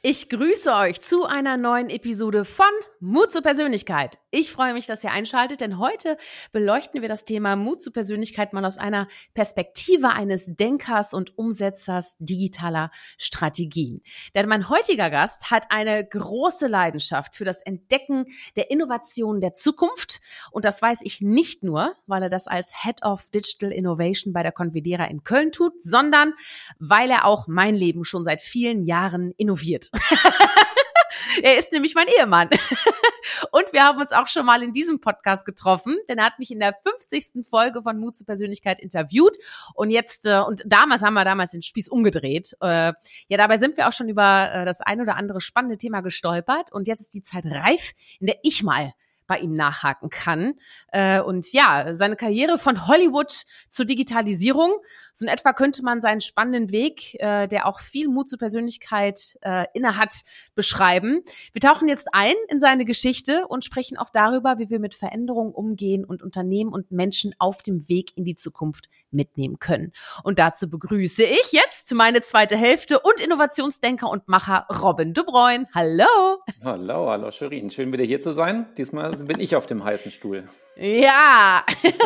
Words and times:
Ich 0.00 0.28
grüße 0.28 0.72
euch 0.72 1.00
zu 1.00 1.24
einer 1.24 1.56
neuen 1.56 1.90
Episode 1.90 2.44
von 2.44 2.66
Mut 3.00 3.32
zur 3.32 3.42
Persönlichkeit. 3.42 4.20
Ich 4.30 4.52
freue 4.52 4.72
mich, 4.72 4.86
dass 4.86 5.02
ihr 5.02 5.10
einschaltet, 5.10 5.60
denn 5.60 5.78
heute 5.78 6.16
beleuchten 6.52 7.02
wir 7.02 7.08
das 7.08 7.24
Thema 7.24 7.56
Mut 7.56 7.82
zur 7.82 7.92
Persönlichkeit 7.92 8.52
mal 8.52 8.64
aus 8.64 8.78
einer 8.78 9.08
Perspektive 9.34 10.10
eines 10.10 10.54
Denkers 10.54 11.14
und 11.14 11.36
Umsetzers 11.36 12.16
digitaler 12.20 12.92
Strategien. 13.16 14.00
Denn 14.36 14.48
mein 14.48 14.68
heutiger 14.68 15.10
Gast 15.10 15.50
hat 15.50 15.66
eine 15.70 16.06
große 16.06 16.68
Leidenschaft 16.68 17.34
für 17.34 17.44
das 17.44 17.62
Entdecken 17.62 18.26
der 18.54 18.70
Innovation 18.70 19.40
der 19.40 19.54
Zukunft. 19.54 20.20
Und 20.52 20.64
das 20.64 20.80
weiß 20.80 21.00
ich 21.02 21.22
nicht 21.22 21.64
nur, 21.64 21.96
weil 22.06 22.22
er 22.22 22.30
das 22.30 22.46
als 22.46 22.84
Head 22.84 23.02
of 23.02 23.30
Digital 23.30 23.72
Innovation 23.72 24.32
bei 24.32 24.44
der 24.44 24.52
Convidera 24.52 25.06
in 25.06 25.24
Köln 25.24 25.50
tut, 25.50 25.72
sondern 25.82 26.34
weil 26.78 27.10
er 27.10 27.24
auch 27.24 27.48
mein 27.48 27.74
Leben 27.74 28.04
schon 28.04 28.22
seit 28.22 28.40
vielen 28.42 28.84
Jahren 28.84 29.32
innoviert. 29.36 29.87
er 31.42 31.58
ist 31.58 31.72
nämlich 31.72 31.94
mein 31.94 32.08
Ehemann. 32.08 32.48
Und 33.52 33.72
wir 33.72 33.84
haben 33.84 34.00
uns 34.00 34.12
auch 34.12 34.28
schon 34.28 34.46
mal 34.46 34.62
in 34.62 34.72
diesem 34.72 35.00
Podcast 35.00 35.44
getroffen, 35.44 35.96
denn 36.08 36.18
er 36.18 36.26
hat 36.26 36.38
mich 36.38 36.50
in 36.50 36.60
der 36.60 36.74
50. 36.84 37.46
Folge 37.48 37.82
von 37.82 37.98
Mut 37.98 38.16
zur 38.16 38.26
Persönlichkeit 38.26 38.80
interviewt. 38.80 39.36
Und 39.74 39.90
jetzt, 39.90 40.26
äh, 40.26 40.40
und 40.40 40.62
damals 40.66 41.02
haben 41.02 41.14
wir 41.14 41.24
damals 41.24 41.52
den 41.52 41.62
Spieß 41.62 41.88
umgedreht. 41.88 42.56
Äh, 42.60 42.92
ja, 43.28 43.36
dabei 43.36 43.58
sind 43.58 43.76
wir 43.76 43.88
auch 43.88 43.92
schon 43.92 44.08
über 44.08 44.50
äh, 44.52 44.64
das 44.64 44.80
ein 44.80 45.00
oder 45.00 45.16
andere 45.16 45.40
spannende 45.40 45.78
Thema 45.78 46.00
gestolpert. 46.00 46.72
Und 46.72 46.88
jetzt 46.88 47.00
ist 47.00 47.14
die 47.14 47.22
Zeit 47.22 47.44
reif, 47.46 47.92
in 48.20 48.26
der 48.26 48.36
ich 48.42 48.62
mal 48.62 48.92
bei 49.28 49.38
ihm 49.38 49.54
nachhaken 49.54 50.10
kann. 50.10 50.54
Äh, 50.90 51.20
und 51.20 51.52
ja, 51.52 51.94
seine 51.94 52.16
Karriere 52.16 52.58
von 52.58 52.88
Hollywood 52.88 53.44
zur 53.70 53.84
Digitalisierung, 53.84 54.72
so 55.12 55.24
in 55.24 55.32
etwa 55.32 55.52
könnte 55.52 55.84
man 55.84 56.00
seinen 56.00 56.20
spannenden 56.20 56.72
Weg, 56.72 57.14
äh, 57.20 57.46
der 57.46 57.66
auch 57.66 57.78
viel 57.78 58.08
Mut 58.08 58.28
zur 58.28 58.38
Persönlichkeit 58.38 59.38
äh, 59.42 59.66
innehat, 59.74 60.22
beschreiben. 60.54 61.22
Wir 61.52 61.60
tauchen 61.60 61.88
jetzt 61.88 62.08
ein 62.12 62.34
in 62.48 62.58
seine 62.58 62.84
Geschichte 62.84 63.46
und 63.46 63.64
sprechen 63.64 63.98
auch 63.98 64.10
darüber, 64.10 64.58
wie 64.58 64.70
wir 64.70 64.80
mit 64.80 64.94
Veränderungen 64.94 65.52
umgehen 65.52 66.04
und 66.04 66.22
Unternehmen 66.22 66.72
und 66.72 66.90
Menschen 66.90 67.34
auf 67.38 67.62
dem 67.62 67.88
Weg 67.88 68.16
in 68.16 68.24
die 68.24 68.34
Zukunft 68.34 68.88
mitnehmen 69.10 69.58
können. 69.58 69.92
Und 70.24 70.38
dazu 70.38 70.68
begrüße 70.68 71.24
ich 71.24 71.52
jetzt 71.52 71.92
meine 71.94 72.22
zweite 72.22 72.56
Hälfte 72.56 73.00
und 73.00 73.20
Innovationsdenker 73.20 74.08
und 74.08 74.28
Macher 74.28 74.66
Robin 74.82 75.12
de 75.14 75.24
Bruyne. 75.24 75.66
Hallo! 75.74 76.38
Hallo, 76.64 77.10
hallo 77.10 77.30
Shirin. 77.30 77.70
Schön 77.70 77.92
wieder 77.92 78.04
hier 78.04 78.20
zu 78.20 78.32
sein. 78.32 78.66
Diesmal 78.76 79.17
bin 79.26 79.40
ich 79.40 79.56
auf 79.56 79.66
dem 79.66 79.84
heißen 79.84 80.10
Stuhl. 80.10 80.48
Ja! 80.76 81.64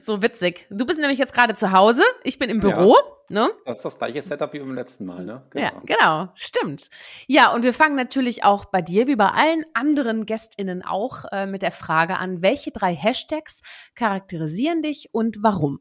so 0.00 0.22
witzig. 0.22 0.66
Du 0.70 0.86
bist 0.86 0.98
nämlich 0.98 1.18
jetzt 1.18 1.34
gerade 1.34 1.54
zu 1.54 1.72
Hause, 1.72 2.02
ich 2.24 2.38
bin 2.38 2.50
im 2.50 2.60
Büro. 2.60 2.96
Ja, 3.28 3.46
ne? 3.46 3.50
Das 3.64 3.78
ist 3.78 3.84
das 3.84 3.98
gleiche 3.98 4.22
Setup 4.22 4.52
wie 4.52 4.58
beim 4.58 4.74
letzten 4.74 5.06
Mal, 5.06 5.24
ne? 5.24 5.42
Genau. 5.50 5.64
Ja, 5.64 5.82
genau, 5.84 6.28
stimmt. 6.34 6.88
Ja, 7.26 7.52
und 7.52 7.62
wir 7.62 7.74
fangen 7.74 7.96
natürlich 7.96 8.44
auch 8.44 8.66
bei 8.66 8.82
dir, 8.82 9.06
wie 9.06 9.16
bei 9.16 9.28
allen 9.28 9.64
anderen 9.74 10.26
GästInnen 10.26 10.82
auch, 10.82 11.24
äh, 11.30 11.46
mit 11.46 11.62
der 11.62 11.72
Frage 11.72 12.18
an, 12.18 12.42
welche 12.42 12.70
drei 12.70 12.94
Hashtags 12.94 13.62
charakterisieren 13.94 14.82
dich 14.82 15.10
und 15.12 15.38
warum? 15.42 15.80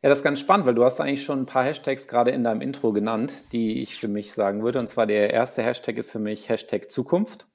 Ja, 0.00 0.10
das 0.10 0.18
ist 0.18 0.24
ganz 0.24 0.38
spannend, 0.38 0.64
weil 0.64 0.76
du 0.76 0.84
hast 0.84 1.00
eigentlich 1.00 1.24
schon 1.24 1.40
ein 1.40 1.46
paar 1.46 1.64
Hashtags 1.64 2.06
gerade 2.06 2.30
in 2.30 2.44
deinem 2.44 2.60
Intro 2.60 2.92
genannt, 2.92 3.44
die 3.50 3.82
ich 3.82 3.96
für 3.96 4.06
mich 4.06 4.32
sagen 4.32 4.62
würde. 4.62 4.78
Und 4.78 4.86
zwar 4.86 5.06
der 5.06 5.30
erste 5.30 5.62
Hashtag 5.62 5.98
ist 5.98 6.12
für 6.12 6.20
mich 6.20 6.48
Hashtag 6.48 6.88
Zukunft 6.88 7.48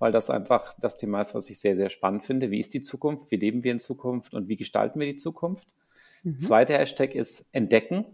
weil 0.00 0.10
das 0.10 0.30
einfach 0.30 0.74
das 0.80 0.96
Thema 0.96 1.20
ist, 1.20 1.36
was 1.36 1.48
ich 1.50 1.60
sehr, 1.60 1.76
sehr 1.76 1.90
spannend 1.90 2.24
finde. 2.24 2.50
Wie 2.50 2.58
ist 2.58 2.74
die 2.74 2.80
Zukunft? 2.80 3.30
Wie 3.30 3.36
leben 3.36 3.62
wir 3.62 3.70
in 3.70 3.78
Zukunft 3.78 4.34
und 4.34 4.48
wie 4.48 4.56
gestalten 4.56 4.98
wir 4.98 5.06
die 5.06 5.16
Zukunft? 5.16 5.68
Mhm. 6.24 6.40
Zweiter 6.40 6.78
Hashtag 6.78 7.14
ist 7.14 7.48
Entdecken. 7.52 8.06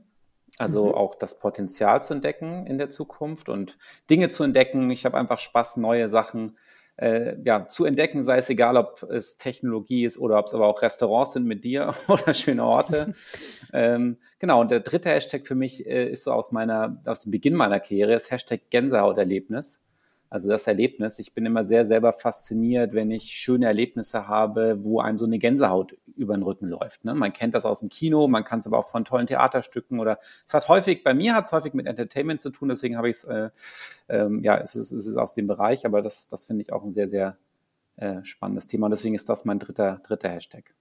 Also 0.59 0.87
mhm. 0.87 0.95
auch 0.95 1.15
das 1.15 1.39
Potenzial 1.39 2.03
zu 2.03 2.15
entdecken 2.15 2.67
in 2.67 2.79
der 2.79 2.91
Zukunft 2.91 3.49
und 3.49 3.79
Dinge 4.11 4.29
zu 4.29 4.43
entdecken. 4.43 4.91
Ich 4.91 5.05
habe 5.05 5.17
einfach 5.17 5.39
Spaß, 5.39 5.77
neue 5.77 6.09
Sachen 6.09 6.53
äh, 6.97 7.37
ja, 7.45 7.69
zu 7.69 7.85
entdecken, 7.85 8.23
sei 8.23 8.39
es 8.39 8.49
egal, 8.49 8.77
ob 8.77 9.03
es 9.05 9.37
Technologie 9.37 10.05
ist 10.05 10.19
oder 10.19 10.39
ob 10.39 10.47
es 10.47 10.55
aber 10.55 10.67
auch 10.67 10.83
Restaurants 10.83 11.33
sind 11.35 11.47
mit 11.47 11.63
dir 11.63 11.95
oder 12.09 12.35
schöne 12.35 12.65
Orte. 12.65 13.15
ähm, 13.73 14.17
genau, 14.39 14.61
und 14.61 14.71
der 14.71 14.81
dritte 14.81 15.11
Hashtag 15.11 15.47
für 15.47 15.55
mich 15.55 15.87
äh, 15.87 16.11
ist 16.11 16.25
so 16.25 16.33
aus 16.33 16.53
meiner, 16.53 17.01
aus 17.05 17.21
dem 17.21 17.31
Beginn 17.31 17.55
meiner 17.55 17.81
Karriere, 17.81 18.15
ist 18.15 18.31
Hashtag 18.31 18.71
Gänsehauterlebnis. 18.71 19.83
Also 20.29 20.49
das 20.49 20.67
Erlebnis. 20.67 21.19
Ich 21.19 21.35
bin 21.35 21.47
immer 21.47 21.63
sehr 21.63 21.85
selber 21.85 22.13
fasziniert, 22.13 22.95
wenn 22.95 23.11
ich 23.11 23.33
schöne 23.33 23.67
Erlebnisse 23.67 24.27
habe, 24.27 24.79
wo 24.83 25.01
einem 25.01 25.19
so 25.19 25.27
eine 25.27 25.39
Gänsehaut 25.39 25.97
über 26.17 26.35
den 26.35 26.43
Rücken 26.43 26.67
läuft. 26.67 27.05
Ne? 27.05 27.15
Man 27.15 27.33
kennt 27.33 27.55
das 27.55 27.65
aus 27.65 27.81
dem 27.81 27.89
Kino, 27.89 28.27
man 28.27 28.45
kann 28.45 28.59
es 28.59 28.67
aber 28.67 28.79
auch 28.79 28.87
von 28.87 29.05
tollen 29.05 29.27
Theaterstücken 29.27 30.01
oder 30.01 30.19
es 30.45 30.53
hat 30.55 30.69
häufig, 30.69 31.05
bei 31.05 31.15
mir 31.15 31.35
hat 31.35 31.47
es 31.47 31.53
häufig 31.53 31.75
mit 31.75 31.87
Entertainment 31.87 32.41
zu 32.41 32.51
tun, 32.51 32.69
deswegen 32.69 32.97
habe 32.97 33.09
ich 33.09 33.19
es, 33.19 33.25
äh, 33.25 33.51
ähm, 34.09 34.43
ja, 34.43 34.57
es 34.59 34.75
ist, 34.75 34.93
es 34.93 35.07
ist 35.07 35.17
aus 35.17 35.35
dem 35.35 35.47
Bereich, 35.47 35.87
aber 35.87 36.03
das, 36.03 36.29
das 36.29 36.45
finde 36.45 36.63
ich 36.63 36.73
auch 36.73 36.83
ein 36.83 36.91
sehr, 36.91 37.09
sehr 37.09 37.37
äh, 37.97 38.25
spannendes 38.25 38.67
Thema 38.67 38.87
und 38.87 38.91
deswegen 38.91 39.15
ist 39.15 39.29
das 39.29 39.45
mein 39.45 39.59
dritter, 39.59 40.01
dritter 40.05 40.29
Hashtag. 40.29 40.75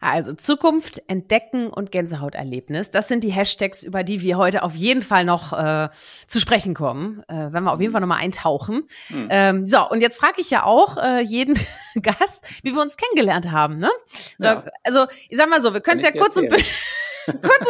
Also 0.00 0.32
Zukunft, 0.32 1.02
Entdecken 1.08 1.68
und 1.68 1.92
Gänsehauterlebnis. 1.92 2.90
Das 2.90 3.08
sind 3.08 3.24
die 3.24 3.30
Hashtags, 3.30 3.82
über 3.82 4.04
die 4.04 4.20
wir 4.20 4.36
heute 4.36 4.62
auf 4.62 4.74
jeden 4.74 5.02
Fall 5.02 5.24
noch 5.24 5.52
äh, 5.52 5.88
zu 6.26 6.40
sprechen 6.40 6.74
kommen, 6.74 7.22
äh, 7.28 7.52
wenn 7.52 7.64
wir 7.64 7.72
auf 7.72 7.80
jeden 7.80 7.90
mhm. 7.90 7.94
Fall 7.94 8.00
nochmal 8.00 8.18
eintauchen. 8.18 8.88
Mhm. 9.08 9.28
Ähm, 9.30 9.66
so, 9.66 9.88
und 9.88 10.00
jetzt 10.00 10.18
frage 10.18 10.40
ich 10.40 10.50
ja 10.50 10.64
auch 10.64 10.96
äh, 10.96 11.20
jeden 11.20 11.58
Gast, 12.02 12.48
wie 12.62 12.74
wir 12.74 12.80
uns 12.82 12.96
kennengelernt 12.96 13.50
haben. 13.50 13.78
Ne? 13.78 13.90
So, 14.38 14.46
ja. 14.46 14.64
Also 14.84 15.06
ich 15.28 15.36
sag 15.36 15.48
mal 15.48 15.60
so, 15.62 15.72
wir 15.72 15.80
können 15.80 15.98
es 15.98 16.04
ja 16.04 16.12
kurz 16.12 16.36
und, 16.36 16.48
kurz 16.50 16.64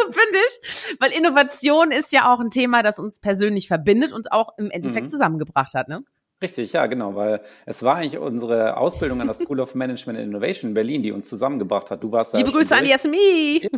und 0.05 0.15
bündig, 0.15 0.97
weil 0.99 1.11
Innovation 1.11 1.91
ist 1.91 2.11
ja 2.11 2.33
auch 2.33 2.39
ein 2.39 2.49
Thema, 2.49 2.83
das 2.83 2.99
uns 2.99 3.19
persönlich 3.19 3.67
verbindet 3.67 4.11
und 4.11 4.31
auch 4.31 4.57
im 4.57 4.71
Endeffekt 4.71 5.07
mhm. 5.07 5.09
zusammengebracht 5.09 5.73
hat. 5.73 5.87
Ne? 5.87 6.03
Richtig, 6.41 6.73
ja, 6.73 6.87
genau, 6.87 7.15
weil 7.15 7.41
es 7.67 7.83
war 7.83 7.97
eigentlich 7.97 8.17
unsere 8.17 8.77
Ausbildung 8.77 9.21
an 9.21 9.27
der 9.27 9.35
School 9.35 9.59
of 9.59 9.75
Management 9.75 10.17
and 10.17 10.27
Innovation 10.27 10.71
in 10.71 10.73
Berlin, 10.73 11.03
die 11.03 11.11
uns 11.11 11.29
zusammengebracht 11.29 11.91
hat. 11.91 12.01
Du 12.01 12.11
warst 12.11 12.33
da 12.33 12.39
Liebe 12.39 12.51
Grüße 12.51 12.75
an 12.75 12.83
die 12.83 12.97
SMI. 12.97 13.69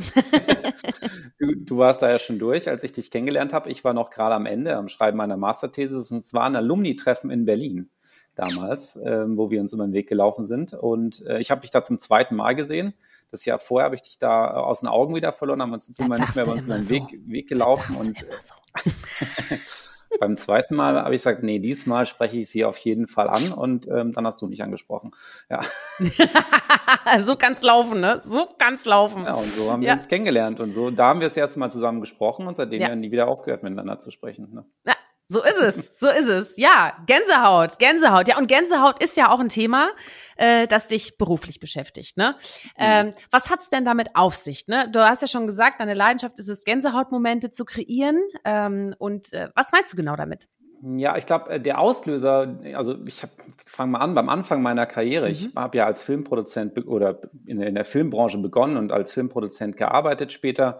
du, 1.39 1.55
du, 1.57 1.77
warst 1.77 2.01
da 2.01 2.09
ja 2.09 2.19
schon 2.19 2.39
durch, 2.39 2.69
als 2.69 2.83
ich 2.83 2.93
dich 2.93 3.11
kennengelernt 3.11 3.51
habe. 3.51 3.69
Ich 3.69 3.83
war 3.83 3.93
noch 3.93 4.09
gerade 4.09 4.35
am 4.35 4.45
Ende 4.45 4.77
am 4.77 4.87
Schreiben 4.87 5.17
meiner 5.17 5.35
Masterthesis 5.35 6.09
und 6.11 6.19
es 6.19 6.33
war 6.33 6.45
ein 6.45 6.55
Alumni-Treffen 6.55 7.29
in 7.31 7.43
Berlin 7.43 7.89
damals, 8.35 8.97
ähm, 9.03 9.35
wo 9.35 9.51
wir 9.51 9.59
uns 9.59 9.73
über 9.73 9.85
den 9.85 9.93
Weg 9.93 10.07
gelaufen 10.07 10.45
sind. 10.45 10.73
Und 10.73 11.25
äh, 11.25 11.39
ich 11.39 11.51
habe 11.51 11.59
dich 11.59 11.71
da 11.71 11.83
zum 11.83 11.99
zweiten 11.99 12.35
Mal 12.35 12.53
gesehen. 12.55 12.93
Das 13.29 13.43
Jahr 13.43 13.59
vorher 13.59 13.85
habe 13.85 13.95
ich 13.95 14.03
dich 14.03 14.19
da 14.19 14.51
aus 14.51 14.79
den 14.79 14.87
Augen 14.87 15.15
wieder 15.15 15.33
verloren, 15.33 15.61
haben 15.61 15.73
uns 15.73 15.87
jetzt 15.87 15.99
immer 15.99 16.17
nicht 16.17 16.35
mehr 16.35 16.47
uns 16.47 16.65
über 16.65 16.75
den 16.75 16.83
so. 16.83 16.89
Weg, 16.91 17.19
Weg 17.25 17.49
gelaufen. 17.49 17.97
Und 17.97 18.25
so. 18.45 19.55
Beim 20.19 20.37
zweiten 20.37 20.75
Mal 20.75 20.95
habe 21.01 21.15
ich 21.15 21.19
gesagt, 21.19 21.43
nee, 21.43 21.59
diesmal 21.59 22.05
spreche 22.05 22.37
ich 22.37 22.49
sie 22.49 22.65
auf 22.65 22.77
jeden 22.77 23.07
Fall 23.07 23.29
an 23.29 23.51
und 23.51 23.87
ähm, 23.87 24.13
dann 24.13 24.25
hast 24.25 24.41
du 24.41 24.47
mich 24.47 24.63
angesprochen. 24.63 25.11
Ja. 25.49 25.61
so 27.21 27.35
kann's 27.35 27.61
laufen, 27.61 27.99
ne? 27.99 28.21
So 28.23 28.47
kann's 28.57 28.85
laufen. 28.85 29.25
Ja, 29.25 29.33
und 29.33 29.51
so 29.53 29.71
haben 29.71 29.81
ja. 29.81 29.89
wir 29.89 29.93
uns 29.93 30.07
kennengelernt 30.07 30.59
und 30.59 30.71
so, 30.71 30.91
da 30.91 31.07
haben 31.07 31.19
wir 31.19 31.27
das 31.27 31.37
erste 31.37 31.59
Mal 31.59 31.71
zusammen 31.71 32.01
gesprochen 32.01 32.47
und 32.47 32.55
seitdem 32.55 32.81
ja, 32.81 32.89
ja 32.89 32.95
nie 32.95 33.11
wieder 33.11 33.27
aufgehört, 33.27 33.63
miteinander 33.63 33.99
zu 33.99 34.11
sprechen. 34.11 34.53
Ne? 34.53 34.65
Ja, 34.85 34.93
so 35.33 35.43
ist 35.43 35.57
es, 35.57 35.99
so 35.99 36.07
ist 36.07 36.27
es. 36.27 36.57
Ja, 36.57 36.95
Gänsehaut, 37.07 37.79
Gänsehaut. 37.79 38.27
Ja, 38.27 38.37
und 38.37 38.47
Gänsehaut 38.47 39.03
ist 39.03 39.17
ja 39.17 39.31
auch 39.31 39.39
ein 39.39 39.49
Thema, 39.49 39.89
äh, 40.37 40.67
das 40.67 40.87
dich 40.87 41.17
beruflich 41.17 41.59
beschäftigt. 41.59 42.17
Ne? 42.17 42.35
Mhm. 42.37 42.69
Ähm, 42.77 43.13
was 43.31 43.49
hat's 43.49 43.69
denn 43.69 43.83
damit 43.83 44.15
auf 44.15 44.35
sich? 44.35 44.67
Ne? 44.67 44.89
Du 44.91 45.03
hast 45.03 45.21
ja 45.21 45.27
schon 45.27 45.47
gesagt, 45.47 45.81
deine 45.81 45.95
Leidenschaft 45.95 46.37
ist 46.37 46.49
es, 46.49 46.63
Gänsehautmomente 46.63 47.51
zu 47.51 47.65
kreieren. 47.65 48.21
Ähm, 48.45 48.95
und 48.99 49.33
äh, 49.33 49.49
was 49.55 49.71
meinst 49.71 49.91
du 49.91 49.97
genau 49.97 50.15
damit? 50.15 50.47
Ja, 50.85 51.15
ich 51.17 51.25
glaube, 51.25 51.49
äh, 51.49 51.59
der 51.61 51.79
Auslöser, 51.79 52.57
also 52.75 52.97
ich 53.05 53.21
fange 53.65 53.93
mal 53.93 53.99
an, 53.99 54.15
beim 54.15 54.27
Anfang 54.27 54.61
meiner 54.61 54.85
Karriere, 54.85 55.27
mhm. 55.27 55.31
ich 55.31 55.49
habe 55.55 55.77
ja 55.77 55.85
als 55.85 56.03
Filmproduzent 56.03 56.85
oder 56.87 57.21
in, 57.45 57.61
in 57.61 57.75
der 57.75 57.85
Filmbranche 57.85 58.37
begonnen 58.37 58.75
und 58.77 58.91
als 58.91 59.13
Filmproduzent 59.13 59.77
gearbeitet 59.77 60.33
später 60.33 60.79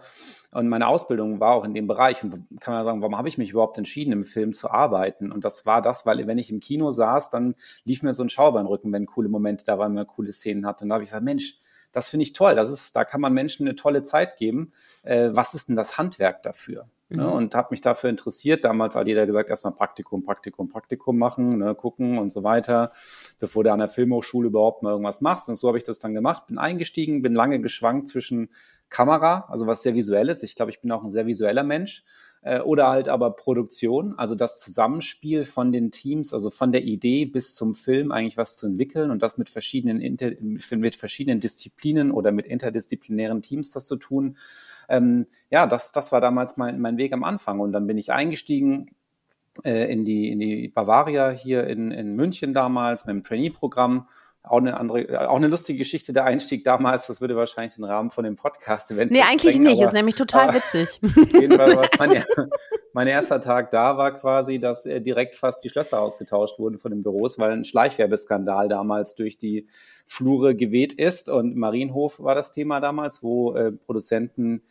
und 0.54 0.68
meine 0.68 0.86
Ausbildung 0.86 1.40
war 1.40 1.54
auch 1.54 1.64
in 1.64 1.74
dem 1.74 1.88
Bereich. 1.88 2.22
Und 2.22 2.46
kann 2.60 2.74
man 2.74 2.84
sagen, 2.84 3.00
warum 3.00 3.18
habe 3.18 3.28
ich 3.28 3.38
mich 3.38 3.50
überhaupt 3.50 3.76
entschieden, 3.76 4.12
im 4.12 4.24
Film 4.24 4.52
zu 4.52 4.70
arbeiten? 4.70 5.32
Und 5.32 5.44
das 5.44 5.66
war 5.66 5.82
das, 5.82 6.06
weil 6.06 6.24
wenn 6.28 6.38
ich 6.38 6.48
im 6.48 6.60
Kino 6.60 6.92
saß, 6.92 7.30
dann 7.30 7.56
lief 7.84 8.04
mir 8.04 8.12
so 8.12 8.22
ein 8.22 8.28
Schaubein 8.28 8.66
wenn 8.84 9.06
coole 9.06 9.28
Momente 9.28 9.64
da 9.64 9.78
waren, 9.78 9.90
wenn 9.90 9.96
man 9.96 10.06
coole 10.06 10.32
Szenen 10.32 10.64
hatte. 10.64 10.84
Und 10.84 10.90
da 10.90 10.94
habe 10.94 11.02
ich 11.02 11.10
gesagt, 11.10 11.24
Mensch, 11.24 11.58
das 11.90 12.08
finde 12.08 12.22
ich 12.22 12.34
toll. 12.34 12.54
Das 12.54 12.70
ist, 12.70 12.94
da 12.94 13.04
kann 13.04 13.20
man 13.20 13.32
Menschen 13.32 13.66
eine 13.66 13.74
tolle 13.74 14.04
Zeit 14.04 14.36
geben. 14.36 14.72
Äh, 15.02 15.30
was 15.32 15.54
ist 15.54 15.68
denn 15.68 15.76
das 15.76 15.98
Handwerk 15.98 16.44
dafür? 16.44 16.88
Ne? 17.08 17.16
Mhm. 17.16 17.22
Ne? 17.22 17.30
Und 17.30 17.54
habe 17.54 17.68
mich 17.70 17.80
dafür 17.80 18.10
interessiert. 18.10 18.64
Damals 18.64 18.96
hat 18.96 19.06
jeder 19.06 19.26
gesagt, 19.26 19.50
erstmal 19.50 19.74
Praktikum, 19.74 20.22
Praktikum, 20.22 20.68
Praktikum 20.68 21.18
machen, 21.18 21.58
ne, 21.58 21.74
gucken 21.74 22.18
und 22.18 22.30
so 22.30 22.42
weiter, 22.42 22.92
bevor 23.38 23.64
du 23.64 23.72
an 23.72 23.78
der 23.78 23.88
Filmhochschule 23.88 24.48
überhaupt 24.48 24.82
mal 24.82 24.90
irgendwas 24.90 25.20
machst. 25.20 25.48
Und 25.48 25.56
so 25.56 25.68
habe 25.68 25.78
ich 25.78 25.84
das 25.84 25.98
dann 25.98 26.14
gemacht, 26.14 26.46
bin 26.46 26.58
eingestiegen, 26.58 27.22
bin 27.22 27.34
lange 27.34 27.60
geschwankt 27.60 28.08
zwischen 28.08 28.50
Kamera, 28.88 29.46
also 29.48 29.66
was 29.66 29.82
sehr 29.82 29.94
visuelles. 29.94 30.42
Ich 30.42 30.54
glaube, 30.54 30.70
ich 30.70 30.80
bin 30.80 30.92
auch 30.92 31.02
ein 31.02 31.10
sehr 31.10 31.26
visueller 31.26 31.64
Mensch. 31.64 32.04
Äh, 32.44 32.60
oder 32.60 32.88
halt 32.88 33.08
aber 33.08 33.34
Produktion, 33.34 34.18
also 34.18 34.34
das 34.34 34.60
Zusammenspiel 34.60 35.44
von 35.46 35.72
den 35.72 35.90
Teams, 35.90 36.34
also 36.34 36.50
von 36.50 36.72
der 36.72 36.84
Idee 36.84 37.24
bis 37.24 37.54
zum 37.54 37.72
Film 37.72 38.12
eigentlich 38.12 38.36
was 38.36 38.58
zu 38.58 38.66
entwickeln 38.66 39.10
und 39.10 39.22
das 39.22 39.38
mit 39.38 39.48
verschiedenen, 39.48 40.00
Inter 40.02 40.32
mit 40.40 40.94
verschiedenen 40.94 41.40
Disziplinen 41.40 42.10
oder 42.10 42.32
mit 42.32 42.44
interdisziplinären 42.46 43.40
Teams 43.40 43.70
das 43.70 43.86
zu 43.86 43.96
tun. 43.96 44.36
Ähm, 44.88 45.26
ja, 45.50 45.66
das, 45.66 45.92
das 45.92 46.12
war 46.12 46.20
damals 46.20 46.56
mein, 46.56 46.80
mein 46.80 46.96
Weg 46.96 47.12
am 47.12 47.24
Anfang. 47.24 47.60
Und 47.60 47.72
dann 47.72 47.86
bin 47.86 47.98
ich 47.98 48.12
eingestiegen 48.12 48.90
äh, 49.62 49.92
in, 49.92 50.04
die, 50.04 50.30
in 50.30 50.40
die 50.40 50.68
Bavaria 50.68 51.30
hier 51.30 51.66
in, 51.66 51.90
in 51.90 52.16
München 52.16 52.54
damals 52.54 53.06
mit 53.06 53.14
dem 53.14 53.22
Trainee-Programm 53.22 54.08
auch 54.46 54.58
eine 54.58 54.78
andere, 54.78 55.30
auch 55.30 55.36
eine 55.36 55.46
lustige 55.46 55.78
Geschichte, 55.78 56.12
der 56.12 56.24
Einstieg 56.24 56.64
damals, 56.64 57.06
das 57.06 57.22
würde 57.22 57.34
wahrscheinlich 57.34 57.76
den 57.76 57.84
Rahmen 57.84 58.10
von 58.10 58.24
dem 58.24 58.36
Podcast 58.36 58.90
eventuell. 58.90 59.18
Nee, 59.18 59.26
eigentlich 59.26 59.54
sprengen, 59.54 59.70
nicht, 59.70 59.80
aber, 59.80 59.88
ist 59.88 59.94
nämlich 59.94 60.14
total 60.16 60.50
aber, 60.50 60.58
witzig. 60.58 61.00
Jedenfalls, 61.32 61.76
was 61.76 61.90
mein, 61.98 62.22
mein, 62.92 63.06
erster 63.06 63.40
Tag 63.40 63.70
da 63.70 63.96
war 63.96 64.12
quasi, 64.12 64.58
dass 64.58 64.84
äh, 64.84 65.00
direkt 65.00 65.36
fast 65.36 65.64
die 65.64 65.70
Schlösser 65.70 65.98
ausgetauscht 66.00 66.58
wurden 66.58 66.78
von 66.78 66.90
den 66.90 67.02
Büros, 67.02 67.38
weil 67.38 67.52
ein 67.52 67.64
Schleichwerbeskandal 67.64 68.68
damals 68.68 69.14
durch 69.14 69.38
die 69.38 69.66
Flure 70.04 70.54
geweht 70.54 70.92
ist 70.92 71.30
und 71.30 71.56
Marienhof 71.56 72.20
war 72.20 72.34
das 72.34 72.52
Thema 72.52 72.80
damals, 72.80 73.22
wo 73.22 73.54
äh, 73.54 73.72
Produzenten 73.72 74.62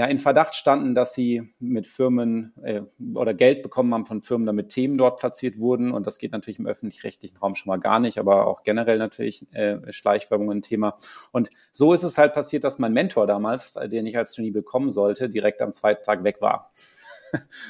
ja, 0.00 0.06
in 0.06 0.18
Verdacht 0.18 0.54
standen, 0.54 0.94
dass 0.94 1.12
sie 1.12 1.52
mit 1.58 1.86
Firmen 1.86 2.54
äh, 2.62 2.80
oder 3.14 3.34
Geld 3.34 3.62
bekommen 3.62 3.92
haben 3.92 4.06
von 4.06 4.22
Firmen, 4.22 4.46
damit 4.46 4.70
Themen 4.70 4.96
dort 4.96 5.20
platziert 5.20 5.58
wurden. 5.58 5.92
Und 5.92 6.06
das 6.06 6.16
geht 6.16 6.32
natürlich 6.32 6.58
im 6.58 6.66
öffentlich-rechtlichen 6.66 7.36
Raum 7.36 7.54
schon 7.54 7.68
mal 7.68 7.76
gar 7.76 8.00
nicht, 8.00 8.16
aber 8.16 8.46
auch 8.46 8.62
generell 8.62 8.96
natürlich 8.96 9.46
äh, 9.52 9.92
Schleichwerbung 9.92 10.50
ein 10.52 10.62
Thema. 10.62 10.96
Und 11.32 11.50
so 11.70 11.92
ist 11.92 12.02
es 12.02 12.16
halt 12.16 12.32
passiert, 12.32 12.64
dass 12.64 12.78
mein 12.78 12.94
Mentor 12.94 13.26
damals, 13.26 13.76
äh, 13.76 13.90
den 13.90 14.06
ich 14.06 14.16
als 14.16 14.34
Genie 14.34 14.52
bekommen 14.52 14.88
sollte, 14.88 15.28
direkt 15.28 15.60
am 15.60 15.74
zweiten 15.74 16.02
Tag 16.02 16.24
weg 16.24 16.40
war. 16.40 16.72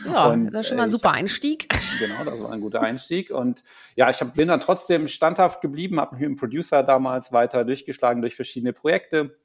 Ja, 0.06 0.26
und, 0.30 0.52
das 0.52 0.60
ist 0.60 0.68
schon 0.68 0.76
mal 0.76 0.84
ein 0.84 0.90
äh, 0.90 0.92
super 0.92 1.10
Einstieg. 1.10 1.66
Genau, 1.98 2.30
das 2.30 2.40
war 2.40 2.52
ein 2.52 2.60
guter 2.60 2.80
Einstieg. 2.80 3.30
Und 3.32 3.64
ja, 3.96 4.08
ich 4.08 4.20
hab, 4.20 4.34
bin 4.34 4.46
dann 4.46 4.60
trotzdem 4.60 5.08
standhaft 5.08 5.60
geblieben, 5.60 6.00
habe 6.00 6.14
mich 6.14 6.20
mit 6.20 6.30
dem 6.30 6.36
Producer 6.36 6.84
damals 6.84 7.32
weiter 7.32 7.64
durchgeschlagen 7.64 8.22
durch 8.22 8.36
verschiedene 8.36 8.72
Projekte, 8.72 9.36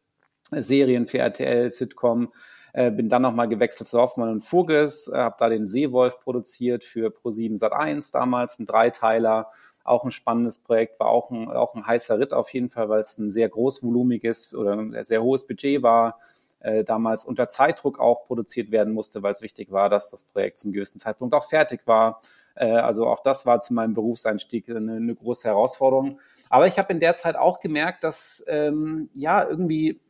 Serien 0.51 1.07
für 1.07 1.17
RTL, 1.17 1.69
Sitcom, 1.71 2.31
äh, 2.75 2.91
bin 2.91 3.07
dann 3.07 3.21
nochmal 3.21 3.47
gewechselt 3.47 3.87
zu 3.87 3.97
Hoffmann 3.99 4.27
und 4.29 4.41
Furges, 4.41 5.07
äh, 5.07 5.15
habe 5.15 5.37
da 5.39 5.47
den 5.47 5.65
Seewolf 5.65 6.19
produziert 6.19 6.83
für 6.83 7.07
Pro7 7.07 7.57
Sat1 7.57 8.11
damals, 8.11 8.59
ein 8.59 8.65
Dreiteiler. 8.65 9.49
Auch 9.85 10.03
ein 10.03 10.11
spannendes 10.11 10.57
Projekt, 10.57 10.99
war 10.99 11.07
auch 11.07 11.31
ein, 11.31 11.47
auch 11.47 11.73
ein 11.73 11.87
heißer 11.87 12.19
Ritt 12.19 12.33
auf 12.33 12.49
jeden 12.49 12.69
Fall, 12.69 12.89
weil 12.89 12.99
es 12.99 13.17
ein 13.17 13.31
sehr 13.31 13.47
großvolumiges 13.47 14.53
oder 14.53 14.73
ein 14.73 15.03
sehr 15.05 15.23
hohes 15.23 15.47
Budget 15.47 15.83
war, 15.83 16.19
äh, 16.59 16.83
damals 16.83 17.23
unter 17.23 17.47
Zeitdruck 17.47 17.97
auch 17.97 18.25
produziert 18.25 18.71
werden 18.71 18.93
musste, 18.93 19.23
weil 19.23 19.31
es 19.31 19.41
wichtig 19.41 19.71
war, 19.71 19.87
dass 19.87 20.09
das 20.11 20.25
Projekt 20.25 20.59
zum 20.59 20.73
gewissen 20.73 20.99
Zeitpunkt 20.99 21.33
auch 21.33 21.47
fertig 21.47 21.79
war. 21.85 22.19
Äh, 22.55 22.71
also 22.71 23.07
auch 23.07 23.21
das 23.21 23.45
war 23.45 23.61
zu 23.61 23.73
meinem 23.73 23.93
Berufseinstieg 23.93 24.69
eine, 24.69 24.95
eine 24.95 25.15
große 25.15 25.47
Herausforderung. 25.47 26.19
Aber 26.49 26.67
ich 26.67 26.77
habe 26.77 26.91
in 26.91 26.99
der 26.99 27.15
Zeit 27.15 27.37
auch 27.37 27.61
gemerkt, 27.61 28.03
dass 28.03 28.43
ähm, 28.47 29.09
ja 29.13 29.47
irgendwie 29.47 30.01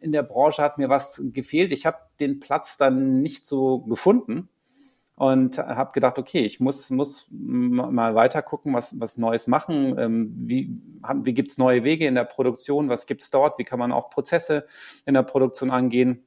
in 0.00 0.12
der 0.12 0.22
Branche 0.22 0.62
hat 0.62 0.78
mir 0.78 0.88
was 0.88 1.22
gefehlt. 1.32 1.72
Ich 1.72 1.86
habe 1.86 1.98
den 2.18 2.40
Platz 2.40 2.76
dann 2.76 3.20
nicht 3.22 3.46
so 3.46 3.80
gefunden 3.80 4.48
und 5.20 5.58
habe 5.58 5.92
gedacht, 5.92 6.18
okay, 6.18 6.40
ich 6.40 6.60
muss, 6.60 6.88
muss 6.88 7.26
mal 7.30 8.14
weiter 8.14 8.40
gucken, 8.40 8.72
was, 8.72 8.98
was 8.98 9.18
Neues 9.18 9.46
machen. 9.46 9.98
Ähm, 9.98 10.32
wie 10.34 11.34
gibt 11.34 11.50
es 11.50 11.58
neue 11.58 11.84
Wege 11.84 12.06
in 12.06 12.14
der 12.14 12.24
Produktion? 12.24 12.88
Was 12.88 13.06
gibt 13.06 13.22
es 13.22 13.30
dort? 13.30 13.58
Wie 13.58 13.64
kann 13.64 13.78
man 13.78 13.92
auch 13.92 14.08
Prozesse 14.08 14.66
in 15.04 15.14
der 15.14 15.22
Produktion 15.22 15.70
angehen? 15.70 16.24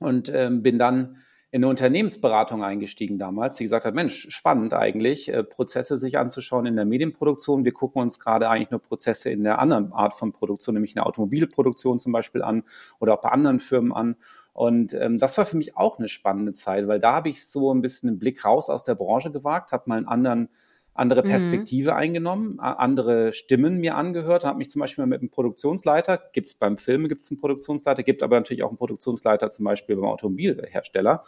Und 0.00 0.28
ähm, 0.28 0.62
bin 0.62 0.78
dann 0.78 1.16
in 1.56 1.64
eine 1.64 1.70
Unternehmensberatung 1.70 2.62
eingestiegen 2.62 3.18
damals, 3.18 3.56
die 3.56 3.64
gesagt 3.64 3.86
hat, 3.86 3.94
Mensch, 3.94 4.26
spannend 4.28 4.74
eigentlich, 4.74 5.32
äh, 5.32 5.42
Prozesse 5.42 5.96
sich 5.96 6.18
anzuschauen 6.18 6.66
in 6.66 6.76
der 6.76 6.84
Medienproduktion. 6.84 7.64
Wir 7.64 7.72
gucken 7.72 8.02
uns 8.02 8.20
gerade 8.20 8.50
eigentlich 8.50 8.70
nur 8.70 8.82
Prozesse 8.82 9.30
in 9.30 9.42
der 9.42 9.58
anderen 9.58 9.90
Art 9.94 10.12
von 10.12 10.32
Produktion, 10.32 10.74
nämlich 10.74 10.90
in 10.90 10.96
der 10.96 11.06
Automobilproduktion 11.06 11.98
zum 11.98 12.12
Beispiel 12.12 12.42
an 12.42 12.62
oder 12.98 13.14
auch 13.14 13.22
bei 13.22 13.30
anderen 13.30 13.60
Firmen 13.60 13.94
an. 13.94 14.16
Und 14.52 14.92
ähm, 14.92 15.16
das 15.16 15.38
war 15.38 15.46
für 15.46 15.56
mich 15.56 15.78
auch 15.78 15.98
eine 15.98 16.08
spannende 16.08 16.52
Zeit, 16.52 16.88
weil 16.88 17.00
da 17.00 17.14
habe 17.14 17.30
ich 17.30 17.46
so 17.46 17.72
ein 17.72 17.80
bisschen 17.80 18.10
einen 18.10 18.18
Blick 18.18 18.44
raus 18.44 18.68
aus 18.68 18.84
der 18.84 18.94
Branche 18.94 19.30
gewagt, 19.30 19.72
habe 19.72 19.84
mal 19.86 19.96
einen 19.96 20.08
anderen 20.08 20.50
andere 20.98 21.22
mhm. 21.22 21.28
Perspektive 21.28 21.90
mhm. 21.92 21.96
eingenommen, 21.96 22.60
andere 22.60 23.32
Stimmen 23.32 23.78
mir 23.78 23.96
angehört, 23.96 24.44
habe 24.44 24.58
mich 24.58 24.70
zum 24.70 24.80
Beispiel 24.80 25.06
mit 25.06 25.20
einem 25.20 25.30
Produktionsleiter, 25.30 26.20
gibt 26.32 26.48
es 26.48 26.54
beim 26.54 26.78
Film 26.78 27.08
gibt 27.08 27.22
es 27.22 27.30
einen 27.30 27.40
Produktionsleiter, 27.40 28.02
gibt 28.02 28.22
aber 28.22 28.36
natürlich 28.36 28.62
auch 28.62 28.68
einen 28.68 28.78
Produktionsleiter 28.78 29.50
zum 29.50 29.64
Beispiel 29.64 29.96
beim 29.96 30.06
Automobilhersteller. 30.06 31.24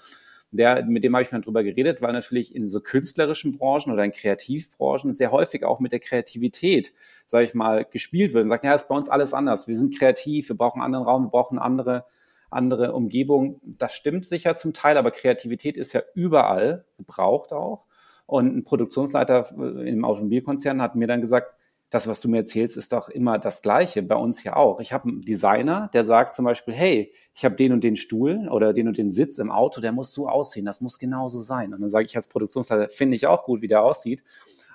Der, 0.50 0.82
mit 0.86 1.04
dem 1.04 1.14
habe 1.14 1.22
ich 1.22 1.30
mal 1.30 1.42
drüber 1.42 1.62
geredet, 1.62 2.00
weil 2.00 2.14
natürlich 2.14 2.54
in 2.54 2.68
so 2.68 2.80
künstlerischen 2.80 3.58
Branchen 3.58 3.92
oder 3.92 4.02
in 4.02 4.12
Kreativbranchen 4.12 5.12
sehr 5.12 5.30
häufig 5.30 5.62
auch 5.64 5.78
mit 5.78 5.92
der 5.92 6.00
Kreativität, 6.00 6.94
sage 7.26 7.44
ich 7.44 7.52
mal, 7.52 7.84
gespielt 7.84 8.32
wird 8.32 8.44
und 8.44 8.48
sagt, 8.48 8.64
ja, 8.64 8.74
ist 8.74 8.88
bei 8.88 8.94
uns 8.94 9.10
alles 9.10 9.34
anders. 9.34 9.68
Wir 9.68 9.76
sind 9.76 9.98
kreativ, 9.98 10.48
wir 10.48 10.56
brauchen 10.56 10.80
einen 10.80 10.94
anderen 10.94 11.04
Raum, 11.04 11.24
wir 11.24 11.30
brauchen 11.30 11.58
andere, 11.58 12.06
andere 12.50 12.94
Umgebung. 12.94 13.60
Das 13.62 13.92
stimmt 13.92 14.24
sicher 14.24 14.56
zum 14.56 14.72
Teil, 14.72 14.96
aber 14.96 15.10
Kreativität 15.10 15.76
ist 15.76 15.92
ja 15.92 16.02
überall 16.14 16.86
gebraucht 16.96 17.52
auch. 17.52 17.84
Und 18.28 18.54
ein 18.54 18.62
Produktionsleiter 18.62 19.48
im 19.56 20.04
Automobilkonzern 20.04 20.82
hat 20.82 20.94
mir 20.94 21.06
dann 21.06 21.22
gesagt, 21.22 21.54
das, 21.88 22.06
was 22.06 22.20
du 22.20 22.28
mir 22.28 22.36
erzählst, 22.36 22.76
ist 22.76 22.92
doch 22.92 23.08
immer 23.08 23.38
das 23.38 23.62
Gleiche, 23.62 24.02
bei 24.02 24.16
uns 24.16 24.44
ja 24.44 24.54
auch. 24.54 24.80
Ich 24.80 24.92
habe 24.92 25.08
einen 25.08 25.22
Designer, 25.22 25.88
der 25.94 26.04
sagt 26.04 26.34
zum 26.34 26.44
Beispiel, 26.44 26.74
hey, 26.74 27.14
ich 27.34 27.46
habe 27.46 27.54
den 27.54 27.72
und 27.72 27.82
den 27.82 27.96
Stuhl 27.96 28.46
oder 28.50 28.74
den 28.74 28.86
und 28.86 28.98
den 28.98 29.10
Sitz 29.10 29.38
im 29.38 29.50
Auto, 29.50 29.80
der 29.80 29.92
muss 29.92 30.12
so 30.12 30.28
aussehen, 30.28 30.66
das 30.66 30.82
muss 30.82 30.98
genauso 30.98 31.40
sein. 31.40 31.72
Und 31.72 31.80
dann 31.80 31.88
sage 31.88 32.04
ich 32.04 32.16
als 32.16 32.28
Produktionsleiter, 32.28 32.90
finde 32.90 33.16
ich 33.16 33.26
auch 33.26 33.44
gut, 33.44 33.62
wie 33.62 33.68
der 33.68 33.82
aussieht, 33.82 34.22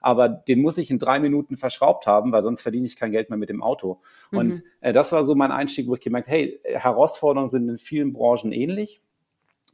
aber 0.01 0.27
den 0.27 0.59
muss 0.63 0.79
ich 0.79 0.89
in 0.89 0.97
drei 0.97 1.19
Minuten 1.19 1.55
verschraubt 1.55 2.07
haben, 2.07 2.31
weil 2.31 2.41
sonst 2.41 2.63
verdiene 2.63 2.87
ich 2.87 2.95
kein 2.95 3.11
Geld 3.11 3.29
mehr 3.29 3.37
mit 3.37 3.49
dem 3.49 3.61
Auto. 3.61 4.01
Mhm. 4.31 4.37
Und 4.39 4.63
äh, 4.81 4.93
das 4.93 5.11
war 5.11 5.23
so 5.23 5.35
mein 5.35 5.51
Einstieg, 5.51 5.87
wo 5.87 5.93
ich 5.93 6.01
gemerkt, 6.01 6.27
hey, 6.27 6.59
Herausforderungen 6.63 7.47
sind 7.47 7.69
in 7.69 7.77
vielen 7.77 8.13
Branchen 8.13 8.51
ähnlich. 8.51 9.03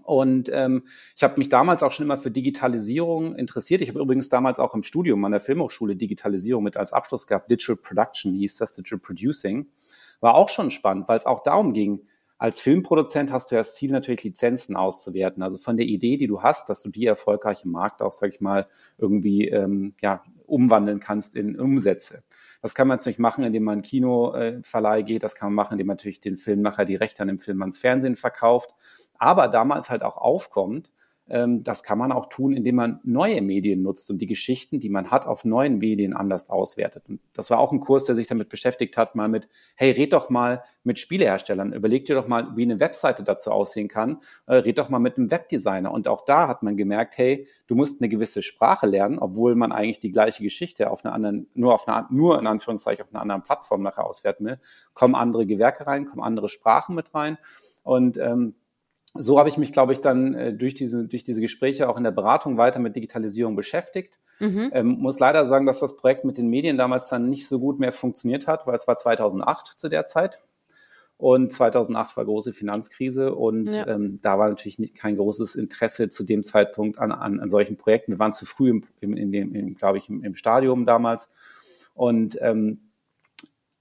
Und 0.10 0.50
ähm, 0.52 0.86
ich 1.16 1.22
habe 1.22 1.38
mich 1.38 1.50
damals 1.50 1.84
auch 1.84 1.92
schon 1.92 2.04
immer 2.04 2.18
für 2.18 2.32
Digitalisierung 2.32 3.36
interessiert. 3.36 3.82
Ich 3.82 3.90
habe 3.90 4.00
übrigens 4.00 4.28
damals 4.28 4.58
auch 4.58 4.74
im 4.74 4.82
Studium 4.82 5.24
an 5.24 5.34
der 5.34 5.40
Filmhochschule 5.40 5.96
Digitalisierung 5.96 6.64
mit 6.64 6.78
als 6.78 6.94
Abschluss 6.94 7.28
gehabt. 7.28 7.52
Digital 7.52 7.76
Production 7.76 8.34
hieß 8.34 8.58
das, 8.58 8.74
Digital 8.74 8.98
Producing. 8.98 9.68
War 10.20 10.34
auch 10.34 10.50
schon 10.50 10.72
spannend, 10.72 11.08
weil 11.08 11.20
es 11.20 11.28
auch 11.28 11.44
darum 11.44 11.74
ging, 11.74 12.02
als 12.40 12.60
Filmproduzent 12.60 13.32
hast 13.32 13.52
du 13.52 13.56
ja 13.56 13.60
das 13.60 13.76
Ziel, 13.76 13.92
natürlich 13.92 14.24
Lizenzen 14.24 14.76
auszuwerten. 14.76 15.44
Also 15.44 15.60
von 15.60 15.78
der 15.78 15.86
Idee, 15.86 16.18
die 16.18 16.26
du 16.26 16.42
hast, 16.42 16.70
dass 16.70 16.82
du 16.82 16.90
die 16.90 17.06
erfolgreich 17.06 17.64
im 17.64 17.72
Markt 17.72 18.02
auch, 18.02 18.14
sag 18.14 18.34
ich 18.34 18.42
mal, 18.42 18.68
irgendwie 18.98 19.48
ähm, 19.50 19.94
ja, 20.02 20.24
umwandeln 20.48 21.00
kannst 21.00 21.36
in 21.36 21.60
Umsätze. 21.60 22.24
Das 22.64 22.74
kann 22.74 22.88
man 22.88 22.98
natürlich 22.98 23.20
machen, 23.20 23.44
indem 23.44 23.64
man 23.64 23.84
Kinoverleih 23.84 25.04
geht. 25.04 25.22
Das 25.22 25.36
kann 25.36 25.50
man 25.50 25.56
machen, 25.56 25.74
indem 25.74 25.86
man 25.86 25.98
natürlich 25.98 26.20
den 26.20 26.38
Film 26.38 26.62
nachher 26.62 26.86
die 26.86 26.96
Rechte 26.96 27.22
an 27.22 27.28
dem 27.28 27.38
Film 27.38 27.62
ans 27.62 27.78
Fernsehen 27.78 28.16
verkauft 28.16 28.74
aber 29.20 29.48
damals 29.48 29.90
halt 29.90 30.04
auch 30.04 30.18
aufkommt, 30.18 30.92
ähm, 31.30 31.64
das 31.64 31.84
kann 31.84 31.98
man 31.98 32.12
auch 32.12 32.28
tun, 32.28 32.54
indem 32.54 32.76
man 32.76 33.00
neue 33.04 33.42
Medien 33.42 33.84
nutzt 33.84 34.10
und 34.10 34.20
die 34.20 34.28
Geschichten, 34.28 34.80
die 34.80 34.90
man 34.90 35.12
hat, 35.12 35.28
auf 35.28 35.46
neuen 35.46 35.78
Medien 35.78 36.14
anders 36.14 36.50
auswertet. 36.50 37.04
Und 37.08 37.20
das 37.34 37.50
war 37.50 37.60
auch 37.60 37.72
ein 37.72 37.80
Kurs, 37.80 38.06
der 38.06 38.16
sich 38.16 38.28
damit 38.28 38.50
beschäftigt 38.50 38.98
hat, 38.98 39.16
mal 39.16 39.30
mit, 39.30 39.48
hey, 39.76 39.92
red 39.92 40.14
doch 40.14 40.30
mal 40.30 40.64
mit 40.84 40.98
Spieleherstellern, 40.98 41.72
überleg 41.72 42.06
dir 42.06 42.16
doch 42.16 42.28
mal, 42.28 42.56
wie 42.56 42.64
eine 42.64 42.80
Webseite 42.80 43.24
dazu 43.24 43.52
aussehen 43.52 43.88
kann, 43.88 44.22
äh, 44.48 44.56
red 44.56 44.78
doch 44.80 44.90
mal 44.90 45.00
mit 45.00 45.18
einem 45.18 45.30
Webdesigner. 45.30 45.92
Und 45.92 46.08
auch 46.08 46.26
da 46.26 46.48
hat 46.48 46.64
man 46.64 46.78
gemerkt, 46.78 47.18
hey, 47.18 47.48
du 47.68 47.76
musst 47.76 48.02
eine 48.02 48.10
gewisse 48.10 48.42
Sprache 48.42 48.88
lernen, 48.88 49.20
obwohl 49.20 49.56
man 49.56 49.72
eigentlich 49.72 50.00
die 50.00 50.12
gleiche 50.12 50.42
Geschichte 50.42 50.90
auf 50.90 51.06
einer 51.06 51.14
anderen, 51.14 51.48
nur 51.54 51.76
auf 51.76 51.88
einer, 51.88 52.08
nur 52.10 52.40
in 52.40 52.48
Anführungszeichen 52.48 53.06
auf 53.06 53.14
einer 53.14 53.22
anderen 53.22 53.44
Plattform 53.44 53.84
nachher 53.84 54.06
auswerten 54.06 54.46
will, 54.46 54.60
kommen 54.94 55.16
andere 55.16 55.46
Gewerke 55.46 55.86
rein, 55.86 56.06
kommen 56.06 56.24
andere 56.24 56.50
Sprachen 56.50 56.96
mit 56.96 57.14
rein. 57.14 57.38
Und 57.84 58.18
ähm, 58.18 58.56
so 59.16 59.40
habe 59.40 59.50
ich 59.50 59.58
mich, 59.58 59.72
glaube 59.72 59.94
ich, 59.94 60.02
dann 60.02 60.34
äh, 60.34 60.54
durch, 60.54 60.76
diese, 60.76 61.08
durch 61.08 61.24
diese 61.24 61.42
Gespräche 61.42 61.90
auch 61.90 61.98
in 61.98 62.04
der 62.04 62.12
Beratung 62.12 62.58
weiter 62.58 62.80
mit 62.80 62.96
Digitalisierung 62.96 63.56
beschäftigt. 63.56 64.20
Mhm. 64.40 64.70
Ähm, 64.74 64.88
muss 65.00 65.20
leider 65.20 65.46
sagen, 65.46 65.66
dass 65.66 65.80
das 65.80 65.96
Projekt 65.96 66.26
mit 66.26 66.38
den 66.38 66.48
Medien 66.48 66.78
damals 66.78 67.10
dann 67.10 67.30
nicht 67.30 67.48
so 67.48 67.60
gut 67.60 67.80
mehr 67.80 67.92
funktioniert 67.92 68.48
hat, 68.48 68.68
weil 68.68 68.76
es 68.76 68.88
war 68.88 68.96
2008 68.96 69.80
zu 69.80 69.90
der 69.90 70.06
Zeit. 70.06 70.42
Und 71.18 71.52
2008 71.52 72.16
war 72.16 72.24
große 72.24 72.54
Finanzkrise 72.54 73.36
und 73.36 73.74
ja. 73.74 73.86
ähm, 73.88 74.20
da 74.22 74.40
war 74.40 74.48
natürlich 74.48 74.80
nicht, 74.80 74.96
kein 74.96 75.18
großes 75.18 75.56
Interesse 75.56 76.08
zu 76.08 76.24
dem 76.24 76.46
Zeitpunkt 76.46 76.98
an, 76.98 77.12
an, 77.12 77.42
an 77.42 77.50
solchen 77.50 77.76
Projekten. 77.76 78.14
Wir 78.14 78.20
waren 78.20 78.32
zu 78.32 78.46
früh, 78.46 78.70
im, 78.70 78.86
im, 79.02 79.18
in 79.18 79.32
dem, 79.34 79.54
im, 79.54 79.76
glaube 79.76 79.98
ich, 79.98 80.08
im, 80.08 80.24
im 80.24 80.36
Stadium 80.36 80.86
damals. 80.86 81.30
Und 81.94 82.38
ähm, 82.40 82.80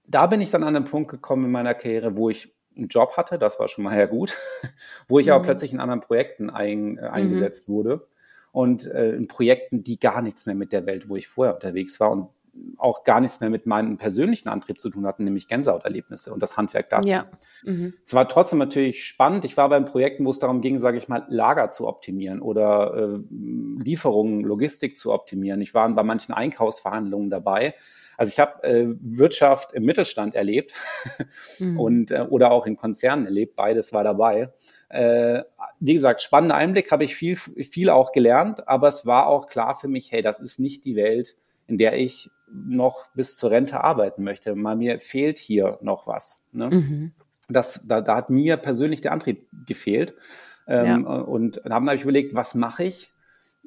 da 0.04 0.26
bin 0.26 0.40
ich 0.40 0.50
dann 0.50 0.64
an 0.64 0.74
den 0.74 0.84
Punkt 0.84 1.12
gekommen 1.12 1.44
in 1.44 1.52
meiner 1.52 1.74
Karriere, 1.74 2.16
wo 2.16 2.28
ich 2.28 2.52
einen 2.78 2.88
Job 2.88 3.16
hatte, 3.16 3.38
das 3.38 3.58
war 3.58 3.68
schon 3.68 3.84
mal 3.84 3.94
sehr 3.94 4.06
gut, 4.06 4.36
wo 5.08 5.18
ich 5.18 5.26
mhm. 5.26 5.32
aber 5.32 5.44
plötzlich 5.44 5.72
in 5.72 5.80
anderen 5.80 6.00
Projekten 6.00 6.50
ein, 6.50 6.98
äh, 6.98 7.02
eingesetzt 7.02 7.68
mhm. 7.68 7.72
wurde 7.72 8.06
und 8.52 8.86
äh, 8.86 9.12
in 9.12 9.28
Projekten, 9.28 9.84
die 9.84 9.98
gar 10.00 10.22
nichts 10.22 10.46
mehr 10.46 10.54
mit 10.54 10.72
der 10.72 10.86
Welt, 10.86 11.08
wo 11.08 11.16
ich 11.16 11.28
vorher 11.28 11.54
unterwegs 11.54 12.00
war. 12.00 12.10
Und 12.10 12.28
auch 12.76 13.04
gar 13.04 13.20
nichts 13.20 13.40
mehr 13.40 13.50
mit 13.50 13.66
meinem 13.66 13.96
persönlichen 13.96 14.48
Antrieb 14.48 14.80
zu 14.80 14.90
tun 14.90 15.06
hatten, 15.06 15.24
nämlich 15.24 15.48
Gänsehauterlebnisse 15.48 16.32
und 16.32 16.42
das 16.42 16.56
Handwerk 16.56 16.90
dazu. 16.90 17.08
Ja. 17.08 17.26
Mhm. 17.64 17.94
Es 18.04 18.14
war 18.14 18.28
trotzdem 18.28 18.58
natürlich 18.58 19.04
spannend. 19.04 19.44
Ich 19.44 19.56
war 19.56 19.68
bei 19.68 19.80
Projekten, 19.80 20.24
wo 20.24 20.30
es 20.30 20.38
darum 20.38 20.60
ging, 20.60 20.78
sage 20.78 20.98
ich 20.98 21.08
mal, 21.08 21.24
Lager 21.28 21.70
zu 21.70 21.86
optimieren 21.86 22.40
oder 22.40 22.94
äh, 22.94 23.82
Lieferungen, 23.82 24.42
Logistik 24.42 24.96
zu 24.96 25.12
optimieren. 25.12 25.60
Ich 25.60 25.74
war 25.74 25.88
bei 25.88 26.02
manchen 26.02 26.34
Einkaufsverhandlungen 26.34 27.30
dabei. 27.30 27.74
Also 28.18 28.32
ich 28.32 28.40
habe 28.40 28.64
äh, 28.64 28.86
Wirtschaft 29.00 29.72
im 29.72 29.84
Mittelstand 29.84 30.34
erlebt 30.34 30.74
mhm. 31.60 31.78
und 31.78 32.10
äh, 32.10 32.26
oder 32.28 32.50
auch 32.50 32.66
in 32.66 32.76
Konzernen 32.76 33.26
erlebt. 33.26 33.54
Beides 33.54 33.92
war 33.92 34.02
dabei. 34.02 34.52
Äh, 34.88 35.44
wie 35.78 35.94
gesagt, 35.94 36.20
spannender 36.20 36.56
Einblick, 36.56 36.90
habe 36.90 37.04
ich 37.04 37.14
viel, 37.14 37.36
viel 37.36 37.88
auch 37.88 38.10
gelernt, 38.10 38.66
aber 38.66 38.88
es 38.88 39.06
war 39.06 39.28
auch 39.28 39.46
klar 39.46 39.78
für 39.78 39.86
mich, 39.86 40.10
hey, 40.10 40.20
das 40.20 40.40
ist 40.40 40.58
nicht 40.58 40.84
die 40.84 40.96
Welt, 40.96 41.36
in 41.68 41.78
der 41.78 41.96
ich 41.96 42.28
noch 42.50 43.06
bis 43.14 43.36
zur 43.36 43.52
Rente 43.52 43.84
arbeiten 43.84 44.24
möchte. 44.24 44.56
Mal 44.56 44.74
mir 44.74 44.98
fehlt 44.98 45.38
hier 45.38 45.78
noch 45.80 46.08
was. 46.08 46.44
Ne? 46.50 46.70
Mhm. 46.70 47.12
Das, 47.48 47.86
da, 47.86 48.00
da 48.00 48.16
hat 48.16 48.30
mir 48.30 48.56
persönlich 48.56 49.00
der 49.00 49.12
Antrieb 49.12 49.46
gefehlt. 49.64 50.14
Ähm, 50.66 51.04
ja. 51.04 51.20
Und 51.20 51.60
dann 51.62 51.72
habe 51.72 51.94
ich 51.94 52.02
überlegt, 52.02 52.34
was 52.34 52.56
mache 52.56 52.82
ich? 52.82 53.12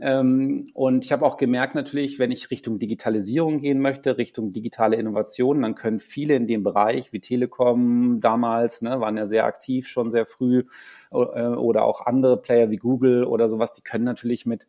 Ähm, 0.01 0.67
und 0.73 1.05
ich 1.05 1.11
habe 1.11 1.25
auch 1.25 1.37
gemerkt 1.37 1.75
natürlich, 1.75 2.17
wenn 2.17 2.31
ich 2.31 2.49
Richtung 2.49 2.79
Digitalisierung 2.79 3.59
gehen 3.59 3.79
möchte, 3.79 4.17
Richtung 4.17 4.51
digitale 4.51 4.95
Innovation, 4.95 5.61
dann 5.61 5.75
können 5.75 5.99
viele 5.99 6.35
in 6.35 6.47
dem 6.47 6.63
Bereich, 6.63 7.13
wie 7.13 7.19
Telekom 7.19 8.19
damals, 8.19 8.81
ne, 8.81 8.99
waren 8.99 9.17
ja 9.17 9.27
sehr 9.27 9.45
aktiv, 9.45 9.87
schon 9.87 10.09
sehr 10.09 10.25
früh, 10.25 10.63
äh, 11.11 11.15
oder 11.15 11.83
auch 11.85 12.05
andere 12.05 12.41
Player 12.41 12.71
wie 12.71 12.77
Google 12.77 13.25
oder 13.25 13.47
sowas, 13.47 13.73
die 13.73 13.83
können 13.83 14.05
natürlich 14.05 14.45
mit 14.47 14.67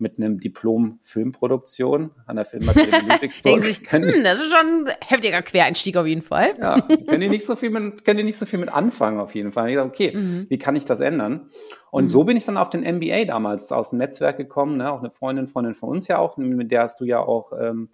mit 0.00 0.18
einem 0.18 0.40
Diplom 0.40 0.98
Filmproduktion 1.02 2.10
an 2.26 2.36
der 2.36 2.44
Filmakademie 2.44 3.08
Ludwigsburg. 3.08 3.62
sich, 3.62 3.80
hm, 3.90 4.24
das 4.24 4.40
ist 4.40 4.50
schon 4.50 4.86
ein 4.86 4.92
heftiger 5.06 5.42
Quereinstieg 5.42 5.96
auf 5.96 6.06
jeden 6.06 6.22
Fall. 6.22 6.54
Ja, 6.58 6.80
können 6.80 7.20
die 7.20 7.28
nicht 7.28 7.46
so 7.46 7.56
viel 7.56 7.70
mit, 7.70 8.04
können 8.04 8.18
die 8.18 8.24
nicht 8.24 8.38
so 8.38 8.46
viel 8.46 8.58
mit 8.58 8.72
anfangen 8.72 9.20
auf 9.20 9.34
jeden 9.34 9.52
Fall. 9.52 9.70
Ich 9.70 9.76
sage, 9.76 9.88
okay, 9.88 10.16
mhm. 10.16 10.46
wie 10.48 10.58
kann 10.58 10.76
ich 10.76 10.84
das 10.84 11.00
ändern? 11.00 11.48
Und 11.90 12.04
mhm. 12.04 12.08
so 12.08 12.24
bin 12.24 12.36
ich 12.36 12.44
dann 12.44 12.56
auf 12.56 12.70
den 12.70 12.82
MBA 12.82 13.24
damals 13.26 13.72
aus 13.72 13.90
dem 13.90 13.98
Netzwerk 13.98 14.36
gekommen, 14.36 14.76
ne? 14.76 14.92
auch 14.92 15.00
eine 15.00 15.10
Freundin, 15.10 15.46
Freundin 15.46 15.74
von 15.74 15.90
uns 15.90 16.08
ja 16.08 16.18
auch, 16.18 16.36
mit 16.36 16.70
der 16.70 16.82
hast 16.82 17.00
du 17.00 17.04
ja 17.04 17.20
auch 17.20 17.52
ähm, 17.58 17.88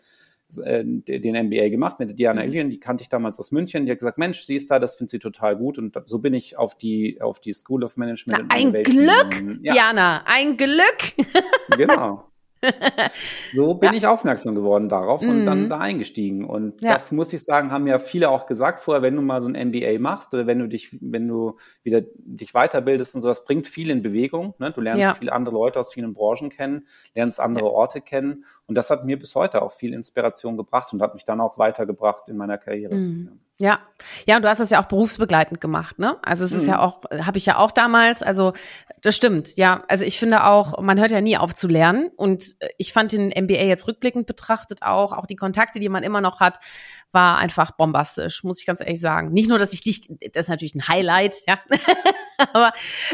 äh, 0.63 0.85
den 0.85 1.47
MBA 1.47 1.69
gemacht 1.69 1.99
mit 1.99 2.19
Diana 2.19 2.43
mhm. 2.43 2.49
Illian, 2.49 2.71
die 2.71 2.81
kannte 2.81 3.03
ich 3.03 3.09
damals 3.09 3.39
aus 3.39 3.51
München. 3.51 3.87
Die 3.87 3.93
hat 3.93 3.99
gesagt, 3.99 4.19
Mensch, 4.19 4.43
sie 4.43 4.57
ist 4.57 4.71
da, 4.71 4.79
das 4.79 4.97
findet 4.97 5.11
sie 5.11 5.19
total 5.19 5.57
gut. 5.57 5.79
Und 5.79 5.97
so 6.07 6.19
bin 6.19 6.35
ich 6.35 6.57
auf 6.57 6.77
die, 6.77 7.21
auf 7.21 7.41
die 7.41 7.53
School 7.53 7.85
of 7.85 7.97
Management. 7.97 8.47
Na, 8.49 8.55
ein 8.55 8.73
Glück, 8.73 9.61
ja. 9.63 9.73
Diana, 9.73 10.25
ein 10.27 10.57
Glück. 10.57 11.27
genau. 11.77 12.25
So 13.55 13.75
bin 13.75 13.91
ja. 13.91 13.97
ich 13.97 14.07
aufmerksam 14.07 14.55
geworden 14.55 14.89
darauf 14.89 15.23
und 15.23 15.41
mhm. 15.41 15.45
dann 15.45 15.69
da 15.69 15.79
eingestiegen. 15.79 16.45
Und 16.45 16.81
ja. 16.83 16.95
das 16.95 17.13
muss 17.13 17.33
ich 17.33 17.45
sagen, 17.45 17.71
haben 17.71 17.87
ja 17.87 17.99
viele 17.99 18.31
auch 18.31 18.47
gesagt 18.47 18.81
vorher, 18.81 19.03
wenn 19.03 19.17
du 19.17 19.23
mal 19.23 19.43
so 19.43 19.49
ein 19.49 19.69
MBA 19.69 19.99
machst 19.99 20.33
oder 20.35 20.47
wenn 20.47 20.59
du 20.59 20.69
dich, 20.69 20.97
wenn 21.01 21.29
du 21.29 21.57
wieder 21.83 22.03
dich 22.17 22.53
weiterbildest 22.53 23.15
und 23.15 23.21
sowas, 23.21 23.45
bringt 23.45 23.67
viel 23.67 23.91
in 23.91 24.03
Bewegung. 24.03 24.55
Ne? 24.59 24.73
Du 24.73 24.81
lernst 24.81 25.03
ja. 25.03 25.15
viele 25.15 25.33
andere 25.33 25.55
Leute 25.55 25.81
aus 25.81 25.93
vielen 25.93 26.15
Branchen 26.15 26.51
kennen, 26.51 26.87
lernst 27.15 27.41
andere 27.41 27.71
Orte 27.71 28.01
kennen. 28.01 28.45
Und 28.67 28.77
das 28.77 28.91
hat 28.91 29.05
mir 29.05 29.19
bis 29.19 29.35
heute 29.35 29.63
auch 29.63 29.73
viel 29.73 29.95
Inspiration 29.95 30.57
gebracht 30.57 30.93
und 30.93 31.03
hat 31.03 31.15
mich 31.15 31.25
dann 31.25 31.41
auch 31.41 31.59
weitergebracht 31.59 32.29
in 32.29 32.37
meiner 32.37 32.59
Karriere. 32.59 32.95
Mhm. 32.95 33.41
Ja, 33.59 33.81
ja, 34.27 34.37
und 34.37 34.43
du 34.43 34.51
hast 34.51 34.59
das 34.59 34.69
ja 34.69 34.83
auch 34.83 34.89
berufsbegleitend 34.89 35.63
gemacht, 35.63 35.99
ne? 35.99 36.19
Also 36.23 36.45
es 36.45 36.53
ist 36.53 36.65
mhm. 36.65 36.69
ja 36.69 36.81
auch, 36.81 37.05
habe 37.11 37.39
ich 37.39 37.47
ja 37.47 37.57
auch 37.57 37.71
damals, 37.71 38.23
also 38.23 38.53
das 39.01 39.17
stimmt, 39.17 39.57
ja. 39.57 39.83
Also 39.89 40.05
ich 40.05 40.19
finde 40.19 40.45
auch, 40.45 40.79
man 40.83 41.01
hört 41.01 41.11
ja 41.11 41.23
nie 41.23 41.39
auf 41.39 41.55
zu 41.55 41.67
lernen 41.67 42.11
und 42.17 42.57
ich 42.77 42.93
fand 42.93 43.13
den 43.13 43.29
MBA 43.29 43.65
jetzt 43.65 43.89
rückblickend 43.89 44.27
betrachtet 44.27 44.83
auch, 44.83 45.15
auch 45.15 45.25
die 45.25 45.37
Kontakte, 45.37 45.81
die 45.81 45.89
man 45.89 46.03
immer 46.03 46.21
noch 46.21 46.41
hat, 46.41 46.59
war 47.13 47.39
einfach 47.39 47.71
bombastisch, 47.71 48.45
muss 48.45 48.61
ich 48.61 48.67
ganz 48.67 48.81
ehrlich 48.81 49.01
sagen. 49.01 49.33
Nicht 49.33 49.49
nur, 49.49 49.59
dass 49.59 49.73
ich 49.73 49.81
dich, 49.81 50.07
das 50.33 50.43
ist 50.43 50.49
natürlich 50.51 50.75
ein 50.75 50.89
Highlight, 50.89 51.37
ja, 51.47 51.59
aber 52.53 52.73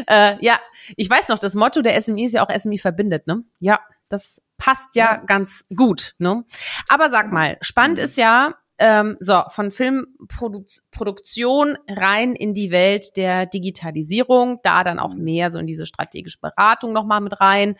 äh, 0.08 0.44
ja, 0.44 0.58
ich 0.96 1.08
weiß 1.08 1.28
noch, 1.28 1.38
das 1.38 1.54
Motto 1.54 1.82
der 1.82 2.00
SMI 2.00 2.25
ist 2.25 2.32
ja 2.32 2.44
auch 2.44 2.52
SMI 2.52 2.78
verbindet, 2.78 3.28
ne? 3.28 3.44
Ja, 3.61 3.78
das 4.08 4.42
passt 4.58 4.96
ja, 4.96 5.14
ja. 5.14 5.16
ganz 5.25 5.64
gut, 5.75 6.16
ne? 6.18 6.44
Aber 6.88 7.11
sag 7.11 7.30
mal, 7.30 7.58
spannend 7.61 7.99
mhm. 7.99 8.04
ist 8.04 8.16
ja, 8.16 8.54
ähm, 8.82 9.16
so, 9.20 9.44
von 9.48 9.70
Filmproduktion 9.70 11.78
rein 11.88 12.34
in 12.34 12.52
die 12.52 12.72
Welt 12.72 13.16
der 13.16 13.46
Digitalisierung, 13.46 14.58
da 14.64 14.82
dann 14.82 14.98
auch 14.98 15.14
mehr 15.14 15.52
so 15.52 15.60
in 15.60 15.68
diese 15.68 15.86
strategische 15.86 16.40
Beratung 16.40 16.92
nochmal 16.92 17.20
mit 17.20 17.40
rein. 17.40 17.76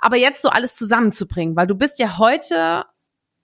Aber 0.00 0.16
jetzt 0.16 0.42
so 0.42 0.48
alles 0.48 0.74
zusammenzubringen, 0.74 1.54
weil 1.54 1.68
du 1.68 1.76
bist 1.76 2.00
ja 2.00 2.18
heute, 2.18 2.84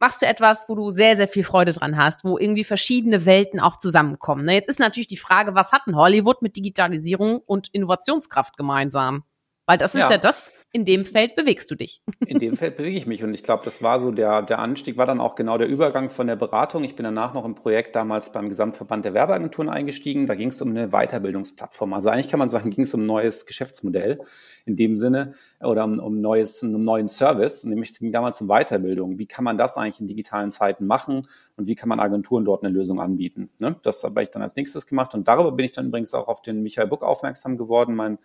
machst 0.00 0.20
du 0.20 0.26
etwas, 0.26 0.68
wo 0.68 0.74
du 0.74 0.90
sehr, 0.90 1.16
sehr 1.16 1.28
viel 1.28 1.44
Freude 1.44 1.72
dran 1.72 1.96
hast, 1.96 2.24
wo 2.24 2.38
irgendwie 2.38 2.64
verschiedene 2.64 3.24
Welten 3.24 3.60
auch 3.60 3.76
zusammenkommen. 3.76 4.44
Ne? 4.44 4.54
Jetzt 4.54 4.68
ist 4.68 4.80
natürlich 4.80 5.06
die 5.06 5.16
Frage, 5.16 5.54
was 5.54 5.70
hat 5.70 5.82
denn 5.86 5.94
Hollywood 5.94 6.42
mit 6.42 6.56
Digitalisierung 6.56 7.38
und 7.38 7.68
Innovationskraft 7.68 8.56
gemeinsam? 8.56 9.22
Weil 9.66 9.78
das 9.78 9.94
ist 9.94 10.00
ja, 10.00 10.10
ja 10.10 10.18
das, 10.18 10.50
in 10.76 10.84
dem 10.84 11.06
Feld 11.06 11.36
bewegst 11.36 11.70
du 11.70 11.74
dich. 11.74 12.02
In 12.26 12.38
dem 12.38 12.54
Feld 12.54 12.76
bewege 12.76 12.98
ich 12.98 13.06
mich 13.06 13.24
und 13.24 13.32
ich 13.32 13.42
glaube, 13.42 13.62
das 13.64 13.82
war 13.82 13.98
so 13.98 14.10
der, 14.10 14.42
der 14.42 14.58
Anstieg, 14.58 14.98
war 14.98 15.06
dann 15.06 15.20
auch 15.20 15.34
genau 15.34 15.56
der 15.56 15.68
Übergang 15.68 16.10
von 16.10 16.26
der 16.26 16.36
Beratung. 16.36 16.84
Ich 16.84 16.94
bin 16.94 17.04
danach 17.04 17.32
noch 17.32 17.46
im 17.46 17.54
Projekt 17.54 17.96
damals 17.96 18.30
beim 18.30 18.50
Gesamtverband 18.50 19.06
der 19.06 19.14
Werbeagenturen 19.14 19.70
eingestiegen. 19.70 20.26
Da 20.26 20.34
ging 20.34 20.50
es 20.50 20.60
um 20.60 20.68
eine 20.68 20.88
Weiterbildungsplattform. 20.88 21.94
Also 21.94 22.10
eigentlich 22.10 22.28
kann 22.28 22.38
man 22.38 22.50
sagen, 22.50 22.68
ging 22.74 22.84
es 22.84 22.92
um 22.92 23.00
ein 23.00 23.06
neues 23.06 23.46
Geschäftsmodell 23.46 24.20
in 24.66 24.76
dem 24.76 24.98
Sinne 24.98 25.32
oder 25.60 25.82
um, 25.84 25.98
um, 25.98 26.18
neues, 26.18 26.62
um 26.62 26.74
einen 26.74 26.84
neuen 26.84 27.08
Service. 27.08 27.64
Nämlich 27.64 27.92
es 27.92 27.98
ging 27.98 28.12
damals 28.12 28.38
um 28.42 28.48
Weiterbildung. 28.48 29.18
Wie 29.18 29.26
kann 29.26 29.44
man 29.44 29.56
das 29.56 29.78
eigentlich 29.78 30.00
in 30.00 30.08
digitalen 30.08 30.50
Zeiten 30.50 30.86
machen 30.86 31.26
und 31.56 31.68
wie 31.68 31.74
kann 31.74 31.88
man 31.88 32.00
Agenturen 32.00 32.44
dort 32.44 32.62
eine 32.62 32.74
Lösung 32.74 33.00
anbieten? 33.00 33.48
Ne? 33.58 33.76
Das 33.82 34.04
habe 34.04 34.22
ich 34.22 34.30
dann 34.30 34.42
als 34.42 34.54
nächstes 34.56 34.86
gemacht 34.86 35.14
und 35.14 35.26
darüber 35.26 35.52
bin 35.52 35.64
ich 35.64 35.72
dann 35.72 35.86
übrigens 35.86 36.12
auch 36.12 36.28
auf 36.28 36.42
den 36.42 36.62
Michael 36.62 36.88
Buck 36.88 37.02
aufmerksam 37.02 37.56
geworden, 37.56 37.94
mein 37.94 38.18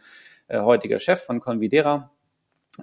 äh, 0.51 0.59
heutiger 0.59 0.99
Chef 0.99 1.21
von 1.21 1.39
Convidera, 1.39 2.11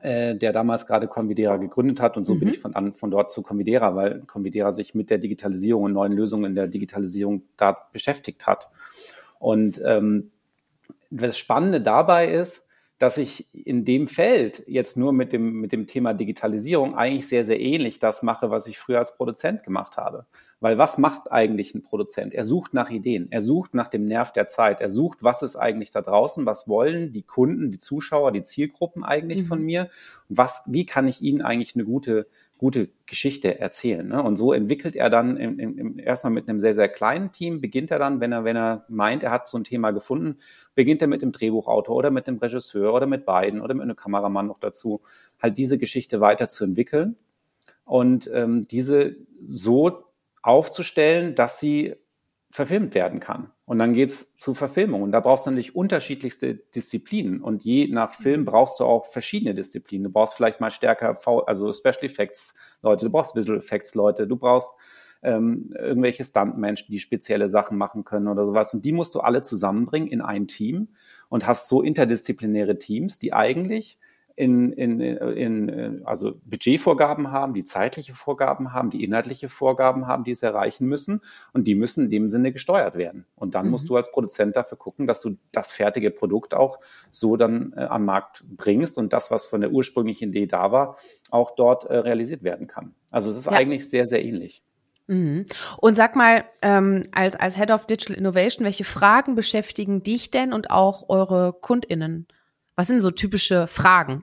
äh, 0.03 0.37
der 0.37 0.53
damals 0.53 0.87
gerade 0.87 1.09
Convidera 1.09 1.57
gegründet 1.57 2.01
hat. 2.01 2.17
Und 2.17 2.25
so 2.25 2.35
mhm. 2.35 2.41
bin 2.41 2.49
ich 2.51 2.59
von, 2.59 2.75
an, 2.75 2.95
von 2.95 3.11
dort 3.11 3.31
zu 3.31 3.43
Convidera, 3.43 3.97
weil 3.97 4.21
Convidera 4.27 4.73
sich 4.73 4.95
mit 4.95 5.11
der 5.11 5.19
Digitalisierung 5.19 5.85
und 5.85 5.93
neuen 5.93 6.13
Lösungen 6.13 6.45
in 6.45 6.55
der 6.55 6.69
Digitalisierung 6.69 7.43
da 7.57 7.77
beschäftigt 7.93 8.47
hat. 8.47 8.69
Und 9.39 9.81
ähm, 9.85 10.31
das 11.11 11.39
Spannende 11.39 11.81
dabei 11.81 12.29
ist, 12.29 12.68
dass 12.99 13.17
ich 13.17 13.47
in 13.53 13.85
dem 13.85 14.09
Feld 14.09 14.65
jetzt 14.67 14.97
nur 14.97 15.13
mit 15.13 15.33
dem, 15.33 15.61
mit 15.61 15.71
dem 15.71 15.87
Thema 15.87 16.15
Digitalisierung 16.15 16.97
eigentlich 16.97 17.29
sehr, 17.29 17.45
sehr 17.45 17.61
ähnlich 17.61 18.01
das 18.01 18.25
mache, 18.25 18.51
was 18.51 18.67
ich 18.67 18.79
früher 18.79 18.99
als 18.99 19.17
Produzent 19.17 19.63
gemacht 19.63 19.97
habe. 19.97 20.27
Weil 20.61 20.79
was 20.79 20.99
macht 20.99 21.31
eigentlich 21.31 21.73
ein 21.75 21.85
Produzent? 21.85 22.35
Er 22.35 22.43
sucht 22.43 22.75
nach 22.75 22.91
Ideen, 22.91 23.29
er 23.31 23.41
sucht 23.41 23.75
nach 23.75 23.87
dem 23.87 24.07
Nerv 24.07 24.33
der 24.33 24.49
Zeit, 24.49 24.81
er 24.81 24.91
sucht, 24.91 25.23
was 25.23 25.43
ist 25.43 25.55
eigentlich 25.55 25.93
da 25.93 26.03
draußen, 26.03 26.45
was 26.47 26.67
wollen 26.67 27.13
die 27.13 27.23
Kunden, 27.23 27.71
die 27.71 27.79
Zuschauer, 27.79 28.33
die 28.33 28.43
Zielgruppen 28.43 29.05
eigentlich 29.05 29.43
mhm. 29.43 29.47
von 29.47 29.63
mir 29.63 29.91
und 30.29 30.39
was, 30.39 30.65
wie 30.67 30.85
kann 30.85 31.07
ich 31.07 31.23
ihnen 31.23 31.43
eigentlich 31.43 31.77
eine 31.77 31.85
gute 31.85 32.27
gute 32.59 32.91
Geschichte 33.07 33.61
erzählen. 33.61 34.07
Ne? 34.07 34.23
Und 34.23 34.37
so 34.37 34.53
entwickelt 34.53 34.97
er 34.97 35.09
dann 35.09 35.37
im, 35.37 35.59
im, 35.59 35.99
erstmal 35.99 36.33
mit 36.33 36.49
einem 36.49 36.59
sehr, 36.59 36.75
sehr 36.75 36.89
kleinen 36.89 37.33
Team, 37.33 37.61
beginnt 37.61 37.91
er 37.91 37.99
dann, 37.99 38.21
wenn 38.21 38.33
er, 38.33 38.45
wenn 38.45 38.57
er 38.57 38.85
meint, 38.89 39.23
er 39.23 39.31
hat 39.31 39.49
so 39.49 39.57
ein 39.57 39.65
Thema 39.65 39.93
gefunden, 39.93 40.39
beginnt 40.75 41.01
er 41.01 41.09
mit 41.09 41.23
dem 41.23 41.33
Drehbuchautor 41.33 41.97
oder 41.97 42.11
mit 42.11 42.27
dem 42.27 42.39
Regisseur 42.39 42.93
oder 42.93 43.07
mit 43.07 43.25
beiden 43.25 43.61
oder 43.61 43.75
mit 43.75 43.85
einem 43.85 43.97
Kameramann 43.97 44.49
noch 44.49 44.59
dazu, 44.59 45.01
halt 45.41 45.57
diese 45.57 45.79
Geschichte 45.79 46.21
weiterzuentwickeln 46.21 47.17
und 47.85 48.29
ähm, 48.35 48.65
diese 48.65 49.17
so 49.43 50.05
aufzustellen, 50.43 51.35
dass 51.37 51.61
sie 51.61 51.95
verfilmt 52.51 52.95
werden 52.95 53.21
kann. 53.21 53.51
Und 53.67 53.79
dann 53.79 53.93
geht's 53.93 54.35
zu 54.37 54.55
Verfilmung. 54.55 55.03
Und 55.03 55.13
da 55.13 55.21
brauchst 55.21 55.47
du 55.47 55.51
natürlich 55.51 55.77
unterschiedlichste 55.77 56.55
Disziplinen. 56.55 57.43
Und 57.43 57.63
je 57.63 57.89
nach 57.89 58.15
Film 58.15 58.45
brauchst 58.45 58.81
du 58.81 58.85
auch 58.85 59.07
verschiedene 59.07 59.55
Disziplinen. 59.55 60.05
Du 60.05 60.11
brauchst 60.11 60.35
vielleicht 60.35 60.61
mal 60.61 60.71
stärker, 60.71 61.15
v 61.15 61.41
also 61.41 61.73
Special 61.73 62.05
Effects 62.05 62.55
Leute, 62.83 63.07
du 63.07 63.13
brauchst 63.13 63.37
Visual 63.37 63.59
Effects 63.59 63.95
Leute, 63.95 64.27
du 64.27 64.37
brauchst 64.37 64.71
ähm, 65.23 65.75
irgendwelche 65.79 66.25
Stuntmenschen, 66.25 66.87
die 66.91 66.99
spezielle 66.99 67.49
Sachen 67.49 67.77
machen 67.77 68.05
können 68.05 68.29
oder 68.29 68.47
sowas. 68.47 68.73
Und 68.73 68.85
die 68.85 68.93
musst 68.93 69.15
du 69.15 69.21
alle 69.21 69.43
zusammenbringen 69.43 70.09
in 70.09 70.21
ein 70.21 70.47
Team 70.47 70.89
und 71.29 71.47
hast 71.47 71.69
so 71.69 71.83
interdisziplinäre 71.83 72.79
Teams, 72.79 73.19
die 73.19 73.35
eigentlich 73.35 73.99
in, 74.39 74.73
in, 74.73 75.01
in, 75.01 76.07
also 76.07 76.35
Budgetvorgaben 76.45 77.33
haben, 77.33 77.55
die 77.55 77.65
zeitliche 77.65 78.15
Vorgaben 78.15 78.73
haben, 78.73 78.91
die 78.91 79.03
inhaltliche 79.03 79.49
Vorgaben 79.49 80.07
haben, 80.07 80.23
die 80.23 80.31
es 80.31 80.45
erreichen 80.45 80.87
müssen. 80.87 81.23
Und 81.53 81.67
die 81.67 81.75
müssen 81.75 82.05
in 82.05 82.11
dem 82.11 82.31
Sinne 82.31 82.53
gesteuert 82.53 82.97
werden. 82.97 83.27
Und 83.35 83.57
dann 83.57 83.67
mhm. 83.67 83.73
musst 83.73 83.89
du 83.89 83.97
als 83.97 84.13
Produzent 84.13 84.55
dafür 84.55 84.79
gucken, 84.79 85.09
dass 85.09 85.21
du 85.21 85.37
das 85.51 85.73
fertige 85.73 86.13
Produkt 86.13 86.55
auch 86.55 86.79
so 87.11 87.37
dann 87.37 87.73
äh, 87.77 87.81
am 87.81 88.05
Markt 88.05 88.45
bringst 88.49 88.97
und 88.97 89.13
das, 89.13 89.33
was 89.33 89.45
von 89.45 89.61
der 89.61 89.73
ursprünglichen 89.73 90.29
Idee 90.29 90.47
da 90.47 90.71
war, 90.71 90.99
auch 91.33 91.51
dort 91.57 91.85
äh, 91.85 91.97
realisiert 91.97 92.45
werden 92.45 92.69
kann. 92.69 92.95
Also 93.11 93.31
es 93.31 93.37
ist 93.37 93.47
ja. 93.47 93.53
eigentlich 93.53 93.91
sehr, 93.91 94.07
sehr 94.07 94.25
ähnlich. 94.25 94.63
Mhm. 95.09 95.47
Und 95.79 95.97
sag 95.97 96.15
mal, 96.15 96.45
ähm, 96.63 97.03
als, 97.11 97.35
als 97.35 97.57
Head 97.57 97.73
of 97.73 97.87
Digital 97.87 98.17
Innovation, 98.17 98.65
welche 98.65 98.85
Fragen 98.85 99.35
beschäftigen 99.35 100.05
dich 100.05 100.31
denn 100.31 100.53
und 100.53 100.71
auch 100.71 101.09
eure 101.09 101.55
KundInnen? 101.61 102.29
Was 102.77 102.87
sind 102.87 103.01
so 103.01 103.11
typische 103.11 103.67
Fragen? 103.67 104.23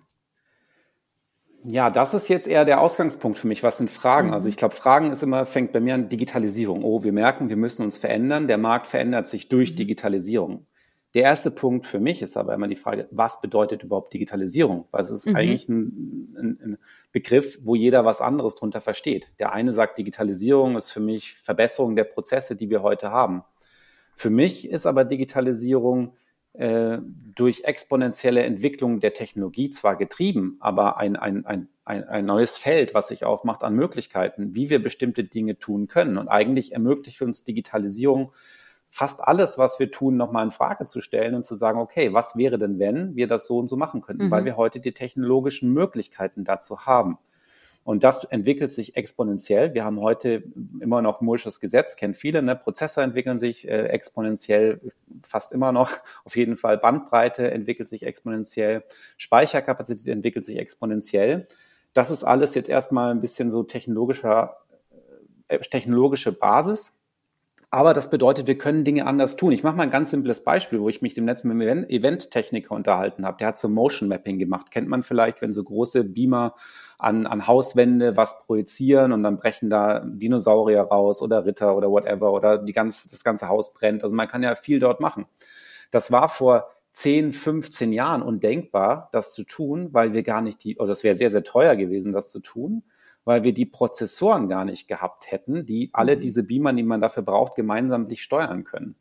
Ja, 1.67 1.89
das 1.89 2.13
ist 2.13 2.27
jetzt 2.27 2.47
eher 2.47 2.63
der 2.63 2.79
Ausgangspunkt 2.79 3.37
für 3.37 3.47
mich. 3.47 3.63
Was 3.63 3.79
sind 3.79 3.89
Fragen? 3.89 4.27
Also 4.27 4.29
mhm. 4.29 4.33
Also 4.33 4.49
ich 4.49 4.57
glaube, 4.57 4.75
Fragen 4.75 5.11
ist 5.11 5.23
immer, 5.23 5.45
fängt 5.45 5.71
bei 5.71 5.79
mir 5.79 5.95
an 5.95 6.09
Digitalisierung. 6.09 6.83
Oh, 6.83 7.03
wir 7.03 7.11
merken, 7.11 7.49
wir 7.49 7.57
müssen 7.57 7.83
uns 7.83 7.97
verändern. 7.97 8.47
Der 8.47 8.57
Markt 8.57 8.87
verändert 8.87 9.27
sich 9.27 9.49
durch 9.49 9.71
mhm. 9.71 9.77
Digitalisierung. 9.77 10.67
Der 11.15 11.23
erste 11.23 11.49
Punkt 11.49 11.85
für 11.85 11.99
mich 11.99 12.21
ist 12.21 12.35
aber 12.35 12.53
immer 12.53 12.67
die 12.67 12.75
Frage, 12.75 13.07
was 13.09 13.39
bedeutet 13.39 13.83
überhaupt 13.83 14.13
Digitalisierung? 14.13 14.85
Weil 14.91 15.01
es 15.01 15.09
ist 15.09 15.27
mhm. 15.27 15.35
eigentlich 15.37 15.69
ein, 15.69 16.35
ein, 16.37 16.59
ein, 16.61 16.77
Begriff, 17.13 17.59
wo 17.63 17.73
jeder 17.73 18.03
was 18.03 18.19
anderes 18.19 18.55
drunter 18.55 18.81
versteht. 18.81 19.29
Der 19.39 19.53
eine 19.53 19.71
sagt, 19.71 19.97
Digitalisierung 19.97 20.75
ist 20.75 20.91
für 20.91 20.99
mich 20.99 21.33
Verbesserung 21.33 21.95
der 21.95 22.03
Prozesse, 22.03 22.57
die 22.57 22.69
wir 22.69 22.83
heute 22.83 23.11
haben. 23.11 23.43
Für 24.15 24.29
mich 24.29 24.69
ist 24.69 24.85
aber 24.85 25.05
Digitalisierung 25.05 26.13
äh, 26.57 26.99
durch 27.35 27.63
exponentielle 27.65 28.43
Entwicklung 28.43 28.99
der 28.99 29.13
Technologie 29.13 29.69
zwar 29.69 29.95
getrieben, 29.97 30.57
aber 30.59 30.97
ein, 30.97 31.15
ein, 31.15 31.45
ein, 31.45 31.67
ein, 31.83 32.25
neues 32.25 32.57
Feld, 32.57 32.93
was 32.93 33.09
sich 33.09 33.25
aufmacht 33.25 33.63
an 33.63 33.75
Möglichkeiten, 33.75 34.55
wie 34.55 34.69
wir 34.69 34.81
bestimmte 34.81 35.23
Dinge 35.23 35.59
tun 35.59 35.87
können. 35.87 36.17
Und 36.17 36.27
eigentlich 36.29 36.71
ermöglicht 36.71 37.21
uns 37.21 37.43
Digitalisierung 37.43 38.31
fast 38.89 39.21
alles, 39.21 39.57
was 39.57 39.79
wir 39.79 39.91
tun, 39.91 40.15
nochmal 40.15 40.45
in 40.45 40.51
Frage 40.51 40.85
zu 40.85 41.01
stellen 41.01 41.35
und 41.35 41.45
zu 41.45 41.55
sagen, 41.55 41.79
okay, 41.79 42.13
was 42.13 42.37
wäre 42.37 42.57
denn, 42.57 42.79
wenn 42.79 43.15
wir 43.15 43.27
das 43.27 43.45
so 43.45 43.57
und 43.57 43.67
so 43.67 43.75
machen 43.75 44.01
könnten, 44.01 44.27
mhm. 44.27 44.31
weil 44.31 44.45
wir 44.45 44.55
heute 44.55 44.79
die 44.79 44.93
technologischen 44.93 45.73
Möglichkeiten 45.73 46.45
dazu 46.45 46.85
haben. 46.85 47.17
Und 47.85 48.03
das 48.03 48.23
entwickelt 48.23 48.71
sich 48.71 48.97
exponentiell. 48.97 49.75
Wir 49.75 49.85
haben 49.85 50.01
heute 50.01 50.43
immer 50.79 51.03
noch 51.03 51.21
Mursches 51.21 51.59
Gesetz, 51.59 51.95
kennen 51.95 52.15
viele. 52.15 52.41
Ne? 52.41 52.55
Prozesse 52.55 53.03
entwickeln 53.03 53.37
sich 53.37 53.67
äh, 53.67 53.83
exponentiell, 53.89 54.81
fast 55.21 55.53
immer 55.53 55.71
noch. 55.71 55.91
Auf 56.25 56.35
jeden 56.35 56.57
Fall 56.57 56.79
Bandbreite 56.79 57.51
entwickelt 57.51 57.87
sich 57.87 58.01
exponentiell. 58.01 58.83
Speicherkapazität 59.17 60.07
entwickelt 60.07 60.45
sich 60.45 60.57
exponentiell. 60.57 61.47
Das 61.93 62.09
ist 62.09 62.23
alles 62.23 62.55
jetzt 62.55 62.69
erstmal 62.69 63.11
ein 63.11 63.21
bisschen 63.21 63.51
so 63.51 63.61
technologischer, 63.61 64.57
äh, 65.47 65.59
technologische 65.59 66.31
Basis. 66.31 66.91
Aber 67.75 67.93
das 67.93 68.09
bedeutet, 68.09 68.47
wir 68.47 68.57
können 68.57 68.85
Dinge 68.85 69.05
anders 69.05 69.35
tun. 69.35 69.51
Ich 69.51 69.61
mache 69.61 69.75
mal 69.75 69.83
ein 69.83 69.91
ganz 69.91 70.09
simples 70.09 70.45
Beispiel, 70.45 70.79
wo 70.79 70.87
ich 70.87 71.01
mich 71.01 71.13
dem 71.13 71.25
letzten 71.25 71.51
Event-Techniker 71.59 72.73
unterhalten 72.73 73.25
habe. 73.25 73.35
Der 73.35 73.47
hat 73.47 73.57
so 73.57 73.67
Motion 73.67 74.07
Mapping 74.07 74.39
gemacht. 74.39 74.71
Kennt 74.71 74.87
man 74.87 75.03
vielleicht, 75.03 75.41
wenn 75.41 75.51
so 75.51 75.61
große 75.61 76.05
Beamer 76.05 76.55
an, 76.97 77.27
an 77.27 77.47
Hauswände 77.47 78.15
was 78.15 78.39
projizieren 78.45 79.11
und 79.11 79.23
dann 79.23 79.35
brechen 79.35 79.69
da 79.69 79.99
Dinosaurier 80.05 80.83
raus 80.83 81.21
oder 81.21 81.45
Ritter 81.45 81.75
oder 81.75 81.91
whatever 81.91 82.31
oder 82.31 82.59
die 82.59 82.71
ganz, 82.71 83.07
das 83.07 83.25
ganze 83.25 83.49
Haus 83.49 83.73
brennt. 83.73 84.05
Also 84.05 84.15
man 84.15 84.29
kann 84.29 84.41
ja 84.41 84.55
viel 84.55 84.79
dort 84.79 85.01
machen. 85.01 85.25
Das 85.91 86.13
war 86.13 86.29
vor 86.29 86.69
10, 86.93 87.33
15 87.33 87.91
Jahren 87.91 88.21
undenkbar, 88.21 89.09
das 89.11 89.33
zu 89.33 89.43
tun, 89.43 89.89
weil 89.91 90.13
wir 90.13 90.23
gar 90.23 90.41
nicht 90.41 90.63
die, 90.63 90.79
also 90.79 90.93
das 90.93 91.03
wäre 91.03 91.15
sehr, 91.15 91.29
sehr 91.29 91.43
teuer 91.43 91.75
gewesen, 91.75 92.13
das 92.13 92.31
zu 92.31 92.39
tun, 92.39 92.83
weil 93.25 93.43
wir 93.43 93.53
die 93.53 93.65
Prozessoren 93.65 94.47
gar 94.47 94.63
nicht 94.63 94.87
gehabt 94.87 95.31
hätten, 95.31 95.65
die 95.65 95.89
alle 95.93 96.15
mhm. 96.15 96.21
diese 96.21 96.43
Beamer, 96.43 96.73
die 96.73 96.83
man 96.83 97.01
dafür 97.01 97.23
braucht, 97.23 97.55
gemeinsam 97.55 98.07
steuern 98.15 98.63
können. 98.63 98.95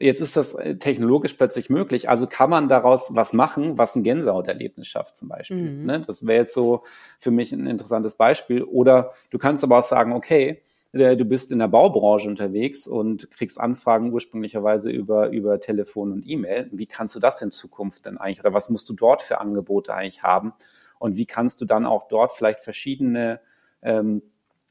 Jetzt 0.00 0.20
ist 0.20 0.36
das 0.36 0.54
äh, 0.54 0.76
technologisch 0.76 1.34
plötzlich 1.34 1.70
möglich. 1.70 2.08
Also 2.08 2.26
kann 2.26 2.50
man 2.50 2.68
daraus 2.68 3.16
was 3.16 3.32
machen, 3.32 3.78
was 3.78 3.96
ein 3.96 4.04
Gänsehauterlebnis 4.04 4.86
schafft 4.86 5.16
zum 5.16 5.28
Beispiel. 5.28 5.70
Mhm. 5.72 5.86
Ne? 5.86 6.04
Das 6.06 6.24
wäre 6.24 6.38
jetzt 6.38 6.54
so 6.54 6.84
für 7.18 7.32
mich 7.32 7.52
ein 7.52 7.66
interessantes 7.66 8.14
Beispiel. 8.14 8.62
Oder 8.62 9.12
du 9.30 9.38
kannst 9.38 9.64
aber 9.64 9.78
auch 9.78 9.82
sagen, 9.82 10.12
okay, 10.12 10.62
äh, 10.92 11.16
du 11.16 11.24
bist 11.24 11.50
in 11.50 11.58
der 11.58 11.68
Baubranche 11.68 12.28
unterwegs 12.28 12.86
und 12.86 13.30
kriegst 13.32 13.60
Anfragen 13.60 14.12
ursprünglicherweise 14.12 14.90
über, 14.90 15.30
über 15.30 15.58
Telefon 15.58 16.12
und 16.12 16.28
E-Mail. 16.28 16.68
Wie 16.70 16.86
kannst 16.86 17.16
du 17.16 17.20
das 17.20 17.42
in 17.42 17.50
Zukunft 17.50 18.06
denn 18.06 18.18
eigentlich 18.18 18.40
oder 18.40 18.54
was 18.54 18.70
musst 18.70 18.88
du 18.88 18.94
dort 18.94 19.22
für 19.22 19.40
Angebote 19.40 19.94
eigentlich 19.94 20.22
haben? 20.22 20.52
Und 20.98 21.16
wie 21.16 21.26
kannst 21.26 21.60
du 21.60 21.64
dann 21.64 21.86
auch 21.86 22.08
dort 22.08 22.32
vielleicht 22.32 22.60
verschiedene 22.60 23.40
ähm, 23.82 24.22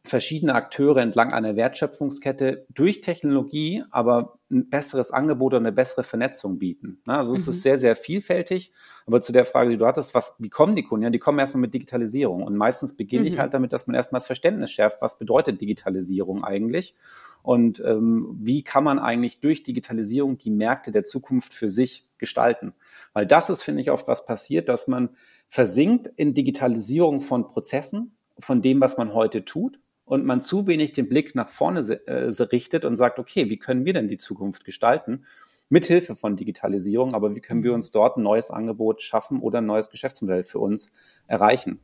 verschiedene 0.10 0.55
Akteure 0.55 0.98
entlang 0.98 1.34
einer 1.34 1.55
Wertschöpfungskette 1.55 2.65
durch 2.74 3.01
Technologie 3.01 3.84
aber 3.91 4.39
ein 4.50 4.69
besseres 4.69 5.12
Angebot 5.12 5.53
und 5.53 5.60
eine 5.60 5.74
bessere 5.74 6.03
Vernetzung 6.03 6.57
bieten. 6.57 7.01
Also 7.05 7.36
es 7.36 7.46
mhm. 7.46 7.51
ist 7.51 7.62
sehr, 7.63 7.77
sehr 7.77 7.96
vielfältig. 7.98 8.72
Aber 9.05 9.19
zu 9.19 9.34
der 9.34 9.43
Frage, 9.43 9.72
die 9.72 9.77
du 9.77 9.86
hattest, 9.86 10.13
was, 10.13 10.36
wie 10.39 10.50
kommen 10.50 10.75
die 10.75 10.84
Kunden? 10.84 11.03
Ja, 11.03 11.10
die 11.10 11.19
kommen 11.19 11.38
erstmal 11.38 11.62
mit 11.62 11.74
Digitalisierung. 11.74 12.43
Und 12.43 12.55
meistens 12.55 12.96
beginne 12.96 13.24
mhm. 13.24 13.27
ich 13.27 13.39
halt 13.39 13.53
damit, 13.53 13.74
dass 13.74 13.88
man 13.88 13.96
erstmal 13.96 14.19
das 14.19 14.27
Verständnis 14.27 14.72
schärft, 14.72 15.01
was 15.01 15.17
bedeutet 15.17 15.60
Digitalisierung 15.60 16.46
eigentlich? 16.46 16.96
Und 17.43 17.81
ähm, 17.86 18.38
wie 18.39 18.63
kann 18.63 18.86
man 18.86 19.00
eigentlich 19.00 19.41
durch 19.41 19.63
Digitalisierung 19.63 20.38
die 20.38 20.51
Märkte 20.51 20.92
der 20.92 21.03
Zukunft 21.03 21.53
für 21.53 21.70
sich 21.70 22.06
gestalten? 22.20 22.74
Weil 23.14 23.25
das 23.25 23.50
ist, 23.50 23.64
finde 23.64 23.82
ich, 23.82 23.92
oft 23.92 24.08
was 24.08 24.25
passiert, 24.25 24.70
dass 24.70 24.88
man 24.88 25.10
versinkt 25.50 26.08
in 26.16 26.34
Digitalisierung 26.34 27.22
von 27.22 27.48
Prozessen, 27.48 28.18
von 28.40 28.62
dem, 28.62 28.82
was 28.82 28.98
man 28.98 29.14
heute 29.14 29.46
tut 29.46 29.80
und 30.06 30.25
man 30.25 30.42
zu 30.42 30.68
wenig 30.68 30.94
den 30.94 31.10
Blick 31.10 31.36
nach 31.36 31.50
vorne 31.50 31.82
äh, 32.06 32.30
richtet 32.44 32.86
und 32.86 32.96
sagt, 32.96 33.20
okay, 33.20 33.50
wie 33.50 33.58
können 33.58 33.86
wir 33.86 33.94
denn 33.94 34.08
die 34.08 34.18
Zukunft 34.18 34.64
gestalten? 34.66 35.25
Mithilfe 35.70 36.16
von 36.16 36.38
Digitalisierung, 36.38 37.14
aber 37.14 37.36
wie 37.36 37.42
können 37.42 37.64
wir 37.64 37.74
uns 37.74 37.92
dort 37.92 38.18
ein 38.18 38.24
neues 38.24 38.50
Angebot 38.50 39.01
schaffen 39.01 39.42
oder 39.42 39.58
ein 39.58 39.66
neues 39.66 39.90
Geschäftsmodell 39.90 40.44
für 40.44 40.60
uns 40.60 40.92
erreichen? 41.27 41.82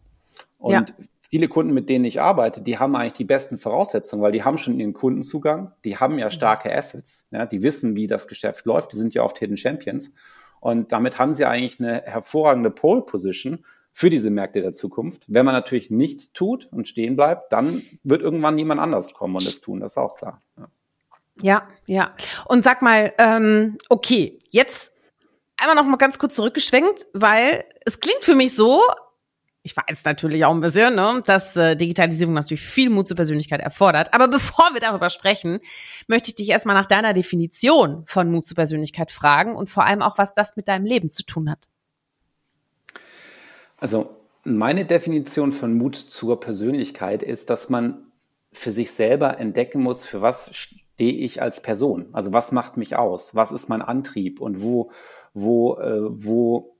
Und 0.57 0.71
ja. 0.71 1.05
Viele 1.33 1.47
Kunden, 1.47 1.73
mit 1.73 1.89
denen 1.89 2.05
ich 2.05 2.21
arbeite, 2.21 2.61
die 2.61 2.77
haben 2.77 2.95
eigentlich 2.95 3.13
die 3.13 3.23
besten 3.23 3.57
Voraussetzungen, 3.57 4.21
weil 4.21 4.31
die 4.31 4.43
haben 4.43 4.59
schon 4.59 4.79
ihren 4.79 4.93
Kundenzugang, 4.93 5.71
die 5.83 5.97
haben 5.97 6.19
ja 6.19 6.29
starke 6.29 6.71
Assets, 6.71 7.27
ja, 7.31 7.47
die 7.47 7.63
wissen, 7.63 7.95
wie 7.95 8.05
das 8.05 8.27
Geschäft 8.27 8.67
läuft, 8.67 8.93
die 8.93 8.97
sind 8.97 9.15
ja 9.15 9.23
oft 9.23 9.39
Hidden 9.39 9.57
Champions. 9.57 10.13
Und 10.59 10.91
damit 10.91 11.17
haben 11.17 11.33
sie 11.33 11.45
eigentlich 11.45 11.79
eine 11.79 12.03
hervorragende 12.03 12.69
Pole 12.69 13.01
Position, 13.01 13.65
für 13.91 14.11
diese 14.11 14.29
Märkte 14.29 14.61
der 14.61 14.73
Zukunft. 14.73 15.23
Wenn 15.27 15.43
man 15.43 15.55
natürlich 15.55 15.89
nichts 15.89 16.33
tut 16.33 16.67
und 16.71 16.87
stehen 16.87 17.15
bleibt, 17.15 17.51
dann 17.51 17.81
wird 18.03 18.21
irgendwann 18.21 18.53
niemand 18.53 18.79
anders 18.79 19.15
kommen 19.15 19.35
und 19.35 19.47
es 19.47 19.59
tun, 19.59 19.79
das 19.79 19.93
ist 19.93 19.97
auch 19.97 20.15
klar. 20.15 20.39
Ja, 20.55 20.67
ja. 21.41 21.67
ja. 21.87 22.11
Und 22.45 22.63
sag 22.63 22.83
mal, 22.83 23.09
ähm, 23.17 23.79
okay, 23.89 24.39
jetzt 24.51 24.91
einmal 25.57 25.75
noch 25.75 25.85
mal 25.85 25.97
ganz 25.97 26.19
kurz 26.19 26.35
zurückgeschwenkt, 26.35 27.07
weil 27.13 27.65
es 27.85 27.99
klingt 27.99 28.23
für 28.23 28.35
mich 28.35 28.55
so, 28.55 28.83
ich 29.63 29.75
weiß 29.77 30.03
natürlich 30.03 30.43
auch 30.43 30.53
ein 30.53 30.59
bisschen, 30.59 30.95
ne, 30.95 31.23
dass 31.25 31.55
äh, 31.55 31.77
Digitalisierung 31.77 32.33
natürlich 32.33 32.61
viel 32.61 32.89
Mut 32.89 33.07
zur 33.07 33.15
Persönlichkeit 33.15 33.61
erfordert. 33.61 34.13
Aber 34.13 34.27
bevor 34.29 34.73
wir 34.73 34.81
darüber 34.81 35.09
sprechen, 35.09 35.59
möchte 36.07 36.29
ich 36.29 36.35
dich 36.35 36.49
erstmal 36.49 36.75
nach 36.75 36.85
deiner 36.85 37.13
Definition 37.13 38.03
von 38.05 38.29
Mut 38.29 38.45
zur 38.45 38.55
Persönlichkeit 38.55 39.09
fragen 39.09 39.55
und 39.55 39.69
vor 39.69 39.85
allem 39.85 40.01
auch, 40.01 40.17
was 40.17 40.33
das 40.33 40.57
mit 40.57 40.67
deinem 40.67 40.85
Leben 40.85 41.09
zu 41.09 41.23
tun 41.23 41.49
hat. 41.49 41.69
Also 43.77 44.17
meine 44.43 44.85
Definition 44.85 45.53
von 45.53 45.73
Mut 45.73 45.95
zur 45.95 46.39
Persönlichkeit 46.41 47.23
ist, 47.23 47.49
dass 47.49 47.69
man 47.69 48.11
für 48.51 48.71
sich 48.71 48.91
selber 48.91 49.39
entdecken 49.39 49.81
muss, 49.81 50.05
für 50.05 50.21
was 50.21 50.53
stehe 50.53 51.13
ich 51.13 51.41
als 51.41 51.61
Person? 51.61 52.07
Also 52.11 52.33
was 52.33 52.51
macht 52.51 52.75
mich 52.75 52.97
aus? 52.97 53.33
Was 53.33 53.53
ist 53.53 53.69
mein 53.69 53.81
Antrieb? 53.81 54.41
Und 54.41 54.61
wo, 54.61 54.91
wo, 55.33 55.77
äh, 55.77 56.01
wo, 56.09 56.72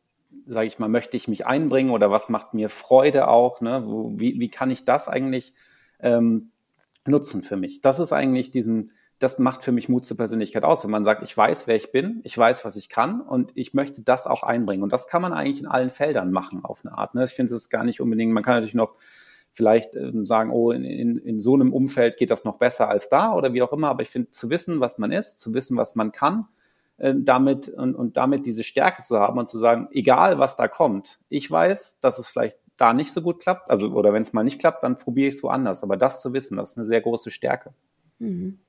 sage 0.46 0.68
ich 0.68 0.80
mal, 0.80 0.90
möchte 0.90 1.18
ich 1.18 1.28
mich 1.28 1.48
einbringen 1.48 1.92
oder 1.92 2.12
was 2.12 2.30
macht 2.30 2.54
mir 2.54 2.70
Freude 2.70 3.28
auch? 3.28 3.62
Ne? 3.62 3.84
Wo, 3.86 4.12
wie, 4.16 4.40
wie 4.40 4.50
kann 4.50 4.72
ich 4.72 4.86
das 4.86 5.08
eigentlich 5.08 5.54
ähm, 6.00 6.52
nutzen 7.06 7.44
für 7.44 7.58
mich? 7.58 7.82
Das 7.82 8.00
ist 8.00 8.14
eigentlich 8.14 8.52
diesen, 8.52 8.92
das 9.20 9.40
macht 9.40 9.64
für 9.64 9.72
mich 9.72 9.90
Mut 9.90 10.06
zur 10.06 10.18
Persönlichkeit 10.18 10.64
aus, 10.64 10.84
wenn 10.84 10.92
man 10.92 11.06
sagt, 11.06 11.24
ich 11.24 11.36
weiß, 11.36 11.68
wer 11.68 11.76
ich 11.76 11.92
bin, 11.92 12.22
ich 12.24 12.38
weiß, 12.38 12.66
was 12.66 12.76
ich 12.76 12.90
kann 12.90 13.22
und 13.22 13.52
ich 13.56 13.74
möchte 13.74 14.02
das 14.02 14.28
auch 14.28 14.44
einbringen. 14.44 14.84
Und 14.84 14.94
das 14.94 15.08
kann 15.08 15.22
man 15.22 15.34
eigentlich 15.34 15.62
in 15.62 15.68
allen 15.68 15.92
Feldern 15.92 16.32
machen 16.32 16.64
auf 16.64 16.86
eine 16.86 16.98
Art. 16.98 17.16
Ne? 17.16 17.24
Ich 17.24 17.32
finde 17.32 17.54
es 17.56 17.70
gar 17.70 17.84
nicht 17.84 18.02
unbedingt, 18.02 18.34
man 18.34 18.44
kann 18.44 18.56
natürlich 18.56 18.74
noch 18.74 18.96
vielleicht 19.54 19.96
ähm, 19.96 20.26
sagen, 20.26 20.52
oh, 20.52 20.72
in, 20.72 20.84
in, 20.84 21.18
in 21.20 21.40
so 21.40 21.54
einem 21.54 21.74
Umfeld 21.74 22.18
geht 22.18 22.32
das 22.32 22.44
noch 22.44 22.58
besser 22.58 22.90
als 22.90 23.10
da 23.10 23.34
oder 23.34 23.54
wie 23.54 23.62
auch 23.62 23.72
immer, 23.72 23.90
aber 23.90 24.02
ich 24.02 24.10
finde, 24.10 24.32
zu 24.32 24.50
wissen, 24.50 24.80
was 24.80 24.98
man 24.98 25.12
ist, 25.12 25.40
zu 25.40 25.54
wissen, 25.54 25.78
was 25.78 25.96
man 25.96 26.12
kann, 26.12 26.48
äh, 27.04 27.14
damit 27.18 27.68
und, 27.68 27.96
und 27.96 28.16
damit 28.16 28.46
diese 28.46 28.64
Stärke 28.64 29.04
zu 29.04 29.20
haben 29.20 29.38
und 29.38 29.50
zu 29.50 29.60
sagen, 29.60 29.90
egal 29.92 30.40
was 30.40 30.56
da 30.56 30.70
kommt, 30.70 31.20
ich 31.28 31.52
weiß, 31.52 32.00
dass 32.00 32.18
es 32.18 32.30
vielleicht 32.30 32.58
da 32.78 32.94
nicht 32.94 33.12
so 33.12 33.22
gut 33.22 33.42
klappt, 33.42 33.70
also 33.70 33.90
oder 33.90 34.14
wenn 34.14 34.22
es 34.22 34.32
mal 34.32 34.44
nicht 34.46 34.58
klappt, 34.58 34.84
dann 34.84 34.98
probiere 34.98 35.28
ich 35.28 35.36
es 35.36 35.44
woanders. 35.44 35.84
Aber 35.84 35.98
das 35.98 36.22
zu 36.22 36.32
wissen, 36.32 36.56
das 36.56 36.72
ist 36.72 36.78
eine 36.78 36.86
sehr 36.86 37.02
große 37.02 37.30
Stärke. 37.30 37.74
Mhm. 38.20 38.60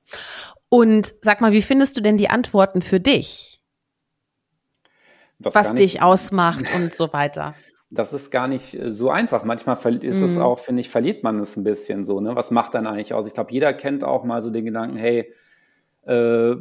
Und 0.67 1.15
sag 1.21 1.39
mal, 1.39 1.53
wie 1.53 1.61
findest 1.61 1.95
du 1.95 2.01
denn 2.01 2.17
die 2.17 2.29
Antworten 2.29 2.81
für 2.81 2.99
dich? 2.99 3.61
Das 5.39 5.55
was 5.55 5.73
dich 5.73 6.01
ausmacht 6.01 6.65
und 6.75 6.93
so 6.93 7.13
weiter. 7.13 7.55
Das 7.91 8.13
ist 8.13 8.31
gar 8.31 8.47
nicht 8.47 8.73
äh, 8.73 8.91
so 8.91 9.11
einfach. 9.11 9.45
Manchmal 9.45 9.77
ist 10.03 10.21
es 10.21 10.35
mhm. 10.35 10.41
auch, 10.41 10.59
finde 10.59 10.81
ich, 10.81 10.89
verliert 10.89 11.23
man 11.23 11.39
es 11.39 11.55
ein 11.55 11.63
bisschen 11.63 12.03
so. 12.03 12.19
Ne? 12.19 12.35
Was 12.35 12.49
macht 12.49 12.73
dann 12.73 12.87
eigentlich 12.87 13.13
aus? 13.13 13.27
Ich 13.27 13.35
glaube, 13.35 13.53
jeder 13.53 13.73
kennt 13.73 14.03
auch 14.03 14.25
mal 14.25 14.41
so 14.41 14.49
den 14.49 14.65
Gedanken, 14.65 14.97
hey, 14.97 15.31
äh, 16.05 16.55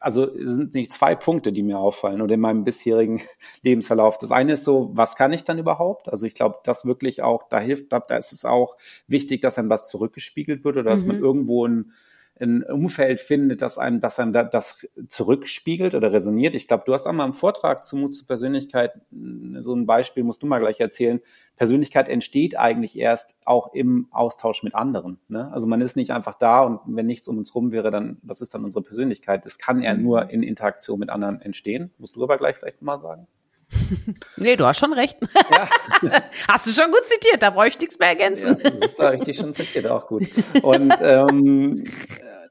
also 0.00 0.32
es 0.32 0.54
sind 0.54 0.74
nicht 0.74 0.92
zwei 0.92 1.14
Punkte, 1.14 1.52
die 1.52 1.62
mir 1.62 1.78
auffallen 1.78 2.20
oder 2.22 2.34
in 2.34 2.40
meinem 2.40 2.64
bisherigen 2.64 3.20
Lebensverlauf. 3.62 4.18
Das 4.18 4.30
eine 4.30 4.52
ist 4.52 4.64
so, 4.64 4.90
was 4.94 5.16
kann 5.16 5.32
ich 5.32 5.44
dann 5.44 5.58
überhaupt? 5.58 6.08
Also 6.08 6.26
ich 6.26 6.34
glaube, 6.34 6.58
das 6.64 6.84
wirklich 6.84 7.22
auch, 7.22 7.48
da 7.48 7.58
hilft, 7.58 7.92
da 7.92 7.98
ist 8.16 8.32
es 8.32 8.44
auch 8.44 8.76
wichtig, 9.06 9.42
dass 9.42 9.58
einem 9.58 9.70
was 9.70 9.88
zurückgespiegelt 9.88 10.64
wird 10.64 10.76
oder 10.76 10.90
dass 10.90 11.02
mhm. 11.02 11.08
man 11.08 11.18
irgendwo 11.18 11.66
ein, 11.66 11.92
ein 12.40 12.62
Umfeld 12.62 13.20
findet, 13.20 13.62
das 13.62 13.78
einem, 13.78 14.00
das 14.00 14.18
einem 14.18 14.32
das 14.32 14.86
zurückspiegelt 15.06 15.94
oder 15.94 16.12
resoniert. 16.12 16.54
Ich 16.54 16.66
glaube, 16.66 16.84
du 16.86 16.94
hast 16.94 17.06
einmal 17.06 17.26
im 17.26 17.32
Vortrag 17.32 17.84
zu 17.84 17.96
Mut 17.96 18.14
zur 18.14 18.26
Persönlichkeit 18.26 18.92
so 19.60 19.74
ein 19.74 19.86
Beispiel, 19.86 20.24
musst 20.24 20.42
du 20.42 20.46
mal 20.46 20.58
gleich 20.58 20.80
erzählen. 20.80 21.20
Persönlichkeit 21.56 22.08
entsteht 22.08 22.58
eigentlich 22.58 22.98
erst 22.98 23.34
auch 23.44 23.74
im 23.74 24.08
Austausch 24.10 24.62
mit 24.62 24.74
anderen. 24.74 25.18
Ne? 25.28 25.50
Also 25.52 25.66
man 25.66 25.80
ist 25.80 25.96
nicht 25.96 26.12
einfach 26.12 26.34
da 26.34 26.62
und 26.62 26.80
wenn 26.86 27.06
nichts 27.06 27.28
um 27.28 27.38
uns 27.38 27.54
rum 27.54 27.72
wäre, 27.72 27.90
dann 27.90 28.18
was 28.22 28.40
ist 28.40 28.54
dann 28.54 28.64
unsere 28.64 28.82
Persönlichkeit? 28.82 29.44
Das 29.44 29.58
kann 29.58 29.82
ja 29.82 29.94
mhm. 29.94 30.02
nur 30.02 30.30
in 30.30 30.42
Interaktion 30.42 30.98
mit 30.98 31.10
anderen 31.10 31.40
entstehen. 31.40 31.92
Musst 31.98 32.16
du 32.16 32.22
aber 32.22 32.38
gleich 32.38 32.56
vielleicht 32.56 32.82
mal 32.82 32.98
sagen. 32.98 33.26
Nee, 34.36 34.56
du 34.56 34.66
hast 34.66 34.78
schon 34.78 34.92
recht. 34.92 35.18
Ja. 35.50 35.68
Hast 36.48 36.66
du 36.66 36.70
schon 36.70 36.90
gut 36.90 37.04
zitiert, 37.06 37.42
da 37.42 37.50
bräuchte 37.50 37.78
ich 37.78 37.80
nichts 37.80 37.98
mehr 37.98 38.08
ergänzen. 38.08 38.56
Ja, 38.62 38.70
das 38.70 38.90
ist 38.90 38.98
da 38.98 39.08
richtig 39.10 39.36
schon 39.36 39.52
zitiert, 39.54 39.86
auch 39.86 40.06
gut. 40.06 40.24
Und 40.62 40.94
ähm, 41.00 41.84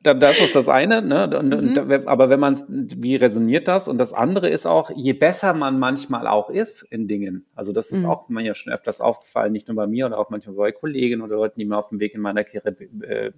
das 0.03 0.39
ist 0.39 0.55
das 0.55 0.69
eine, 0.69 1.01
ne? 1.01 1.37
Und, 1.37 1.49
mhm. 1.49 1.77
und, 1.77 2.07
aber 2.07 2.29
wenn 2.29 2.39
man 2.39 2.53
es, 2.53 2.65
wie 2.69 3.15
resoniert 3.15 3.67
das? 3.67 3.87
Und 3.87 3.97
das 3.97 4.13
andere 4.13 4.49
ist 4.49 4.65
auch, 4.65 4.91
je 4.95 5.13
besser 5.13 5.53
man 5.53 5.79
manchmal 5.79 6.27
auch 6.27 6.49
ist 6.49 6.83
in 6.83 7.07
Dingen, 7.07 7.45
also 7.55 7.73
das 7.73 7.91
ist 7.91 8.03
mhm. 8.03 8.09
auch 8.09 8.29
mir 8.29 8.43
ja 8.43 8.55
schon 8.55 8.73
öfters 8.73 9.01
aufgefallen, 9.01 9.51
nicht 9.51 9.67
nur 9.67 9.75
bei 9.75 9.87
mir, 9.87 10.05
oder 10.05 10.19
auch 10.19 10.29
manchmal 10.29 10.55
bei 10.55 10.71
Kollegen 10.71 11.21
oder 11.21 11.35
Leuten, 11.35 11.59
die 11.59 11.65
mir 11.65 11.77
auf 11.77 11.89
dem 11.89 11.99
Weg 11.99 12.13
in 12.13 12.21
meiner 12.21 12.43
Karriere 12.43 12.75
äh, 13.01 13.31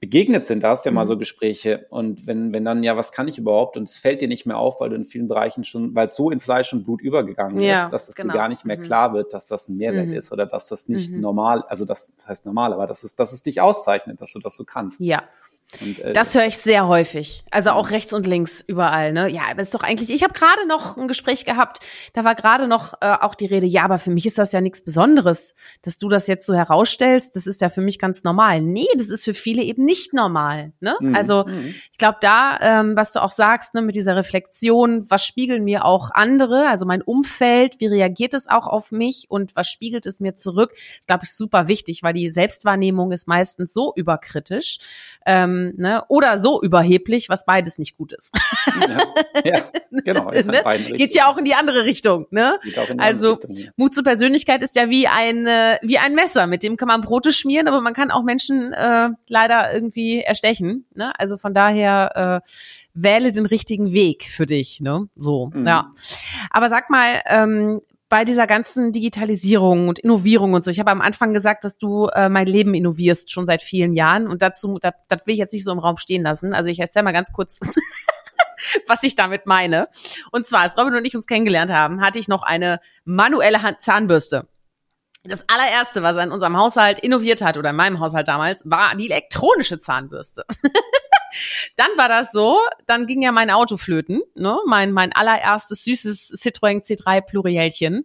begegnet 0.00 0.46
sind, 0.46 0.62
da 0.62 0.70
hast 0.70 0.86
du 0.86 0.88
ja 0.88 0.94
mal 0.94 1.06
so 1.06 1.14
mhm. 1.14 1.18
Gespräche. 1.18 1.86
Und 1.90 2.26
wenn, 2.26 2.54
wenn 2.54 2.64
dann, 2.64 2.82
ja, 2.82 2.96
was 2.96 3.12
kann 3.12 3.28
ich 3.28 3.36
überhaupt? 3.36 3.76
Und 3.76 3.88
es 3.88 3.98
fällt 3.98 4.22
dir 4.22 4.28
nicht 4.28 4.46
mehr 4.46 4.56
auf, 4.56 4.80
weil 4.80 4.88
du 4.88 4.96
in 4.96 5.04
vielen 5.04 5.28
Bereichen 5.28 5.62
schon, 5.64 5.94
weil 5.94 6.06
es 6.06 6.16
so 6.16 6.30
in 6.30 6.40
Fleisch 6.40 6.72
und 6.72 6.84
Blut 6.84 7.02
übergegangen 7.02 7.60
ja, 7.60 7.84
ist, 7.84 7.92
dass 7.92 8.08
es 8.08 8.14
genau. 8.14 8.32
dir 8.32 8.38
gar 8.38 8.48
nicht 8.48 8.64
mehr 8.64 8.78
mhm. 8.78 8.82
klar 8.82 9.12
wird, 9.12 9.34
dass 9.34 9.44
das 9.44 9.68
ein 9.68 9.76
Mehrwert 9.76 10.08
mhm. 10.08 10.14
ist 10.14 10.32
oder 10.32 10.46
dass 10.46 10.68
das 10.68 10.88
nicht 10.88 11.10
mhm. 11.10 11.20
normal, 11.20 11.64
also 11.68 11.84
das, 11.84 12.12
das 12.16 12.28
heißt 12.28 12.46
normal, 12.46 12.72
aber 12.72 12.86
dass 12.86 13.04
es, 13.04 13.14
dass 13.14 13.32
es 13.32 13.42
dich 13.42 13.60
auszeichnet, 13.60 14.22
dass 14.22 14.32
du 14.32 14.38
das 14.38 14.56
so 14.56 14.64
kannst. 14.64 15.00
Ja. 15.00 15.24
Und, 15.80 16.00
äh, 16.00 16.12
das 16.12 16.34
höre 16.34 16.46
ich 16.46 16.58
sehr 16.58 16.88
häufig. 16.88 17.44
Also 17.50 17.70
auch 17.70 17.90
rechts 17.90 18.12
und 18.12 18.26
links 18.26 18.62
überall. 18.66 19.12
Ne? 19.12 19.28
Ja, 19.28 19.42
aber 19.50 19.62
ist 19.62 19.74
doch 19.74 19.82
eigentlich. 19.82 20.10
Ich 20.10 20.22
habe 20.22 20.32
gerade 20.32 20.66
noch 20.66 20.96
ein 20.96 21.08
Gespräch 21.08 21.44
gehabt. 21.44 21.78
Da 22.12 22.24
war 22.24 22.34
gerade 22.34 22.66
noch 22.66 22.94
äh, 23.00 23.12
auch 23.20 23.34
die 23.34 23.46
Rede. 23.46 23.66
Ja, 23.66 23.84
aber 23.84 23.98
für 23.98 24.10
mich 24.10 24.26
ist 24.26 24.38
das 24.38 24.52
ja 24.52 24.60
nichts 24.60 24.82
Besonderes, 24.82 25.54
dass 25.82 25.96
du 25.96 26.08
das 26.08 26.26
jetzt 26.26 26.46
so 26.46 26.54
herausstellst. 26.54 27.36
Das 27.36 27.46
ist 27.46 27.60
ja 27.60 27.68
für 27.68 27.80
mich 27.80 27.98
ganz 27.98 28.24
normal. 28.24 28.60
Nee, 28.60 28.88
das 28.96 29.08
ist 29.08 29.24
für 29.24 29.34
viele 29.34 29.62
eben 29.62 29.84
nicht 29.84 30.12
normal. 30.12 30.72
Ne? 30.80 30.96
Mhm. 31.00 31.14
Also 31.14 31.44
mhm. 31.46 31.74
ich 31.92 31.98
glaube, 31.98 32.18
da, 32.20 32.58
ähm, 32.60 32.96
was 32.96 33.12
du 33.12 33.22
auch 33.22 33.30
sagst, 33.30 33.74
ne, 33.74 33.82
mit 33.82 33.94
dieser 33.94 34.16
Reflexion, 34.16 35.08
was 35.08 35.24
spiegeln 35.24 35.64
mir 35.64 35.84
auch 35.84 36.10
andere? 36.10 36.68
Also 36.68 36.84
mein 36.84 37.02
Umfeld, 37.02 37.78
wie 37.78 37.86
reagiert 37.86 38.34
es 38.34 38.48
auch 38.48 38.66
auf 38.66 38.90
mich 38.90 39.26
und 39.28 39.54
was 39.54 39.68
spiegelt 39.68 40.06
es 40.06 40.20
mir 40.20 40.34
zurück? 40.34 40.72
Das 40.98 41.06
glaube 41.06 41.24
ich 41.24 41.32
super 41.32 41.68
wichtig, 41.68 42.02
weil 42.02 42.14
die 42.14 42.28
Selbstwahrnehmung 42.28 43.12
ist 43.12 43.28
meistens 43.28 43.72
so 43.72 43.92
überkritisch. 43.94 44.78
Ähm, 45.26 45.59
ne? 45.76 46.04
oder 46.08 46.38
so 46.38 46.62
überheblich, 46.62 47.28
was 47.28 47.44
beides 47.44 47.78
nicht 47.78 47.96
gut 47.96 48.12
ist. 48.12 48.32
Ja, 48.80 48.98
ja 49.44 49.64
genau. 50.04 50.30
ne? 50.30 50.62
Geht 50.96 51.14
ja 51.14 51.26
auch 51.26 51.38
in 51.38 51.44
die 51.44 51.54
andere 51.54 51.84
Richtung. 51.84 52.26
Ne? 52.30 52.58
also 52.98 53.32
Richtung, 53.32 53.54
ja. 53.54 53.70
Mut 53.76 53.94
zur 53.94 54.04
Persönlichkeit 54.04 54.62
ist 54.62 54.76
ja 54.76 54.90
wie 54.90 55.06
ein, 55.06 55.46
äh, 55.46 55.78
wie 55.82 55.98
ein 55.98 56.14
Messer, 56.14 56.46
mit 56.46 56.62
dem 56.62 56.76
kann 56.76 56.88
man 56.88 57.00
Brote 57.00 57.32
schmieren, 57.32 57.68
aber 57.68 57.80
man 57.80 57.94
kann 57.94 58.10
auch 58.10 58.22
Menschen 58.22 58.72
äh, 58.72 59.10
leider 59.28 59.72
irgendwie 59.72 60.20
erstechen. 60.20 60.86
Ne? 60.94 61.12
Also 61.18 61.36
von 61.36 61.54
daher 61.54 62.42
äh, 62.44 62.50
wähle 62.94 63.32
den 63.32 63.46
richtigen 63.46 63.92
Weg 63.92 64.24
für 64.24 64.46
dich. 64.46 64.80
Ne? 64.80 65.08
So, 65.16 65.50
mhm. 65.54 65.66
ja. 65.66 65.92
Aber 66.50 66.68
sag 66.68 66.90
mal, 66.90 67.22
ähm, 67.26 67.80
bei 68.10 68.24
dieser 68.24 68.48
ganzen 68.48 68.90
Digitalisierung 68.90 69.88
und 69.88 70.00
Innovierung 70.00 70.52
und 70.52 70.64
so. 70.64 70.70
Ich 70.70 70.80
habe 70.80 70.90
am 70.90 71.00
Anfang 71.00 71.32
gesagt, 71.32 71.62
dass 71.62 71.78
du 71.78 72.08
äh, 72.08 72.28
mein 72.28 72.48
Leben 72.48 72.74
innovierst 72.74 73.30
schon 73.30 73.46
seit 73.46 73.62
vielen 73.62 73.94
Jahren 73.94 74.26
und 74.26 74.42
dazu, 74.42 74.78
das, 74.80 74.92
das 75.08 75.26
will 75.26 75.34
ich 75.34 75.38
jetzt 75.38 75.52
nicht 75.52 75.64
so 75.64 75.70
im 75.70 75.78
Raum 75.78 75.96
stehen 75.96 76.22
lassen. 76.22 76.52
Also 76.52 76.70
ich 76.70 76.80
erzähle 76.80 77.04
mal 77.04 77.12
ganz 77.12 77.32
kurz, 77.32 77.60
was 78.88 79.04
ich 79.04 79.14
damit 79.14 79.46
meine. 79.46 79.88
Und 80.32 80.44
zwar, 80.44 80.62
als 80.62 80.76
Robin 80.76 80.96
und 80.96 81.04
ich 81.04 81.14
uns 81.14 81.28
kennengelernt 81.28 81.70
haben, 81.70 82.00
hatte 82.00 82.18
ich 82.18 82.26
noch 82.26 82.42
eine 82.42 82.80
manuelle 83.04 83.62
Hand 83.62 83.80
Zahnbürste. 83.80 84.48
Das 85.22 85.44
allererste, 85.48 86.02
was 86.02 86.16
er 86.16 86.24
in 86.24 86.32
unserem 86.32 86.56
Haushalt 86.56 86.98
innoviert 86.98 87.42
hat, 87.42 87.58
oder 87.58 87.70
in 87.70 87.76
meinem 87.76 88.00
Haushalt 88.00 88.26
damals, 88.26 88.68
war 88.68 88.96
die 88.96 89.08
elektronische 89.08 89.78
Zahnbürste. 89.78 90.44
Dann 91.76 91.88
war 91.96 92.08
das 92.08 92.32
so, 92.32 92.58
dann 92.86 93.06
ging 93.06 93.22
ja 93.22 93.32
mein 93.32 93.50
Auto 93.50 93.76
flöten, 93.76 94.22
ne? 94.34 94.58
mein, 94.66 94.92
mein 94.92 95.12
allererstes 95.12 95.84
süßes 95.84 96.32
Citroën 96.36 96.84
C3 96.84 97.20
Plurielchen. 97.22 98.04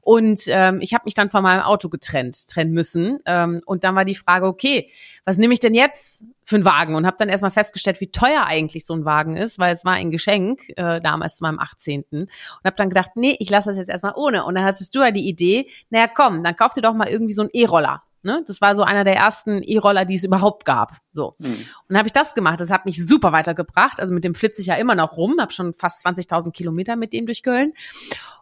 Und 0.00 0.42
ähm, 0.48 0.80
ich 0.80 0.92
habe 0.92 1.04
mich 1.06 1.14
dann 1.14 1.30
von 1.30 1.42
meinem 1.42 1.62
Auto 1.62 1.88
getrennt, 1.88 2.48
trennen 2.48 2.72
müssen. 2.72 3.20
Ähm, 3.26 3.62
und 3.64 3.84
dann 3.84 3.94
war 3.94 4.04
die 4.04 4.14
Frage, 4.14 4.46
okay, 4.46 4.90
was 5.24 5.38
nehme 5.38 5.54
ich 5.54 5.60
denn 5.60 5.74
jetzt 5.74 6.24
für 6.44 6.56
einen 6.56 6.64
Wagen? 6.64 6.94
Und 6.94 7.06
habe 7.06 7.16
dann 7.18 7.30
erstmal 7.30 7.50
festgestellt, 7.50 8.00
wie 8.00 8.10
teuer 8.10 8.44
eigentlich 8.44 8.84
so 8.84 8.94
ein 8.94 9.04
Wagen 9.04 9.36
ist, 9.36 9.58
weil 9.58 9.72
es 9.72 9.84
war 9.84 9.94
ein 9.94 10.10
Geschenk, 10.10 10.68
äh, 10.76 11.00
damals 11.00 11.36
zu 11.36 11.44
meinem 11.44 11.58
18. 11.58 12.04
Und 12.10 12.28
habe 12.64 12.76
dann 12.76 12.90
gedacht, 12.90 13.12
nee, 13.14 13.36
ich 13.38 13.48
lasse 13.48 13.70
das 13.70 13.78
jetzt 13.78 13.88
erstmal 13.88 14.14
ohne. 14.16 14.44
Und 14.44 14.54
dann 14.54 14.64
hattest 14.64 14.94
du 14.94 15.00
ja 15.00 15.10
die 15.10 15.26
Idee, 15.26 15.68
naja 15.90 16.08
komm, 16.08 16.44
dann 16.44 16.56
kauf 16.56 16.74
dir 16.74 16.82
doch 16.82 16.94
mal 16.94 17.08
irgendwie 17.08 17.32
so 17.32 17.42
einen 17.42 17.50
E-Roller. 17.52 18.02
Ne? 18.24 18.42
Das 18.46 18.60
war 18.60 18.74
so 18.74 18.82
einer 18.82 19.04
der 19.04 19.16
ersten 19.16 19.62
E-Roller, 19.62 20.04
die 20.04 20.14
es 20.14 20.24
überhaupt 20.24 20.64
gab. 20.64 20.92
So. 21.12 21.34
Mhm. 21.38 21.46
Und 21.48 21.66
dann 21.88 21.98
habe 21.98 22.08
ich 22.08 22.12
das 22.12 22.34
gemacht. 22.34 22.60
Das 22.60 22.70
hat 22.70 22.86
mich 22.86 23.04
super 23.04 23.32
weitergebracht. 23.32 24.00
Also 24.00 24.14
mit 24.14 24.24
dem 24.24 24.34
flitze 24.34 24.62
ich 24.62 24.68
ja 24.68 24.76
immer 24.76 24.94
noch 24.94 25.16
rum. 25.16 25.36
Habe 25.40 25.52
schon 25.52 25.74
fast 25.74 26.06
20.000 26.06 26.52
Kilometer 26.52 26.96
mit 26.96 27.12
dem 27.12 27.26
durch 27.26 27.42
Köln. 27.42 27.72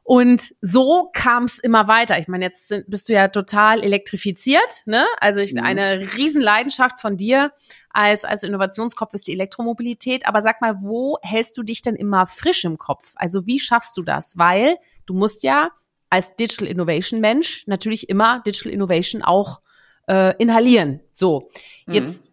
Und 0.04 0.54
so 0.60 1.10
kam 1.12 1.44
es 1.44 1.58
immer 1.58 1.86
weiter. 1.88 2.18
Ich 2.18 2.28
meine, 2.28 2.44
jetzt 2.44 2.68
sind, 2.68 2.88
bist 2.88 3.08
du 3.08 3.12
ja 3.12 3.28
total 3.28 3.82
elektrifiziert. 3.82 4.82
Ne? 4.86 5.04
Also 5.20 5.40
ich, 5.40 5.52
mhm. 5.52 5.60
eine 5.60 6.00
Riesenleidenschaft 6.16 7.00
von 7.00 7.16
dir 7.16 7.52
als, 7.90 8.24
als 8.24 8.42
Innovationskopf 8.42 9.14
ist 9.14 9.26
die 9.26 9.32
Elektromobilität. 9.32 10.26
Aber 10.26 10.42
sag 10.42 10.60
mal, 10.60 10.76
wo 10.80 11.18
hältst 11.22 11.56
du 11.56 11.62
dich 11.62 11.82
denn 11.82 11.94
immer 11.94 12.26
frisch 12.26 12.64
im 12.64 12.78
Kopf? 12.78 13.12
Also 13.16 13.46
wie 13.46 13.60
schaffst 13.60 13.96
du 13.96 14.02
das? 14.02 14.36
Weil 14.38 14.76
du 15.06 15.14
musst 15.14 15.42
ja 15.42 15.70
als 16.12 16.36
Digital 16.36 16.68
Innovation 16.68 17.20
Mensch 17.20 17.64
natürlich 17.66 18.08
immer 18.10 18.40
Digital 18.40 18.72
Innovation 18.72 19.22
auch 19.22 19.62
äh, 20.08 20.34
inhalieren. 20.38 21.00
So, 21.12 21.48
mhm. 21.86 21.94
jetzt 21.94 22.24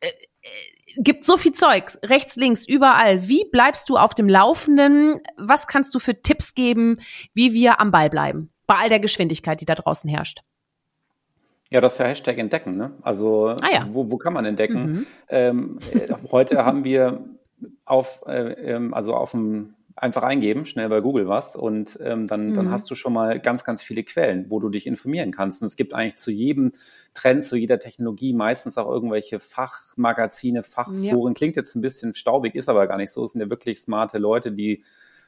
äh, 0.00 0.08
äh, 0.08 0.12
gibt 0.98 1.24
so 1.24 1.36
viel 1.36 1.52
Zeug, 1.52 1.86
rechts, 2.04 2.36
links, 2.36 2.66
überall. 2.66 3.28
Wie 3.28 3.44
bleibst 3.50 3.88
du 3.88 3.96
auf 3.96 4.14
dem 4.14 4.28
Laufenden? 4.28 5.20
Was 5.36 5.66
kannst 5.66 5.94
du 5.94 5.98
für 5.98 6.20
Tipps 6.20 6.54
geben, 6.54 6.98
wie 7.32 7.52
wir 7.52 7.80
am 7.80 7.90
Ball 7.90 8.10
bleiben? 8.10 8.50
Bei 8.66 8.76
all 8.76 8.88
der 8.88 9.00
Geschwindigkeit, 9.00 9.60
die 9.60 9.66
da 9.66 9.74
draußen 9.74 10.08
herrscht. 10.08 10.40
Ja, 11.70 11.80
das 11.80 11.94
ist 11.94 11.98
der 11.98 12.08
Hashtag 12.08 12.38
entdecken. 12.38 12.76
Ne? 12.76 12.92
Also 13.02 13.48
ah, 13.48 13.70
ja. 13.72 13.88
wo, 13.90 14.10
wo 14.10 14.16
kann 14.16 14.32
man 14.32 14.44
entdecken? 14.44 14.84
Mhm. 14.84 15.06
Ähm, 15.28 15.78
äh, 15.92 16.12
heute 16.30 16.64
haben 16.64 16.84
wir 16.84 17.24
auf, 17.84 18.22
äh, 18.26 18.52
ähm, 18.52 18.94
also 18.94 19.14
auf 19.14 19.32
dem 19.32 19.74
einfach 20.04 20.22
eingeben, 20.22 20.66
schnell 20.66 20.90
bei 20.90 21.00
Google 21.00 21.28
was 21.28 21.56
und 21.56 21.98
ähm, 22.02 22.26
dann, 22.26 22.50
mhm. 22.50 22.54
dann 22.54 22.70
hast 22.70 22.90
du 22.90 22.94
schon 22.94 23.14
mal 23.14 23.40
ganz, 23.40 23.64
ganz 23.64 23.82
viele 23.82 24.04
Quellen, 24.04 24.50
wo 24.50 24.60
du 24.60 24.68
dich 24.68 24.86
informieren 24.86 25.32
kannst. 25.32 25.62
Und 25.62 25.66
es 25.66 25.76
gibt 25.76 25.94
eigentlich 25.94 26.16
zu 26.16 26.30
jedem 26.30 26.72
Trend, 27.14 27.42
zu 27.42 27.56
jeder 27.56 27.78
Technologie 27.78 28.34
meistens 28.34 28.76
auch 28.76 28.86
irgendwelche 28.86 29.40
Fachmagazine, 29.40 30.62
Fachforen. 30.62 31.32
Ja. 31.32 31.34
Klingt 31.34 31.56
jetzt 31.56 31.74
ein 31.74 31.80
bisschen 31.80 32.12
staubig, 32.12 32.54
ist 32.54 32.68
aber 32.68 32.86
gar 32.86 32.98
nicht 32.98 33.12
so. 33.12 33.24
Es 33.24 33.32
sind 33.32 33.40
ja 33.40 33.48
wirklich 33.48 33.80
smarte 33.80 34.18
Leute, 34.18 34.52
die 34.52 34.84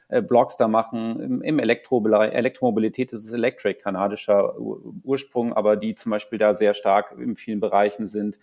äh, 0.09 0.21
Blogs 0.21 0.57
da 0.57 0.67
machen. 0.67 1.19
Im, 1.21 1.41
im 1.41 1.57
Elektrobereich, 1.57 2.33
Elektromobilität 2.33 3.11
ist 3.13 3.25
es 3.25 3.33
Electric, 3.33 3.81
kanadischer 3.81 4.59
Ursprung, 4.59 5.53
aber 5.53 5.75
die 5.75 5.95
zum 5.95 6.11
Beispiel 6.11 6.37
da 6.37 6.53
sehr 6.53 6.75
stark 6.75 7.15
in 7.17 7.35
vielen 7.35 7.59
Bereichen 7.59 8.05
sind. 8.05 8.37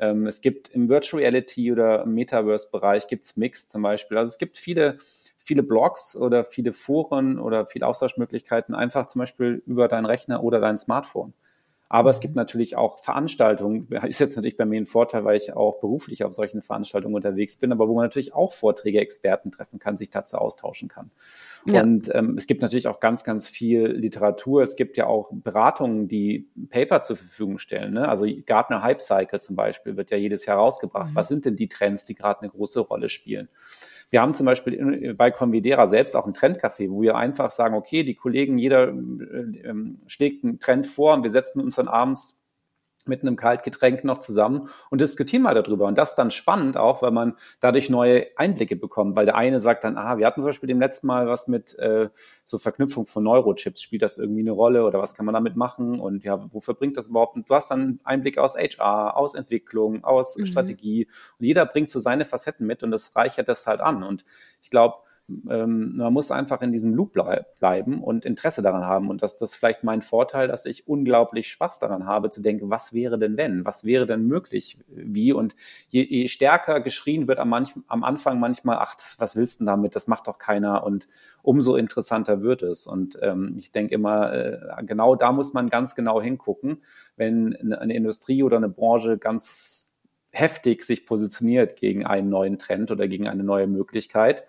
Ähm, 0.00 0.26
es 0.26 0.40
gibt 0.40 0.68
im 0.70 0.88
Virtual 0.88 1.22
Reality 1.22 1.70
oder 1.70 2.04
Metaverse-Bereich 2.04 3.06
gibt's 3.06 3.36
Mix 3.36 3.68
zum 3.68 3.82
Beispiel. 3.82 4.18
Also 4.18 4.30
es 4.30 4.38
gibt 4.38 4.56
viele 4.56 4.98
viele 5.48 5.62
Blogs 5.62 6.14
oder 6.14 6.44
viele 6.44 6.74
Foren 6.74 7.38
oder 7.38 7.64
viele 7.64 7.86
Austauschmöglichkeiten 7.86 8.74
einfach 8.74 9.06
zum 9.06 9.20
Beispiel 9.20 9.62
über 9.64 9.88
deinen 9.88 10.04
Rechner 10.04 10.44
oder 10.44 10.60
dein 10.60 10.76
Smartphone. 10.76 11.32
Aber 11.88 12.10
es 12.10 12.20
gibt 12.20 12.36
natürlich 12.36 12.76
auch 12.76 12.98
Veranstaltungen, 12.98 13.88
ist 14.06 14.20
jetzt 14.20 14.36
natürlich 14.36 14.58
bei 14.58 14.66
mir 14.66 14.78
ein 14.78 14.84
Vorteil, 14.84 15.24
weil 15.24 15.38
ich 15.38 15.54
auch 15.54 15.80
beruflich 15.80 16.22
auf 16.22 16.34
solchen 16.34 16.60
Veranstaltungen 16.60 17.14
unterwegs 17.14 17.56
bin, 17.56 17.72
aber 17.72 17.88
wo 17.88 17.94
man 17.94 18.04
natürlich 18.04 18.34
auch 18.34 18.52
Vorträge, 18.52 19.00
Experten 19.00 19.50
treffen 19.50 19.78
kann, 19.78 19.96
sich 19.96 20.10
dazu 20.10 20.36
austauschen 20.36 20.88
kann. 20.88 21.10
Ja. 21.64 21.82
Und 21.82 22.14
ähm, 22.14 22.36
es 22.36 22.46
gibt 22.46 22.60
natürlich 22.60 22.88
auch 22.88 23.00
ganz, 23.00 23.24
ganz 23.24 23.48
viel 23.48 23.86
Literatur. 23.86 24.62
Es 24.62 24.76
gibt 24.76 24.98
ja 24.98 25.06
auch 25.06 25.30
Beratungen, 25.32 26.08
die 26.08 26.50
Paper 26.68 27.00
zur 27.00 27.16
Verfügung 27.16 27.56
stellen. 27.56 27.94
Ne? 27.94 28.06
Also 28.06 28.26
Gartner 28.44 28.82
Hype 28.82 29.00
Cycle 29.00 29.40
zum 29.40 29.56
Beispiel 29.56 29.96
wird 29.96 30.10
ja 30.10 30.18
jedes 30.18 30.44
Jahr 30.44 30.58
rausgebracht. 30.58 31.12
Mhm. 31.12 31.16
Was 31.16 31.28
sind 31.28 31.46
denn 31.46 31.56
die 31.56 31.68
Trends, 31.68 32.04
die 32.04 32.14
gerade 32.14 32.42
eine 32.42 32.50
große 32.50 32.80
Rolle 32.80 33.08
spielen? 33.08 33.48
Wir 34.10 34.22
haben 34.22 34.32
zum 34.32 34.46
Beispiel 34.46 35.14
bei 35.16 35.30
Convidera 35.30 35.86
selbst 35.86 36.16
auch 36.16 36.26
ein 36.26 36.32
Trendcafé, 36.32 36.90
wo 36.90 37.02
wir 37.02 37.16
einfach 37.16 37.50
sagen, 37.50 37.74
okay, 37.74 38.04
die 38.04 38.14
Kollegen, 38.14 38.58
jeder 38.58 38.88
äh, 38.88 38.92
ähm, 39.64 40.00
schlägt 40.06 40.44
einen 40.44 40.58
Trend 40.58 40.86
vor 40.86 41.14
und 41.14 41.24
wir 41.24 41.30
setzen 41.30 41.60
uns 41.60 41.76
dann 41.76 41.88
abends 41.88 42.37
mit 43.08 43.22
einem 43.22 43.36
Kaltgetränk 43.36 44.04
noch 44.04 44.18
zusammen 44.18 44.68
und 44.90 45.00
diskutieren 45.00 45.42
mal 45.42 45.54
darüber. 45.54 45.86
Und 45.86 45.98
das 45.98 46.10
ist 46.10 46.16
dann 46.16 46.30
spannend 46.30 46.76
auch, 46.76 47.02
weil 47.02 47.10
man 47.10 47.34
dadurch 47.60 47.90
neue 47.90 48.26
Einblicke 48.36 48.76
bekommt, 48.76 49.16
weil 49.16 49.26
der 49.26 49.36
eine 49.36 49.60
sagt 49.60 49.84
dann, 49.84 49.96
ah, 49.96 50.18
wir 50.18 50.26
hatten 50.26 50.40
zum 50.40 50.48
Beispiel 50.48 50.66
dem 50.68 50.80
letzten 50.80 51.06
Mal 51.06 51.26
was 51.26 51.48
mit 51.48 51.78
äh, 51.78 52.08
so 52.44 52.58
Verknüpfung 52.58 53.06
von 53.06 53.24
Neurochips. 53.24 53.80
Spielt 53.80 54.02
das 54.02 54.18
irgendwie 54.18 54.40
eine 54.40 54.52
Rolle 54.52 54.84
oder 54.84 54.98
was 54.98 55.14
kann 55.14 55.26
man 55.26 55.34
damit 55.34 55.56
machen? 55.56 56.00
Und 56.00 56.24
ja, 56.24 56.52
wofür 56.52 56.74
bringt 56.74 56.96
das 56.96 57.08
überhaupt? 57.08 57.36
Und 57.36 57.48
du 57.48 57.54
hast 57.54 57.70
dann 57.70 58.00
Einblick 58.04 58.38
aus 58.38 58.56
HR, 58.56 59.16
aus 59.16 59.34
Entwicklung, 59.34 60.04
aus 60.04 60.36
mhm. 60.36 60.46
Strategie. 60.46 61.08
Und 61.38 61.46
jeder 61.46 61.66
bringt 61.66 61.90
so 61.90 62.00
seine 62.00 62.24
Facetten 62.24 62.66
mit 62.66 62.82
und 62.82 62.90
das 62.90 63.16
reichert 63.16 63.48
das 63.48 63.66
halt 63.66 63.80
an. 63.80 64.02
Und 64.02 64.24
ich 64.62 64.70
glaube, 64.70 64.96
ähm, 65.50 65.96
man 65.96 66.12
muss 66.12 66.30
einfach 66.30 66.62
in 66.62 66.72
diesem 66.72 66.94
Loop 66.94 67.12
blei 67.12 67.44
bleiben 67.58 68.02
und 68.02 68.24
Interesse 68.24 68.62
daran 68.62 68.84
haben. 68.84 69.10
Und 69.10 69.22
das, 69.22 69.36
das 69.36 69.50
ist 69.52 69.56
vielleicht 69.56 69.84
mein 69.84 70.00
Vorteil, 70.00 70.48
dass 70.48 70.64
ich 70.64 70.88
unglaublich 70.88 71.50
Spaß 71.50 71.78
daran 71.78 72.06
habe, 72.06 72.30
zu 72.30 72.40
denken, 72.40 72.70
was 72.70 72.92
wäre 72.92 73.18
denn 73.18 73.36
wenn? 73.36 73.64
Was 73.64 73.84
wäre 73.84 74.06
denn 74.06 74.26
möglich? 74.26 74.78
Wie? 74.88 75.32
Und 75.32 75.54
je, 75.88 76.02
je 76.02 76.28
stärker 76.28 76.80
geschrien 76.80 77.28
wird 77.28 77.38
am, 77.38 77.50
manch, 77.50 77.74
am 77.88 78.04
Anfang 78.04 78.40
manchmal, 78.40 78.78
ach, 78.80 78.94
das, 78.94 79.16
was 79.20 79.36
willst 79.36 79.60
du 79.60 79.64
denn 79.64 79.66
damit? 79.66 79.94
Das 79.96 80.06
macht 80.06 80.28
doch 80.28 80.38
keiner. 80.38 80.84
Und 80.84 81.08
umso 81.42 81.76
interessanter 81.76 82.40
wird 82.40 82.62
es. 82.62 82.86
Und 82.86 83.18
ähm, 83.20 83.56
ich 83.58 83.70
denke 83.70 83.94
immer, 83.94 84.32
äh, 84.32 84.84
genau 84.84 85.14
da 85.14 85.32
muss 85.32 85.52
man 85.52 85.68
ganz 85.68 85.94
genau 85.94 86.22
hingucken, 86.22 86.82
wenn 87.16 87.54
eine 87.72 87.94
Industrie 87.94 88.42
oder 88.42 88.56
eine 88.56 88.70
Branche 88.70 89.18
ganz 89.18 89.94
heftig 90.30 90.84
sich 90.84 91.04
positioniert 91.04 91.76
gegen 91.76 92.06
einen 92.06 92.28
neuen 92.28 92.58
Trend 92.58 92.90
oder 92.90 93.08
gegen 93.08 93.28
eine 93.28 93.44
neue 93.44 93.66
Möglichkeit 93.66 94.44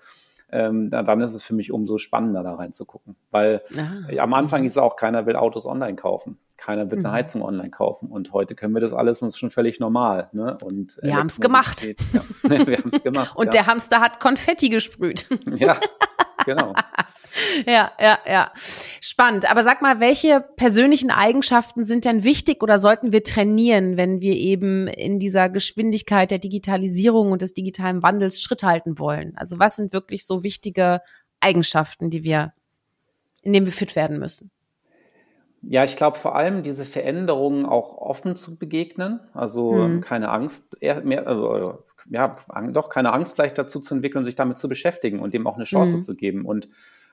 ähm, 0.51 0.89
dann 0.89 1.21
ist 1.21 1.33
es 1.33 1.43
für 1.43 1.53
mich 1.53 1.71
umso 1.71 1.97
spannender, 1.97 2.43
da 2.43 2.55
reinzugucken. 2.55 3.15
Weil 3.31 3.61
Aha. 3.77 4.21
am 4.21 4.33
Anfang 4.33 4.65
ist 4.65 4.77
auch, 4.77 4.95
keiner 4.95 5.25
will 5.25 5.35
Autos 5.35 5.65
online 5.65 5.95
kaufen. 5.95 6.37
Keiner 6.57 6.91
will 6.91 6.99
mhm. 6.99 7.05
eine 7.05 7.13
Heizung 7.13 7.41
online 7.41 7.69
kaufen. 7.69 8.09
Und 8.09 8.33
heute 8.33 8.55
können 8.55 8.73
wir 8.73 8.81
das 8.81 8.93
alles 8.93 9.21
und 9.21 9.29
es 9.29 9.35
ist 9.35 9.39
schon 9.39 9.51
völlig 9.51 9.79
normal. 9.79 10.29
Ne? 10.33 10.57
Und 10.61 10.97
wir 11.01 11.15
haben 11.15 11.27
es 11.27 11.39
gemacht. 11.39 11.83
Ja. 12.13 12.21
wir 12.67 12.77
haben 12.77 12.89
es 12.91 13.01
gemacht. 13.01 13.35
und 13.35 13.45
ja. 13.45 13.51
der 13.51 13.67
Hamster 13.67 14.01
hat 14.01 14.19
Konfetti 14.19 14.69
gesprüht. 14.69 15.27
ja, 15.55 15.79
genau. 16.49 16.73
ja, 17.65 17.91
ja, 17.99 18.19
ja. 18.25 18.51
Spannend. 19.01 19.49
Aber 19.49 19.63
sag 19.63 19.81
mal, 19.81 19.99
welche 19.99 20.41
persönlichen 20.55 21.11
Eigenschaften 21.11 21.85
sind 21.85 22.05
denn 22.05 22.23
wichtig 22.23 22.63
oder 22.63 22.79
sollten 22.79 23.11
wir 23.11 23.23
trainieren, 23.23 23.97
wenn 23.97 24.21
wir 24.21 24.33
eben 24.33 24.87
in 24.87 25.19
dieser 25.19 25.49
Geschwindigkeit 25.49 26.31
der 26.31 26.39
Digitalisierung 26.39 27.31
und 27.31 27.41
des 27.41 27.53
digitalen 27.53 28.01
Wandels 28.03 28.41
Schritt 28.41 28.63
halten 28.63 28.99
wollen? 28.99 29.33
Also 29.35 29.59
was 29.59 29.75
sind 29.75 29.93
wirklich 29.93 30.25
so 30.25 30.43
wichtige 30.43 31.01
Eigenschaften, 31.39 32.09
die 32.09 32.23
wir, 32.23 32.53
in 33.41 33.53
denen 33.53 33.65
wir 33.65 33.73
fit 33.73 33.95
werden 33.95 34.19
müssen? 34.19 34.51
Ja, 35.61 35.83
ich 35.83 35.97
glaube 35.97 36.17
vor 36.17 36.35
allem 36.35 36.63
diese 36.63 36.85
Veränderungen 36.85 37.65
auch 37.65 37.97
offen 37.97 38.37
zu 38.37 38.57
begegnen, 38.57 39.19
also 39.33 39.73
hm. 39.73 40.01
keine 40.01 40.29
Angst, 40.29 40.77
mehr, 41.03 41.27
also, 41.27 41.83
ja, 42.09 42.35
doch 42.71 42.89
keine 42.89 43.13
Angst 43.13 43.35
vielleicht 43.35 43.57
dazu 43.57 43.79
zu 43.79 43.95
entwickeln, 43.95 44.23
sich 44.23 44.35
damit 44.35 44.57
zu 44.57 44.67
beschäftigen 44.67 45.19
und 45.19 45.33
dem 45.33 45.47
auch 45.47 45.55
eine 45.55 45.65
Chance 45.65 45.95
hm. 45.95 46.03
zu 46.03 46.15
geben 46.15 46.45
und 46.45 46.67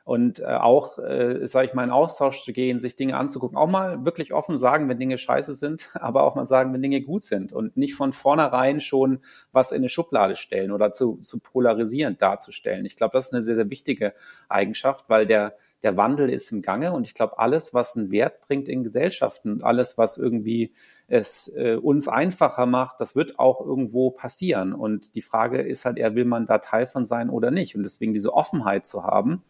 und 0.07 0.39
äh, 0.39 0.45
auch, 0.45 1.01
äh, 1.01 1.49
sage 1.49 1.67
ich 1.67 1.75
mal, 1.75 1.83
in 1.83 1.91
Austausch 1.91 2.45
zu 2.45 2.53
gehen, 2.53 2.79
sich 2.79 2.95
Dinge 2.95 3.17
anzugucken, 3.17 3.59
auch 3.59 3.69
mal 3.69 4.05
wirklich 4.05 4.33
offen 4.33 4.57
sagen, 4.57 4.89
wenn 4.89 5.01
Dinge 5.01 5.19
scheiße 5.19 5.53
sind, 5.55 5.91
aber 5.95 6.23
auch 6.23 6.37
mal 6.37 6.47
sagen, 6.47 6.73
wenn 6.73 6.81
Dinge 6.81 7.01
gut 7.01 7.25
sind 7.25 7.53
und 7.53 7.77
nicht 7.77 7.97
von 7.97 8.13
vornherein 8.13 8.81
schon 8.81 9.19
was 9.51 9.73
in 9.73 9.79
eine 9.79 9.89
Schublade 9.89 10.37
stellen 10.37 10.71
oder 10.71 10.93
zu, 10.93 11.17
zu 11.17 11.41
polarisierend 11.41 12.23
darzustellen. 12.23 12.87
Ich 12.87 12.95
glaube, 12.95 13.15
das 13.15 13.27
ist 13.27 13.33
eine 13.33 13.43
sehr, 13.43 13.57
sehr 13.57 13.69
wichtige 13.69 14.15
Eigenschaft, 14.49 15.07
weil 15.09 15.27
der, 15.27 15.57
der 15.87 15.97
Wandel 15.97 16.31
ist 16.31 16.51
im 16.51 16.63
Gange 16.63 16.93
und 16.93 17.07
ich 17.07 17.15
glaube, 17.15 17.39
alles, 17.39 17.73
was 17.73 17.97
einen 17.97 18.11
Wert 18.11 18.41
bringt 18.41 18.69
in 18.69 18.83
Gesellschaften, 18.83 19.63
alles, 19.63 19.97
was 19.97 20.19
irgendwie 20.19 20.75
es 21.07 21.47
äh, 21.55 21.77
uns 21.77 22.09
einfacher 22.09 22.67
macht, 22.67 23.01
das 23.01 23.15
wird 23.15 23.39
auch 23.39 23.61
irgendwo 23.61 24.11
passieren. 24.11 24.73
Und 24.73 25.15
die 25.15 25.23
Frage 25.23 25.63
ist 25.63 25.85
halt 25.85 25.97
eher, 25.97 26.17
will 26.17 26.25
man 26.25 26.47
da 26.47 26.59
Teil 26.59 26.89
von 26.89 27.07
sein 27.07 27.31
oder 27.31 27.53
nicht? 27.53 27.77
Und 27.77 27.85
deswegen 27.85 28.15
diese 28.15 28.35
Offenheit 28.35 28.85
zu 28.85 29.05
haben, 29.05 29.45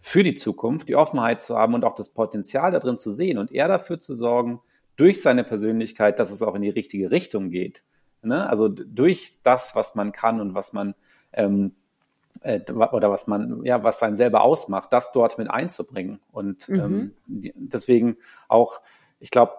für 0.00 0.24
die 0.24 0.34
Zukunft, 0.34 0.88
die 0.88 0.96
Offenheit 0.96 1.42
zu 1.42 1.56
haben 1.56 1.74
und 1.74 1.84
auch 1.84 1.94
das 1.94 2.08
Potenzial 2.08 2.72
darin 2.72 2.98
zu 2.98 3.12
sehen 3.12 3.38
und 3.38 3.52
eher 3.52 3.68
dafür 3.68 4.00
zu 4.00 4.14
sorgen, 4.14 4.60
durch 4.96 5.22
seine 5.22 5.44
Persönlichkeit, 5.44 6.18
dass 6.18 6.32
es 6.32 6.42
auch 6.42 6.56
in 6.56 6.62
die 6.62 6.70
richtige 6.70 7.12
Richtung 7.12 7.50
geht. 7.50 7.84
Ne? 8.22 8.50
Also 8.50 8.66
durch 8.66 9.38
das, 9.44 9.76
was 9.76 9.94
man 9.94 10.10
kann 10.10 10.40
und 10.40 10.54
was 10.54 10.72
man 10.72 10.96
ähm, 11.32 11.76
äh, 12.40 12.60
oder 12.70 13.10
was 13.10 13.26
man, 13.26 13.64
ja, 13.64 13.82
was 13.82 14.02
einen 14.02 14.16
selber 14.16 14.42
ausmacht, 14.42 14.92
das 14.92 15.12
dort 15.12 15.38
mit 15.38 15.50
einzubringen. 15.50 16.20
Und 16.30 16.68
mhm. 16.68 17.14
ähm, 17.28 17.52
deswegen 17.54 18.16
auch, 18.48 18.80
ich 19.20 19.30
glaube, 19.30 19.52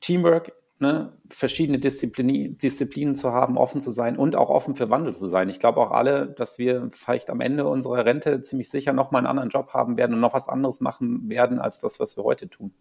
Teamwork 0.00 0.52
ne, 0.78 1.12
verschiedene 1.30 1.78
Disziplinen, 1.78 2.58
Disziplinen 2.58 3.14
zu 3.14 3.32
haben, 3.32 3.56
offen 3.56 3.80
zu 3.80 3.90
sein 3.90 4.16
und 4.16 4.36
auch 4.36 4.50
offen 4.50 4.74
für 4.74 4.90
Wandel 4.90 5.12
zu 5.14 5.26
sein. 5.26 5.48
Ich 5.48 5.58
glaube 5.58 5.80
auch 5.80 5.90
alle, 5.90 6.26
dass 6.26 6.58
wir 6.58 6.90
vielleicht 6.92 7.30
am 7.30 7.40
Ende 7.40 7.66
unserer 7.66 8.04
Rente 8.04 8.40
ziemlich 8.42 8.70
sicher 8.70 8.92
nochmal 8.92 9.20
einen 9.20 9.28
anderen 9.28 9.50
Job 9.50 9.72
haben 9.72 9.96
werden 9.96 10.14
und 10.14 10.20
noch 10.20 10.34
was 10.34 10.48
anderes 10.48 10.80
machen 10.80 11.28
werden 11.28 11.58
als 11.58 11.78
das, 11.78 12.00
was 12.00 12.16
wir 12.16 12.24
heute 12.24 12.48
tun. 12.48 12.72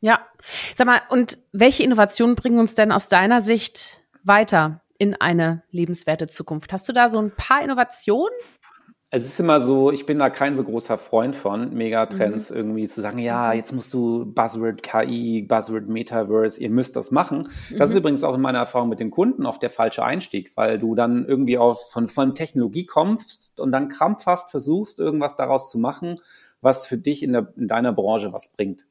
Ja, 0.00 0.20
sag 0.76 0.86
mal, 0.86 1.00
und 1.10 1.38
welche 1.52 1.82
Innovationen 1.82 2.36
bringen 2.36 2.58
uns 2.58 2.74
denn 2.74 2.92
aus 2.92 3.08
deiner 3.08 3.40
Sicht 3.40 4.02
weiter 4.22 4.80
in 4.96 5.20
eine 5.20 5.62
lebenswerte 5.70 6.28
Zukunft? 6.28 6.72
Hast 6.72 6.88
du 6.88 6.92
da 6.92 7.08
so 7.08 7.18
ein 7.18 7.32
paar 7.34 7.62
Innovationen, 7.62 8.34
es 9.10 9.24
ist 9.24 9.40
immer 9.40 9.62
so, 9.62 9.90
ich 9.90 10.04
bin 10.04 10.18
da 10.18 10.28
kein 10.28 10.54
so 10.54 10.62
großer 10.62 10.98
Freund 10.98 11.34
von 11.34 11.72
Megatrends 11.72 12.50
mhm. 12.50 12.56
irgendwie 12.56 12.88
zu 12.88 13.00
sagen, 13.00 13.18
ja, 13.18 13.54
jetzt 13.54 13.72
musst 13.72 13.92
du 13.94 14.26
Buzzword 14.26 14.82
KI, 14.82 15.42
Buzzword 15.48 15.88
Metaverse, 15.88 16.60
ihr 16.60 16.68
müsst 16.68 16.94
das 16.94 17.10
machen. 17.10 17.48
Das 17.70 17.88
mhm. 17.88 17.92
ist 17.92 17.94
übrigens 17.94 18.22
auch 18.24 18.34
in 18.34 18.42
meiner 18.42 18.58
Erfahrung 18.58 18.90
mit 18.90 19.00
den 19.00 19.10
Kunden 19.10 19.46
oft 19.46 19.62
der 19.62 19.70
falsche 19.70 20.04
Einstieg, 20.04 20.52
weil 20.56 20.78
du 20.78 20.94
dann 20.94 21.24
irgendwie 21.24 21.56
auf 21.56 21.90
von, 21.90 22.08
von 22.08 22.34
Technologie 22.34 22.84
kommst 22.84 23.58
und 23.58 23.72
dann 23.72 23.88
krampfhaft 23.88 24.50
versuchst, 24.50 24.98
irgendwas 24.98 25.36
daraus 25.36 25.70
zu 25.70 25.78
machen, 25.78 26.20
was 26.60 26.84
für 26.84 26.98
dich 26.98 27.22
in, 27.22 27.32
der, 27.32 27.50
in 27.56 27.66
deiner 27.66 27.92
Branche 27.92 28.34
was 28.34 28.52
bringt. 28.52 28.84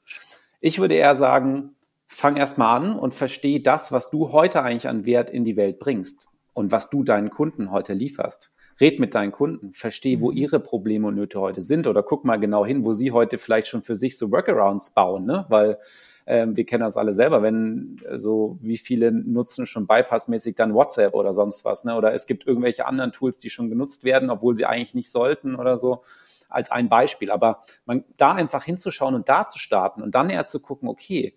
Ich 0.59 0.79
würde 0.79 0.95
eher 0.95 1.15
sagen, 1.15 1.75
fang 2.07 2.37
erstmal 2.37 2.75
an 2.75 2.97
und 2.97 3.13
versteh 3.13 3.59
das, 3.59 3.91
was 3.91 4.09
du 4.09 4.31
heute 4.31 4.63
eigentlich 4.63 4.87
an 4.87 5.05
Wert 5.05 5.29
in 5.29 5.43
die 5.43 5.57
Welt 5.57 5.77
bringst 5.77 6.27
und 6.53 6.71
was 6.71 6.89
du 6.89 7.03
deinen 7.03 7.29
Kunden 7.29 7.69
heute 7.69 7.93
lieferst 7.93 8.51
red 8.79 8.99
mit 8.99 9.15
deinen 9.15 9.31
Kunden, 9.31 9.73
versteh, 9.73 10.19
wo 10.19 10.31
mhm. 10.31 10.37
ihre 10.37 10.59
Probleme 10.59 11.07
und 11.07 11.15
Nöte 11.15 11.39
heute 11.39 11.61
sind 11.61 11.87
oder 11.87 12.03
guck 12.03 12.25
mal 12.25 12.37
genau 12.37 12.65
hin, 12.65 12.85
wo 12.85 12.93
sie 12.93 13.11
heute 13.11 13.37
vielleicht 13.37 13.67
schon 13.67 13.83
für 13.83 13.95
sich 13.95 14.17
so 14.17 14.31
Workarounds 14.31 14.91
bauen, 14.91 15.25
ne? 15.25 15.45
Weil 15.49 15.79
ähm, 16.25 16.57
wir 16.57 16.65
kennen 16.65 16.83
das 16.83 16.97
alle 16.97 17.13
selber, 17.13 17.41
wenn 17.41 18.01
äh, 18.07 18.19
so 18.19 18.59
wie 18.61 18.77
viele 18.77 19.11
nutzen 19.11 19.65
schon 19.65 19.87
bypassmäßig 19.87 20.55
dann 20.55 20.73
WhatsApp 20.73 21.13
oder 21.13 21.33
sonst 21.33 21.65
was, 21.65 21.85
ne? 21.85 21.95
Oder 21.95 22.13
es 22.13 22.27
gibt 22.27 22.45
irgendwelche 22.45 22.85
anderen 22.85 23.11
Tools, 23.11 23.37
die 23.37 23.49
schon 23.49 23.69
genutzt 23.69 24.03
werden, 24.03 24.29
obwohl 24.29 24.55
sie 24.55 24.65
eigentlich 24.65 24.93
nicht 24.93 25.09
sollten 25.09 25.55
oder 25.55 25.77
so 25.77 26.03
als 26.49 26.69
ein 26.69 26.89
Beispiel. 26.89 27.31
Aber 27.31 27.61
man 27.85 28.03
da 28.17 28.33
einfach 28.33 28.63
hinzuschauen 28.63 29.15
und 29.15 29.29
da 29.29 29.47
zu 29.47 29.57
starten 29.57 30.01
und 30.01 30.15
dann 30.15 30.29
eher 30.29 30.45
zu 30.45 30.59
gucken, 30.59 30.89
okay, 30.89 31.33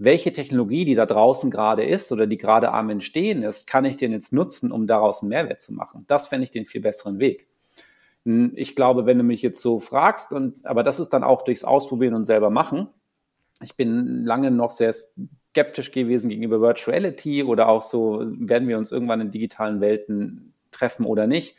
welche 0.00 0.32
Technologie, 0.32 0.86
die 0.86 0.94
da 0.94 1.04
draußen 1.04 1.50
gerade 1.50 1.84
ist 1.84 2.10
oder 2.10 2.26
die 2.26 2.38
gerade 2.38 2.72
am 2.72 2.88
Entstehen 2.88 3.42
ist, 3.42 3.66
kann 3.66 3.84
ich 3.84 3.98
denn 3.98 4.12
jetzt 4.12 4.32
nutzen, 4.32 4.72
um 4.72 4.86
daraus 4.86 5.20
einen 5.20 5.28
Mehrwert 5.28 5.60
zu 5.60 5.74
machen? 5.74 6.04
Das 6.08 6.28
fände 6.28 6.44
ich 6.44 6.50
den 6.50 6.64
viel 6.64 6.80
besseren 6.80 7.18
Weg. 7.18 7.46
Hm, 8.24 8.52
ich 8.56 8.74
glaube, 8.74 9.04
wenn 9.04 9.18
du 9.18 9.24
mich 9.24 9.42
jetzt 9.42 9.60
so 9.60 9.78
fragst, 9.78 10.32
und, 10.32 10.64
aber 10.64 10.82
das 10.82 11.00
ist 11.00 11.10
dann 11.10 11.22
auch 11.22 11.42
durchs 11.42 11.64
Ausprobieren 11.64 12.14
und 12.14 12.24
selber 12.24 12.48
machen. 12.48 12.88
Ich 13.62 13.76
bin 13.76 14.24
lange 14.24 14.50
noch 14.50 14.70
sehr 14.70 14.94
skeptisch 15.50 15.92
gewesen 15.92 16.30
gegenüber 16.30 16.62
Virtuality 16.62 17.44
oder 17.44 17.68
auch 17.68 17.82
so, 17.82 18.24
werden 18.24 18.68
wir 18.68 18.78
uns 18.78 18.92
irgendwann 18.92 19.20
in 19.20 19.30
digitalen 19.30 19.82
Welten 19.82 20.54
treffen 20.70 21.04
oder 21.04 21.26
nicht, 21.26 21.56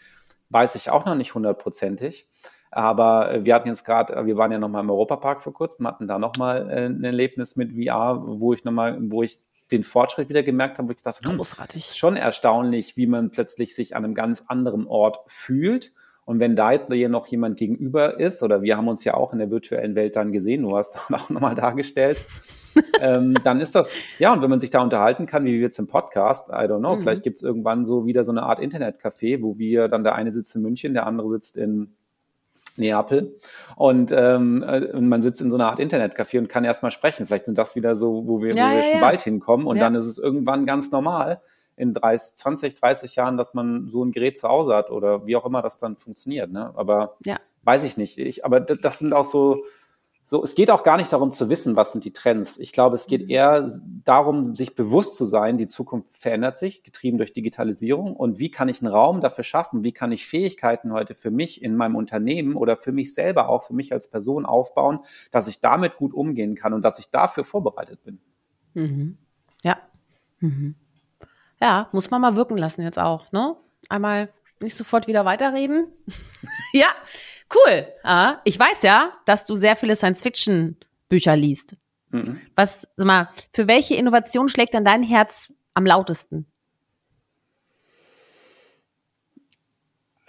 weiß 0.50 0.74
ich 0.74 0.90
auch 0.90 1.06
noch 1.06 1.16
nicht 1.16 1.36
hundertprozentig. 1.36 2.28
Aber 2.72 3.34
äh, 3.34 3.46
wir 3.46 3.54
hatten 3.54 3.68
jetzt 3.68 3.86
gerade, 3.86 4.16
äh, 4.16 4.26
wir 4.26 4.38
waren 4.38 4.52
ja 4.52 4.58
nochmal 4.58 4.84
im 4.84 4.90
Europapark 4.90 5.42
vor 5.42 5.54
kurzem, 5.54 5.86
hatten 5.86 6.08
da 6.08 6.18
nochmal 6.18 6.70
äh, 6.70 6.86
ein 6.86 7.04
Erlebnis 7.04 7.58
mit 7.58 7.74
VR, 7.74 8.24
wo 8.26 8.54
ich 8.54 8.64
nochmal, 8.64 8.98
wo 9.00 9.22
ich 9.22 9.40
den 9.72 9.84
Fortschritt 9.84 10.30
wieder 10.30 10.44
gemerkt 10.44 10.78
habe, 10.78 10.88
wo 10.88 10.94
ich 10.94 11.04
dachte, 11.04 11.28
hm, 11.28 11.38
großartig. 11.38 11.86
Ist 11.86 11.98
schon 11.98 12.16
erstaunlich, 12.16 12.98
wie 12.98 13.08
man 13.08 13.30
plötzlich 13.30 13.76
sich 13.76 13.96
an 13.96 14.06
einem 14.06 14.16
ganz 14.16 14.46
anderen 14.48 14.88
Ort 14.88 15.20
fühlt. 15.28 15.92
Und 16.24 16.40
wenn 16.40 16.56
da 16.56 16.72
jetzt 16.72 16.92
hier 16.92 17.10
noch 17.10 17.28
jemand 17.28 17.58
gegenüber 17.58 18.20
ist, 18.20 18.42
oder 18.44 18.62
wir 18.62 18.78
haben 18.78 18.88
uns 18.88 19.04
ja 19.04 19.16
auch 19.16 19.34
in 19.34 19.40
der 19.40 19.52
virtuellen 19.52 19.96
Welt 19.96 20.16
dann 20.16 20.32
gesehen, 20.32 20.62
du 20.64 20.78
hast 20.78 20.98
auch 21.12 21.30
nochmal 21.30 21.56
dargestellt, 21.56 22.18
ähm, 23.02 23.36
dann 23.44 23.60
ist 23.60 23.76
das, 23.76 23.92
ja, 24.18 24.32
und 24.32 24.42
wenn 24.42 24.50
man 24.50 24.62
sich 24.62 24.70
da 24.70 24.82
unterhalten 24.82 25.26
kann, 25.26 25.44
wie 25.44 25.54
wir 25.54 25.60
jetzt 25.60 25.80
im 25.80 25.88
Podcast, 25.88 26.48
I 26.50 26.54
don't 26.54 26.80
know, 26.80 26.96
mhm. 26.96 27.02
vielleicht 27.02 27.24
gibt's 27.24 27.42
irgendwann 27.42 27.84
so 27.84 28.06
wieder 28.06 28.24
so 28.24 28.32
eine 28.32 28.44
Art 28.44 28.62
Internetcafé, 28.62 29.42
wo 29.42 29.58
wir 29.58 29.90
dann 29.90 30.06
der 30.06 30.16
eine 30.16 30.32
sitzt 30.32 30.56
in 30.56 30.62
München, 30.62 30.94
der 30.94 31.06
andere 31.06 31.28
sitzt 31.30 31.58
in 31.58 31.96
Neapel. 32.78 33.38
Und, 33.76 34.12
ähm, 34.16 34.64
äh, 34.64 34.92
und 34.92 35.08
man 35.08 35.22
sitzt 35.22 35.42
in 35.42 35.52
so 35.52 35.58
einer 35.58 35.68
Art 35.68 35.80
Internetcafé 35.80 36.40
und 36.40 36.50
kann 36.50 36.64
erstmal 36.64 36.92
sprechen. 36.92 37.26
Vielleicht 37.26 37.46
sind 37.46 37.58
das 37.58 37.76
wieder 37.76 37.96
so, 37.96 38.28
wo 38.28 38.42
wir, 38.42 38.54
ja, 38.54 38.68
wo 38.68 38.70
wir 38.72 38.78
ja, 38.78 38.84
schon 38.84 39.00
ja. 39.00 39.00
bald 39.02 39.22
hinkommen. 39.22 39.68
Und 39.68 39.80
dann 39.80 39.96
ist 39.96 40.06
es 40.06 40.18
irgendwann 40.18 40.66
ganz 40.66 40.92
normal 40.92 41.42
in 41.76 41.94
30, 41.94 42.38
20, 42.38 42.76
30 42.76 43.16
Jahren, 43.16 43.38
dass 43.38 43.54
man 43.54 43.88
so 43.88 44.04
ein 44.04 44.12
Gerät 44.12 44.38
zu 44.38 44.48
Hause 44.48 44.76
hat 44.76 44.92
oder 44.92 45.26
wie 45.26 45.36
auch 45.36 45.46
immer 45.46 45.62
das 45.62 45.78
dann 45.78 45.98
funktioniert. 45.98 46.52
Ne? 46.52 46.72
Aber 46.76 47.18
weiß 47.64 47.84
ich 47.84 47.98
nicht. 47.98 48.18
Ich, 48.18 48.46
aber 48.46 48.60
das 48.60 49.00
sind 49.00 49.14
auch 49.14 49.26
so, 49.26 49.64
so, 50.26 50.44
es 50.44 50.56
geht 50.56 50.72
auch 50.72 50.84
gar 50.84 50.98
nicht 50.98 51.12
darum 51.12 51.32
zu 51.32 51.50
wissen, 51.50 51.76
was 51.76 51.92
sind 51.92 52.06
die 52.06 52.14
Trends. 52.14 52.58
Ich 52.58 52.72
glaube, 52.72 52.96
es 52.96 53.08
geht 53.08 53.24
mhm. 53.24 53.30
eher 53.30 53.70
darum, 54.06 54.56
sich 54.56 54.76
bewusst 54.76 55.18
zu 55.18 55.26
sein, 55.26 55.58
die 55.58 55.68
Zukunft 55.68 56.18
verändert 56.18 56.58
sich, 56.58 56.84
getrieben 56.84 57.18
durch 57.18 57.34
Digitalisierung. 57.34 58.16
Und 58.16 58.40
wie 58.40 58.50
kann 58.50 58.70
ich 58.70 58.82
einen 58.82 58.94
Raum 58.94 59.20
dafür 59.20 59.44
schaffen? 59.44 59.84
Wie 59.84 59.92
kann 59.92 60.12
ich 60.12 60.26
Fähigkeiten 60.26 60.94
heute 60.94 61.16
für 61.16 61.32
mich 61.32 61.62
in 61.62 61.76
meinem 61.76 61.96
Unternehmen 61.96 62.56
oder 62.56 62.78
für 62.78 62.92
mich 62.92 63.14
selber 63.14 63.50
auch, 63.50 63.64
für 63.64 63.74
mich 63.74 63.92
als 63.92 64.08
Person 64.08 64.46
aufbauen, 64.46 65.00
dass 65.32 65.48
ich 65.48 65.60
damit 65.60 65.98
gut 65.98 66.14
umgehen 66.14 66.56
kann 66.56 66.74
und 66.74 66.84
dass 66.84 67.00
ich 67.00 67.10
dafür 67.10 67.44
vorbereitet 67.44 68.04
bin? 68.04 68.20
Mhm. 68.74 69.18
Ja. 69.64 69.78
Mhm. 70.40 70.76
Ja, 71.60 71.90
muss 71.92 72.10
man 72.10 72.22
mal 72.22 72.36
wirken 72.36 72.58
lassen 72.58 72.82
jetzt 72.82 73.00
auch, 73.00 73.32
ne? 73.32 73.56
Einmal 73.90 74.30
nicht 74.64 74.76
sofort 74.76 75.08
wieder 75.08 75.26
weiterreden. 75.26 75.88
ja, 76.74 76.88
Cool. 77.54 77.88
Ah, 78.04 78.40
ich 78.46 78.58
weiß 78.58 78.84
ja, 78.84 79.14
dass 79.26 79.46
du 79.46 79.56
sehr 79.58 79.76
viele 79.76 79.96
Science-Fiction-Bücher 79.96 81.36
liest. 81.36 81.76
Mhm. 82.10 82.42
Was, 82.56 82.88
sag 82.96 83.08
mal, 83.08 83.30
für 83.54 83.68
welche 83.68 83.96
Innovation 83.96 84.50
schlägt 84.50 84.74
dann 84.74 84.86
dein 84.86 85.04
Herz 85.04 85.54
am 85.74 85.86
lautesten? 85.86 86.46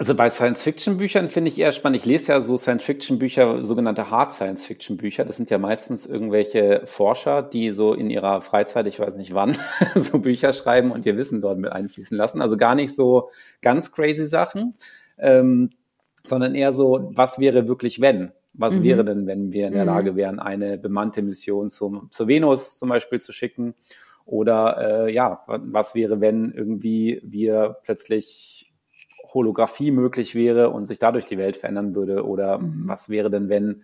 Also 0.03 0.17
bei 0.17 0.29
Science-Fiction-Büchern 0.29 1.29
finde 1.29 1.49
ich 1.49 1.61
eher 1.61 1.71
spannend. 1.71 2.01
Ich 2.01 2.05
lese 2.05 2.33
ja 2.33 2.41
so 2.41 2.57
Science-Fiction-Bücher, 2.57 3.63
sogenannte 3.63 4.11
Hard-Science-Fiction-Bücher. 4.11 5.25
Das 5.25 5.37
sind 5.37 5.49
ja 5.49 5.59
meistens 5.59 6.07
irgendwelche 6.07 6.83
Forscher, 6.87 7.41
die 7.41 7.71
so 7.71 7.95
in 7.95 8.11
ihrer 8.11 8.41
Freizeit, 8.41 8.89
ich 8.89 8.99
weiß 8.99 9.15
nicht 9.15 9.33
wann, 9.33 9.57
so 9.95 10.19
Bücher 10.19 10.55
schreiben 10.55 10.91
und 10.91 11.07
ihr 11.07 11.17
Wissen 11.17 11.41
dort 11.41 11.59
mit 11.59 11.71
einfließen 11.71 12.17
lassen. 12.17 12.43
Also 12.43 12.57
gar 12.57 12.75
nicht 12.75 12.97
so 12.97 13.29
ganz 13.61 13.93
crazy 13.93 14.25
Sachen. 14.25 14.75
Ähm, 15.19 15.71
sondern 16.25 16.57
eher 16.57 16.73
so, 16.73 17.09
was 17.13 17.39
wäre 17.39 17.69
wirklich 17.69 18.01
wenn? 18.01 18.33
Was 18.55 18.81
mhm. 18.81 18.83
wäre 18.83 19.05
denn, 19.05 19.29
wenn 19.29 19.53
wir 19.53 19.69
in 19.69 19.73
der 19.73 19.85
mhm. 19.85 19.91
Lage 19.91 20.17
wären, 20.17 20.41
eine 20.41 20.79
bemannte 20.79 21.23
Mission 21.23 21.69
zum, 21.69 22.09
zur 22.11 22.27
Venus 22.27 22.77
zum 22.77 22.89
Beispiel 22.89 23.21
zu 23.21 23.33
schicken? 23.33 23.77
Oder 24.25 25.07
äh, 25.07 25.15
ja, 25.15 25.45
was 25.47 25.95
wäre, 25.95 26.21
wenn 26.21 26.51
irgendwie 26.51 27.21
wir 27.23 27.77
plötzlich 27.85 28.72
Holographie 29.35 29.91
möglich 29.91 30.35
wäre 30.35 30.71
und 30.71 30.87
sich 30.87 30.99
dadurch 30.99 31.25
die 31.25 31.39
Welt 31.39 31.57
verändern 31.57 31.95
würde? 31.95 32.27
Oder 32.27 32.59
mhm. 32.59 32.87
was 32.87 33.09
wäre 33.09 33.31
denn, 33.31 33.49
wenn 33.49 33.83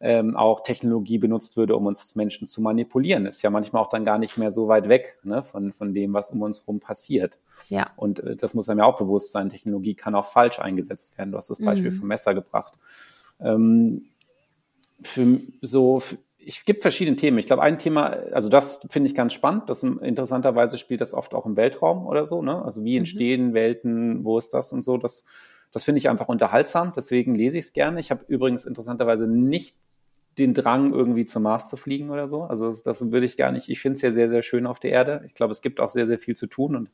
ähm, 0.00 0.36
auch 0.36 0.62
Technologie 0.62 1.18
benutzt 1.18 1.56
würde, 1.56 1.76
um 1.76 1.86
uns 1.86 2.14
Menschen 2.14 2.46
zu 2.46 2.62
manipulieren? 2.62 3.26
Ist 3.26 3.42
ja 3.42 3.50
manchmal 3.50 3.82
auch 3.82 3.88
dann 3.88 4.04
gar 4.04 4.18
nicht 4.18 4.38
mehr 4.38 4.50
so 4.50 4.68
weit 4.68 4.88
weg 4.88 5.18
ne, 5.22 5.42
von, 5.42 5.72
von 5.72 5.94
dem, 5.94 6.12
was 6.14 6.30
um 6.30 6.42
uns 6.42 6.60
herum 6.60 6.80
passiert. 6.80 7.38
Ja. 7.68 7.90
Und 7.96 8.20
äh, 8.20 8.36
das 8.36 8.54
muss 8.54 8.68
einem 8.68 8.80
ja 8.80 8.84
auch 8.86 8.96
bewusst 8.96 9.32
sein. 9.32 9.50
Technologie 9.50 9.94
kann 9.94 10.14
auch 10.14 10.24
falsch 10.24 10.58
eingesetzt 10.58 11.16
werden. 11.18 11.32
Du 11.32 11.38
hast 11.38 11.50
das 11.50 11.60
Beispiel 11.60 11.90
mhm. 11.90 11.96
vom 11.96 12.08
Messer 12.08 12.34
gebracht. 12.34 12.74
Ähm, 13.40 14.06
für 15.02 15.40
so, 15.62 16.00
für, 16.00 16.18
ich 16.42 16.64
gibt 16.64 16.82
verschiedene 16.82 17.16
Themen. 17.16 17.38
Ich 17.38 17.46
glaube, 17.46 17.62
ein 17.62 17.78
Thema, 17.78 18.16
also 18.32 18.48
das 18.48 18.80
finde 18.88 19.08
ich 19.08 19.14
ganz 19.14 19.32
spannend. 19.32 19.68
Das 19.68 19.82
interessanterweise 19.82 20.78
spielt 20.78 21.00
das 21.00 21.14
oft 21.14 21.34
auch 21.34 21.46
im 21.46 21.56
Weltraum 21.56 22.06
oder 22.06 22.26
so. 22.26 22.42
Ne? 22.42 22.62
Also 22.64 22.84
wie 22.84 22.92
mhm. 22.92 22.98
entstehen 22.98 23.48
mhm. 23.48 23.54
Welten, 23.54 24.24
wo 24.24 24.38
ist 24.38 24.54
das 24.54 24.72
und 24.72 24.82
so. 24.82 24.96
Das, 24.96 25.24
das 25.72 25.84
finde 25.84 25.98
ich 25.98 26.08
einfach 26.08 26.28
unterhaltsam. 26.28 26.92
Deswegen 26.96 27.34
lese 27.34 27.58
ich 27.58 27.66
es 27.66 27.72
gerne. 27.72 28.00
Ich 28.00 28.10
habe 28.10 28.24
übrigens 28.28 28.64
interessanterweise 28.64 29.26
nicht 29.26 29.76
den 30.38 30.54
Drang, 30.54 30.92
irgendwie 30.92 31.26
zum 31.26 31.42
Mars 31.42 31.68
zu 31.68 31.76
fliegen 31.76 32.10
oder 32.10 32.28
so. 32.28 32.44
Also 32.44 32.66
das, 32.66 32.82
das 32.82 33.10
würde 33.10 33.26
ich 33.26 33.36
gar 33.36 33.52
nicht. 33.52 33.68
Ich 33.68 33.80
finde 33.80 33.96
es 33.96 34.02
ja 34.02 34.12
sehr, 34.12 34.30
sehr 34.30 34.42
schön 34.42 34.66
auf 34.66 34.80
der 34.80 34.92
Erde. 34.92 35.22
Ich 35.26 35.34
glaube, 35.34 35.52
es 35.52 35.60
gibt 35.60 35.80
auch 35.80 35.90
sehr, 35.90 36.06
sehr 36.06 36.18
viel 36.18 36.36
zu 36.36 36.46
tun 36.46 36.76
und 36.76 36.90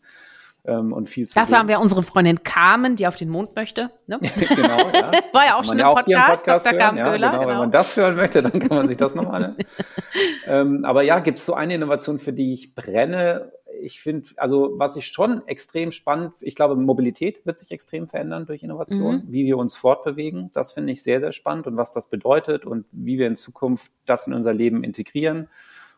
ähm, 0.66 0.92
und 0.92 1.09
viel 1.09 1.29
zu 1.29 1.35
Dafür 1.35 1.48
sehen. 1.48 1.59
haben 1.59 1.68
wir 1.68 1.81
unsere 1.81 2.02
Freundin 2.02 2.42
Carmen, 2.42 2.96
die 2.96 3.07
auf 3.07 3.16
den 3.16 3.29
Mond 3.29 3.55
möchte. 3.55 3.90
Ne? 4.07 4.18
genau, 4.48 4.79
ja. 4.92 5.12
War 5.33 5.46
ja 5.46 5.57
auch 5.57 5.64
schon 5.64 5.79
im 5.79 5.87
Podcast, 5.87 6.44
Podcast 6.44 6.66
Dr. 6.66 6.79
Carmen 6.79 6.98
ja, 6.98 7.11
Köhler. 7.11 7.31
Genau, 7.31 7.40
genau. 7.40 7.52
Wenn 7.52 7.59
man 7.59 7.70
das 7.70 7.96
hören 7.96 8.16
möchte, 8.16 8.42
dann 8.42 8.59
kann 8.59 8.76
man 8.76 8.88
sich 8.88 8.96
das 8.96 9.14
nochmal 9.14 9.40
ne? 9.40 9.57
ähm, 10.46 10.85
Aber 10.85 11.02
ja, 11.02 11.20
gibt 11.20 11.38
es 11.38 11.46
so 11.46 11.55
eine 11.55 11.74
Innovation, 11.74 12.18
für 12.18 12.33
die 12.33 12.52
ich 12.52 12.74
brenne? 12.74 13.52
Ich 13.81 14.00
finde, 14.00 14.29
also 14.37 14.72
was 14.76 14.96
ich 14.96 15.07
schon 15.07 15.46
extrem 15.46 15.92
spannend, 15.92 16.33
ich 16.40 16.55
glaube, 16.55 16.76
Mobilität 16.76 17.44
wird 17.44 17.59
sich 17.59 17.70
extrem 17.70 18.07
verändern 18.07 18.46
durch 18.46 18.62
Innovation, 18.62 19.16
mhm. 19.16 19.22
wie 19.29 19.44
wir 19.44 19.59
uns 19.59 19.76
fortbewegen. 19.76 20.50
Das 20.52 20.72
finde 20.72 20.92
ich 20.92 21.02
sehr, 21.02 21.20
sehr 21.20 21.33
spannend 21.33 21.66
und 21.66 21.76
was 21.76 21.92
das 21.92 22.09
bedeutet 22.09 22.64
und 22.64 22.87
wie 22.90 23.18
wir 23.18 23.26
in 23.26 23.37
Zukunft 23.37 23.92
das 24.07 24.26
in 24.26 24.33
unser 24.33 24.55
Leben 24.55 24.83
integrieren 24.83 25.48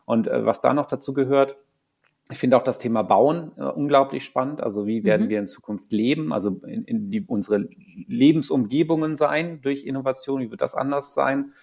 und 0.05 0.27
äh, 0.27 0.45
was 0.45 0.59
da 0.61 0.73
noch 0.73 0.87
dazu 0.87 1.13
gehört. 1.13 1.57
Ich 2.31 2.37
finde 2.37 2.57
auch 2.57 2.63
das 2.63 2.77
Thema 2.77 3.01
Bauen 3.01 3.51
äh, 3.57 3.63
unglaublich 3.63 4.23
spannend. 4.23 4.61
Also 4.61 4.85
wie 4.85 5.03
werden 5.03 5.25
mhm. 5.25 5.29
wir 5.29 5.39
in 5.39 5.47
Zukunft 5.47 5.91
leben? 5.91 6.31
Also 6.31 6.61
in, 6.65 6.83
in 6.85 7.09
die, 7.09 7.21
unsere 7.21 7.67
Lebensumgebungen 8.07 9.15
sein 9.15 9.61
durch 9.61 9.85
Innovation? 9.85 10.41
Wie 10.41 10.51
wird 10.51 10.61
das 10.61 10.75
anders 10.75 11.15
sein? 11.15 11.53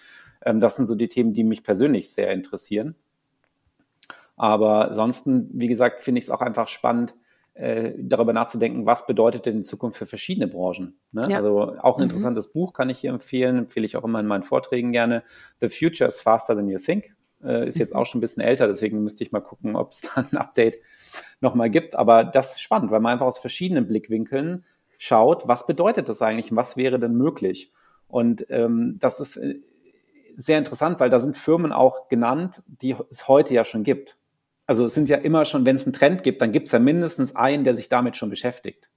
Ähm, 0.44 0.58
das 0.60 0.76
sind 0.76 0.86
so 0.86 0.96
die 0.96 1.08
Themen, 1.08 1.32
die 1.32 1.44
mich 1.44 1.62
persönlich 1.62 2.12
sehr 2.12 2.32
interessieren. 2.32 2.96
Aber 4.36 4.88
ansonsten, 4.88 5.48
wie 5.52 5.68
gesagt, 5.68 6.02
finde 6.02 6.18
ich 6.18 6.24
es 6.24 6.30
auch 6.30 6.42
einfach 6.42 6.68
spannend, 6.68 7.14
äh, 7.54 7.94
darüber 7.96 8.34
nachzudenken, 8.34 8.84
was 8.84 9.06
bedeutet 9.06 9.46
denn 9.46 9.56
in 9.56 9.62
Zukunft 9.62 9.96
für 9.96 10.04
verschiedene 10.04 10.46
Branchen. 10.46 10.98
Ne? 11.12 11.26
Ja. 11.30 11.38
Also 11.38 11.76
auch 11.80 11.96
ein 11.96 12.00
mhm. 12.00 12.10
interessantes 12.10 12.48
mhm. 12.48 12.52
Buch 12.52 12.72
kann 12.74 12.90
ich 12.90 12.98
hier 12.98 13.10
empfehlen, 13.10 13.56
empfehle 13.56 13.86
ich 13.86 13.96
auch 13.96 14.04
immer 14.04 14.20
in 14.20 14.26
meinen 14.26 14.42
Vorträgen 14.42 14.92
gerne. 14.92 15.22
The 15.60 15.70
Future 15.70 16.06
is 16.06 16.20
Faster 16.20 16.54
Than 16.54 16.68
You 16.68 16.78
Think 16.78 17.15
äh, 17.42 17.66
ist 17.66 17.78
jetzt 17.78 17.94
auch 17.94 18.06
schon 18.06 18.18
ein 18.18 18.20
bisschen 18.20 18.42
älter, 18.42 18.66
deswegen 18.66 19.02
müsste 19.02 19.24
ich 19.24 19.32
mal 19.32 19.40
gucken, 19.40 19.76
ob 19.76 19.90
es 19.90 20.00
da 20.14 20.22
ein 20.30 20.36
Update 20.36 20.80
nochmal 21.40 21.70
gibt. 21.70 21.94
Aber 21.94 22.24
das 22.24 22.52
ist 22.52 22.60
spannend, 22.60 22.90
weil 22.90 23.00
man 23.00 23.12
einfach 23.12 23.26
aus 23.26 23.38
verschiedenen 23.38 23.86
Blickwinkeln 23.86 24.64
schaut, 24.98 25.46
was 25.46 25.66
bedeutet 25.66 26.08
das 26.08 26.22
eigentlich 26.22 26.50
und 26.50 26.56
was 26.56 26.76
wäre 26.76 26.98
denn 26.98 27.14
möglich. 27.14 27.72
Und 28.08 28.46
ähm, 28.50 28.96
das 28.98 29.20
ist 29.20 29.36
äh, 29.36 29.60
sehr 30.36 30.58
interessant, 30.58 31.00
weil 31.00 31.10
da 31.10 31.18
sind 31.20 31.36
Firmen 31.36 31.72
auch 31.72 32.08
genannt, 32.08 32.62
die 32.66 32.94
es 33.10 33.28
heute 33.28 33.54
ja 33.54 33.64
schon 33.64 33.84
gibt. 33.84 34.16
Also 34.66 34.84
es 34.84 34.94
sind 34.94 35.08
ja 35.08 35.16
immer 35.16 35.44
schon, 35.44 35.64
wenn 35.64 35.76
es 35.76 35.86
einen 35.86 35.92
Trend 35.92 36.22
gibt, 36.22 36.42
dann 36.42 36.52
gibt 36.52 36.66
es 36.66 36.72
ja 36.72 36.78
mindestens 36.78 37.36
einen, 37.36 37.64
der 37.64 37.76
sich 37.76 37.88
damit 37.88 38.16
schon 38.16 38.30
beschäftigt. 38.30 38.88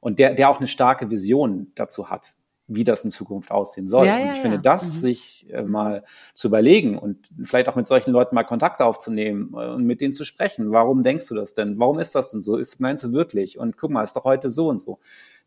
Und 0.00 0.18
der, 0.18 0.34
der 0.34 0.50
auch 0.50 0.58
eine 0.58 0.68
starke 0.68 1.10
Vision 1.10 1.72
dazu 1.74 2.10
hat 2.10 2.35
wie 2.68 2.84
das 2.84 3.04
in 3.04 3.10
Zukunft 3.10 3.50
aussehen 3.50 3.86
soll. 3.86 4.06
Ja, 4.06 4.16
und 4.16 4.28
ich 4.28 4.36
ja, 4.36 4.42
finde, 4.42 4.58
das 4.58 4.84
mhm. 4.84 4.98
sich 4.98 5.46
äh, 5.50 5.62
mal 5.62 6.04
zu 6.34 6.48
überlegen 6.48 6.98
und 6.98 7.30
vielleicht 7.44 7.68
auch 7.68 7.76
mit 7.76 7.86
solchen 7.86 8.10
Leuten 8.10 8.34
mal 8.34 8.44
Kontakt 8.44 8.82
aufzunehmen 8.82 9.52
äh, 9.54 9.68
und 9.68 9.84
mit 9.84 10.00
denen 10.00 10.12
zu 10.12 10.24
sprechen. 10.24 10.72
Warum 10.72 11.02
denkst 11.02 11.28
du 11.28 11.34
das 11.34 11.54
denn? 11.54 11.78
Warum 11.78 11.98
ist 11.98 12.14
das 12.14 12.30
denn 12.30 12.42
so? 12.42 12.56
Ist, 12.56 12.80
meinst 12.80 13.04
du 13.04 13.12
wirklich? 13.12 13.58
Und 13.58 13.76
guck 13.76 13.90
mal, 13.90 14.02
ist 14.02 14.16
doch 14.16 14.24
heute 14.24 14.48
so 14.48 14.68
und 14.68 14.80
so. 14.80 14.98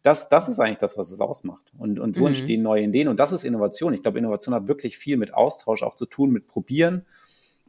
Das, 0.01 0.29
das 0.29 0.47
ist 0.47 0.61
eigentlich 0.61 0.77
das, 0.77 0.97
was 0.97 1.11
es 1.11 1.19
ausmacht. 1.19 1.73
Und, 1.77 1.99
und 1.99 2.15
so 2.15 2.21
mhm. 2.21 2.27
entstehen 2.27 2.61
neue 2.61 2.83
Ideen. 2.83 3.09
Und 3.09 3.19
das 3.19 3.33
ist 3.33 3.43
Innovation. 3.43 3.93
Ich 3.93 4.01
glaube, 4.01 4.17
Innovation 4.17 4.55
hat 4.55 4.69
wirklich 4.69 4.97
viel 4.97 5.17
mit 5.17 5.33
Austausch 5.33 5.83
auch 5.83 5.95
zu 5.95 6.05
tun, 6.05 6.31
mit 6.31 6.47
Probieren, 6.47 7.05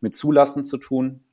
mit 0.00 0.14
Zulassen 0.14 0.62
zu 0.62 0.78
tun. 0.78 1.24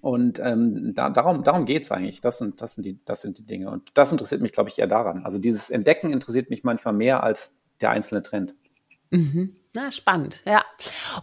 Und 0.00 0.38
ähm, 0.38 0.94
da, 0.94 1.10
darum, 1.10 1.44
darum 1.44 1.66
geht 1.66 1.82
es 1.82 1.92
eigentlich. 1.92 2.20
Das 2.20 2.38
sind, 2.38 2.60
das, 2.60 2.74
sind 2.74 2.84
die, 2.84 2.98
das 3.04 3.20
sind 3.20 3.38
die 3.38 3.46
Dinge. 3.46 3.70
Und 3.70 3.90
das 3.94 4.12
interessiert 4.12 4.40
mich, 4.40 4.52
glaube 4.52 4.70
ich, 4.70 4.78
eher 4.78 4.86
daran. 4.86 5.24
Also 5.24 5.38
dieses 5.38 5.70
Entdecken 5.70 6.12
interessiert 6.12 6.50
mich 6.50 6.64
manchmal 6.64 6.94
mehr 6.94 7.22
als 7.22 7.56
der 7.80 7.90
einzelne 7.90 8.22
Trend. 8.22 8.54
Mhm. 9.10 9.56
Na, 9.74 9.90
spannend, 9.90 10.40
ja. 10.46 10.64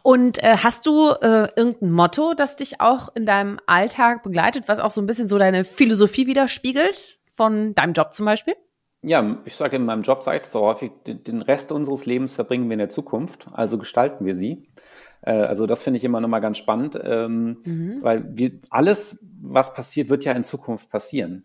Und 0.04 0.44
äh, 0.44 0.58
hast 0.58 0.86
du 0.86 1.10
äh, 1.10 1.48
irgendein 1.56 1.92
Motto, 1.92 2.34
das 2.34 2.58
dich 2.58 2.82
auch 2.82 3.16
in 3.16 3.26
deinem 3.26 3.60
Alltag 3.66 4.24
begleitet, 4.24 4.66
was 4.68 4.80
auch 4.80 4.92
so 4.92 5.02
ein 5.02 5.08
bisschen 5.08 5.30
so 5.30 5.38
deine 5.38 5.64
Philosophie 5.64 6.28
widerspiegelt, 6.28 7.20
von 7.34 7.74
deinem 7.76 7.94
Job 7.94 8.14
zum 8.14 8.26
Beispiel? 8.26 8.56
Ja, 9.04 9.38
ich 9.46 9.56
sage 9.56 9.78
in 9.78 9.86
meinem 9.86 10.04
Job, 10.04 10.22
sage 10.22 10.42
ich 10.42 10.46
so 10.46 10.62
häufig, 10.62 10.92
den 11.06 11.42
Rest 11.42 11.72
unseres 11.72 12.06
Lebens 12.06 12.36
verbringen 12.36 12.68
wir 12.68 12.74
in 12.74 12.80
der 12.80 12.90
Zukunft, 12.90 13.48
also 13.54 13.78
gestalten 13.78 14.26
wir 14.26 14.36
sie. 14.36 14.68
Äh, 15.22 15.32
also 15.32 15.66
das 15.68 15.84
finde 15.84 15.98
ich 15.98 16.04
immer 16.04 16.22
nochmal 16.22 16.42
ganz 16.42 16.58
spannend, 16.58 17.00
ähm, 17.04 17.58
mhm. 17.64 17.98
weil 18.02 18.26
wir, 18.36 18.52
alles, 18.70 19.26
was 19.42 19.74
passiert, 19.74 20.10
wird 20.10 20.26
ja 20.26 20.34
in 20.34 20.44
Zukunft 20.44 20.90
passieren. 20.90 21.44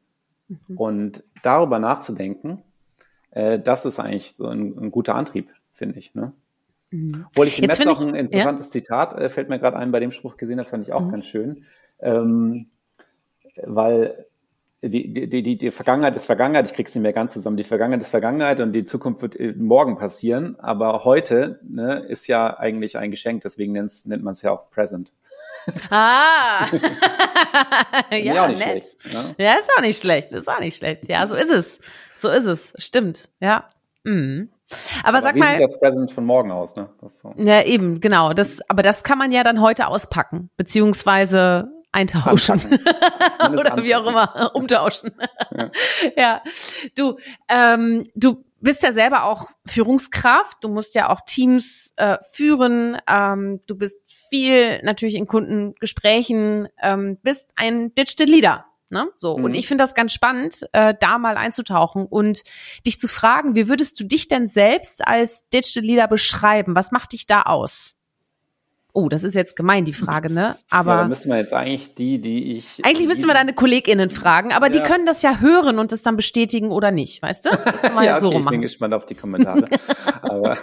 Mhm. 0.49 0.77
Und 0.77 1.25
darüber 1.43 1.79
nachzudenken, 1.79 2.63
äh, 3.31 3.59
das 3.59 3.85
ist 3.85 4.01
eigentlich 4.01 4.35
so 4.35 4.47
ein, 4.47 4.77
ein 4.79 4.91
guter 4.91 5.15
Antrieb, 5.15 5.51
finde 5.73 5.99
ich. 5.99 6.15
Ne? 6.15 6.33
Mhm. 6.91 7.27
Obwohl 7.31 7.47
ich 7.47 7.61
im 7.61 7.67
Netz 7.67 7.87
auch 7.87 8.01
ein 8.01 8.15
interessantes 8.15 8.67
ja? 8.67 8.71
Zitat, 8.73 9.15
äh, 9.15 9.29
fällt 9.29 9.49
mir 9.49 9.59
gerade 9.59 9.77
ein, 9.77 9.93
bei 9.93 10.01
dem 10.01 10.13
Spruch 10.13 10.37
gesehen 10.37 10.59
habe, 10.59 10.69
fand 10.69 10.87
ich 10.87 10.93
auch 10.93 11.03
mhm. 11.03 11.11
ganz 11.11 11.27
schön. 11.27 11.65
Ähm, 12.01 12.67
weil 13.63 14.26
die, 14.89 15.29
die, 15.29 15.43
die, 15.43 15.57
die 15.57 15.71
Vergangenheit 15.71 16.17
ist 16.17 16.27
Vergangenheit, 16.27 16.69
ich 16.71 16.75
krieg's 16.75 16.95
nicht 16.95 17.03
mehr 17.03 17.13
ganz 17.13 17.33
zusammen. 17.33 17.57
Die 17.57 17.65
Vergangenheit 17.65 18.03
ist 18.03 18.11
Vergangenheit 18.11 18.61
und 18.61 18.73
die 18.73 18.85
Zukunft 18.85 19.23
wird 19.23 19.37
äh, 19.37 19.55
morgen 19.57 19.97
passieren. 19.97 20.57
Aber 20.59 21.05
heute 21.05 21.61
ne, 21.63 22.05
ist 22.09 22.27
ja 22.27 22.59
eigentlich 22.59 22.99
ein 22.99 23.11
Geschenk, 23.11 23.43
deswegen 23.43 23.73
nennt, 23.73 24.07
nennt 24.07 24.23
man 24.23 24.33
es 24.35 24.43
ja 24.43 24.53
auch 24.53 24.71
Present. 24.71 25.13
Ah, 25.91 26.67
ja, 28.13 28.49
nett. 28.49 28.59
Schlecht, 28.59 28.97
ne? 29.13 29.35
Ja, 29.39 29.55
ist 29.55 29.69
auch 29.77 29.81
nicht 29.81 29.99
schlecht, 29.99 30.33
ist 30.33 30.49
auch 30.49 30.61
nicht 30.61 30.77
schlecht. 30.77 31.09
Ja, 31.09 31.27
so 31.27 31.35
ist 31.35 31.51
es. 31.51 31.81
So 32.19 32.29
ist 32.29 32.47
es. 32.47 32.73
Stimmt. 32.79 33.29
Ja. 33.41 33.69
Mhm. 34.05 34.51
Aber, 35.03 35.09
aber, 35.09 35.23
sag 35.23 35.35
wie 35.35 35.41
mal. 35.41 35.55
Wie 35.55 35.59
sieht 35.59 35.65
das 35.65 35.79
Present 35.79 36.11
von 36.13 36.25
morgen 36.25 36.51
aus, 36.51 36.77
ne? 36.77 36.89
So. 37.07 37.35
Ja, 37.37 37.63
eben, 37.63 38.01
genau. 38.01 38.33
Das, 38.33 38.61
aber 38.69 38.83
das 38.83 39.05
kann 39.05 39.19
man 39.19 39.33
ja 39.33 39.45
dann 39.45 39.61
heute 39.61 39.87
auspacken, 39.89 40.51
beziehungsweise 40.57 41.69
eintauschen. 41.97 42.61
Oder 43.41 43.83
wie 43.83 43.95
auch 43.95 44.07
immer, 44.07 44.55
umtauschen. 44.55 45.13
ja. 45.57 45.71
ja. 46.17 46.43
Du, 46.95 47.19
ähm, 47.49 48.05
du 48.15 48.45
bist 48.61 48.83
ja 48.83 48.93
selber 48.93 49.25
auch 49.25 49.49
Führungskraft, 49.67 50.63
du 50.63 50.69
musst 50.69 50.95
ja 50.95 51.09
auch 51.09 51.21
Teams 51.27 51.93
äh, 51.97 52.19
führen, 52.33 52.99
ähm, 53.09 53.61
du 53.67 53.77
bist 53.77 53.99
viel 54.29 54.83
natürlich 54.83 55.15
in 55.15 55.27
Kundengesprächen, 55.27 56.69
ähm, 56.83 57.19
bist 57.23 57.53
ein 57.57 57.95
Digital 57.95 58.27
Leader. 58.27 58.67
Ne? 58.89 59.09
So. 59.17 59.37
Mhm. 59.37 59.45
Und 59.45 59.57
ich 59.57 59.67
finde 59.67 59.83
das 59.83 59.95
ganz 59.95 60.13
spannend, 60.13 60.67
äh, 60.73 60.95
da 60.99 61.19
mal 61.19 61.37
einzutauchen 61.37 62.07
und 62.07 62.43
dich 62.87 63.01
zu 63.01 63.09
fragen, 63.09 63.57
wie 63.57 63.69
würdest 63.69 63.99
du 63.99 64.05
dich 64.05 64.29
denn 64.29 64.47
selbst 64.49 65.07
als 65.07 65.49
Digital 65.49 65.83
Leader 65.83 66.09
beschreiben? 66.09 66.77
Was 66.77 66.93
macht 66.93 67.13
dich 67.13 67.27
da 67.27 67.43
aus? 67.43 67.96
Oh, 68.97 69.11
das 69.11 69.25
ist 69.25 69.35
jetzt 69.35 69.57
gemein, 69.57 69.85
die 69.85 69.93
Frage, 69.93 70.33
ne? 70.33 70.57
Aber. 70.71 70.93
Ja, 70.93 70.97
dann 71.01 71.09
müssen 71.11 71.31
wir 71.31 71.37
jetzt 71.37 71.53
eigentlich 71.53 71.95
die, 71.97 72.19
die 72.19 72.53
ich. 72.53 72.83
Eigentlich 72.83 73.07
müssten 73.07 73.27
wir 73.27 73.35
deine 73.35 73.53
KollegInnen 73.53 74.09
fragen, 74.09 74.55
aber 74.55 74.67
ja. 74.67 74.73
die 74.73 74.81
können 74.81 75.05
das 75.05 75.21
ja 75.21 75.39
hören 75.41 75.79
und 75.79 75.93
das 75.93 76.03
dann 76.03 76.17
bestätigen 76.17 76.71
oder 76.71 76.91
nicht, 76.91 77.21
weißt 77.21 77.45
du? 77.45 77.51
Das 77.51 77.83
kann 77.83 77.95
man 77.95 78.05
ja, 78.07 78.13
ja 78.13 78.21
so 78.21 78.29
okay, 78.29 78.39
Ich 78.39 78.47
bin 78.47 78.63
gespannt 78.63 78.95
auf 78.95 79.05
die 79.05 79.15
Kommentare. 79.15 79.67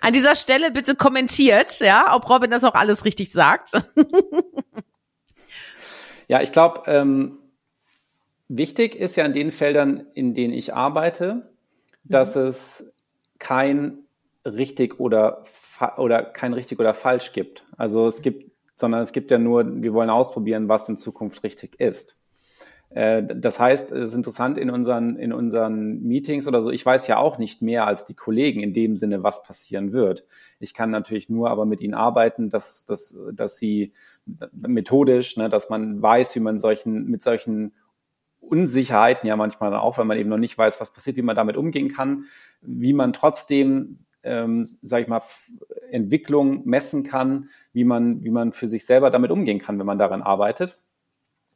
An 0.00 0.12
dieser 0.14 0.36
Stelle 0.36 0.70
bitte 0.70 0.94
kommentiert, 0.94 1.80
ja, 1.80 2.16
ob 2.16 2.30
Robin 2.30 2.50
das 2.50 2.64
auch 2.64 2.74
alles 2.74 3.04
richtig 3.04 3.30
sagt. 3.30 3.72
ja, 6.28 6.40
ich 6.40 6.52
glaube, 6.52 6.84
ähm, 6.86 7.38
wichtig 8.48 8.94
ist 8.94 9.16
ja 9.16 9.26
in 9.26 9.34
den 9.34 9.50
Feldern, 9.50 10.06
in 10.14 10.34
denen 10.34 10.54
ich 10.54 10.72
arbeite, 10.72 11.50
dass 12.04 12.36
mhm. 12.36 12.42
es 12.42 12.94
kein 13.38 13.98
richtig 14.46 14.98
oder 14.98 15.42
oder 15.96 16.22
kein 16.22 16.52
richtig 16.52 16.78
oder 16.78 16.94
falsch 16.94 17.32
gibt. 17.32 17.64
Also 17.76 18.06
es 18.06 18.22
gibt, 18.22 18.50
sondern 18.76 19.02
es 19.02 19.12
gibt 19.12 19.30
ja 19.30 19.38
nur, 19.38 19.82
wir 19.82 19.92
wollen 19.92 20.10
ausprobieren, 20.10 20.68
was 20.68 20.88
in 20.88 20.96
Zukunft 20.96 21.42
richtig 21.42 21.80
ist. 21.80 22.16
Äh, 22.90 23.22
das 23.34 23.58
heißt, 23.58 23.92
es 23.92 24.10
ist 24.10 24.14
interessant 24.14 24.58
in 24.58 24.70
unseren, 24.70 25.16
in 25.16 25.32
unseren 25.32 26.02
Meetings 26.02 26.46
oder 26.46 26.62
so. 26.62 26.70
Ich 26.70 26.84
weiß 26.84 27.06
ja 27.08 27.18
auch 27.18 27.38
nicht 27.38 27.62
mehr 27.62 27.86
als 27.86 28.04
die 28.04 28.14
Kollegen 28.14 28.62
in 28.62 28.72
dem 28.72 28.96
Sinne, 28.96 29.22
was 29.22 29.42
passieren 29.42 29.92
wird. 29.92 30.24
Ich 30.60 30.74
kann 30.74 30.90
natürlich 30.90 31.28
nur 31.28 31.50
aber 31.50 31.66
mit 31.66 31.80
ihnen 31.80 31.94
arbeiten, 31.94 32.48
dass, 32.48 32.84
dass, 32.86 33.18
dass 33.32 33.56
sie 33.56 33.92
methodisch, 34.52 35.36
ne, 35.36 35.48
dass 35.48 35.68
man 35.68 36.00
weiß, 36.00 36.34
wie 36.36 36.40
man 36.40 36.58
solchen, 36.58 37.06
mit 37.06 37.22
solchen 37.22 37.72
Unsicherheiten 38.40 39.26
ja 39.26 39.36
manchmal 39.36 39.74
auch, 39.74 39.98
wenn 39.98 40.06
man 40.06 40.18
eben 40.18 40.30
noch 40.30 40.38
nicht 40.38 40.56
weiß, 40.56 40.80
was 40.80 40.92
passiert, 40.92 41.16
wie 41.16 41.22
man 41.22 41.36
damit 41.36 41.56
umgehen 41.56 41.92
kann, 41.92 42.26
wie 42.60 42.92
man 42.92 43.12
trotzdem 43.12 43.90
ähm, 44.26 44.66
sage 44.82 45.02
ich 45.02 45.08
mal, 45.08 45.22
Entwicklung 45.90 46.66
messen 46.66 47.04
kann, 47.04 47.48
wie 47.72 47.84
man, 47.84 48.22
wie 48.24 48.30
man 48.30 48.52
für 48.52 48.66
sich 48.66 48.84
selber 48.84 49.10
damit 49.10 49.30
umgehen 49.30 49.58
kann, 49.58 49.78
wenn 49.78 49.86
man 49.86 49.98
daran 49.98 50.22
arbeitet. 50.22 50.78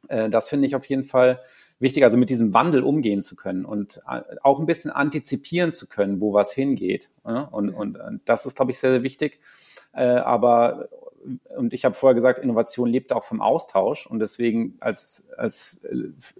Äh, 0.07 0.29
das 0.29 0.49
finde 0.49 0.67
ich 0.67 0.75
auf 0.75 0.85
jeden 0.85 1.03
Fall 1.03 1.41
wichtig, 1.79 2.03
also 2.03 2.17
mit 2.17 2.29
diesem 2.29 2.53
Wandel 2.53 2.83
umgehen 2.83 3.23
zu 3.23 3.35
können 3.35 3.65
und 3.65 3.99
äh, 4.09 4.21
auch 4.43 4.59
ein 4.59 4.65
bisschen 4.65 4.91
antizipieren 4.91 5.73
zu 5.73 5.87
können, 5.87 6.21
wo 6.21 6.33
was 6.33 6.53
hingeht. 6.53 7.09
Ja? 7.25 7.41
Und, 7.41 7.69
und, 7.71 7.99
und 7.99 8.21
das 8.25 8.45
ist, 8.45 8.55
glaube 8.55 8.71
ich, 8.71 8.79
sehr, 8.79 8.91
sehr 8.91 9.03
wichtig. 9.03 9.39
Äh, 9.93 10.05
aber 10.05 10.89
und 11.55 11.73
ich 11.73 11.85
habe 11.85 11.93
vorher 11.93 12.15
gesagt, 12.15 12.39
Innovation 12.39 12.89
lebt 12.89 13.13
auch 13.13 13.23
vom 13.23 13.41
Austausch 13.41 14.07
und 14.07 14.19
deswegen 14.19 14.77
als, 14.79 15.27
als 15.37 15.81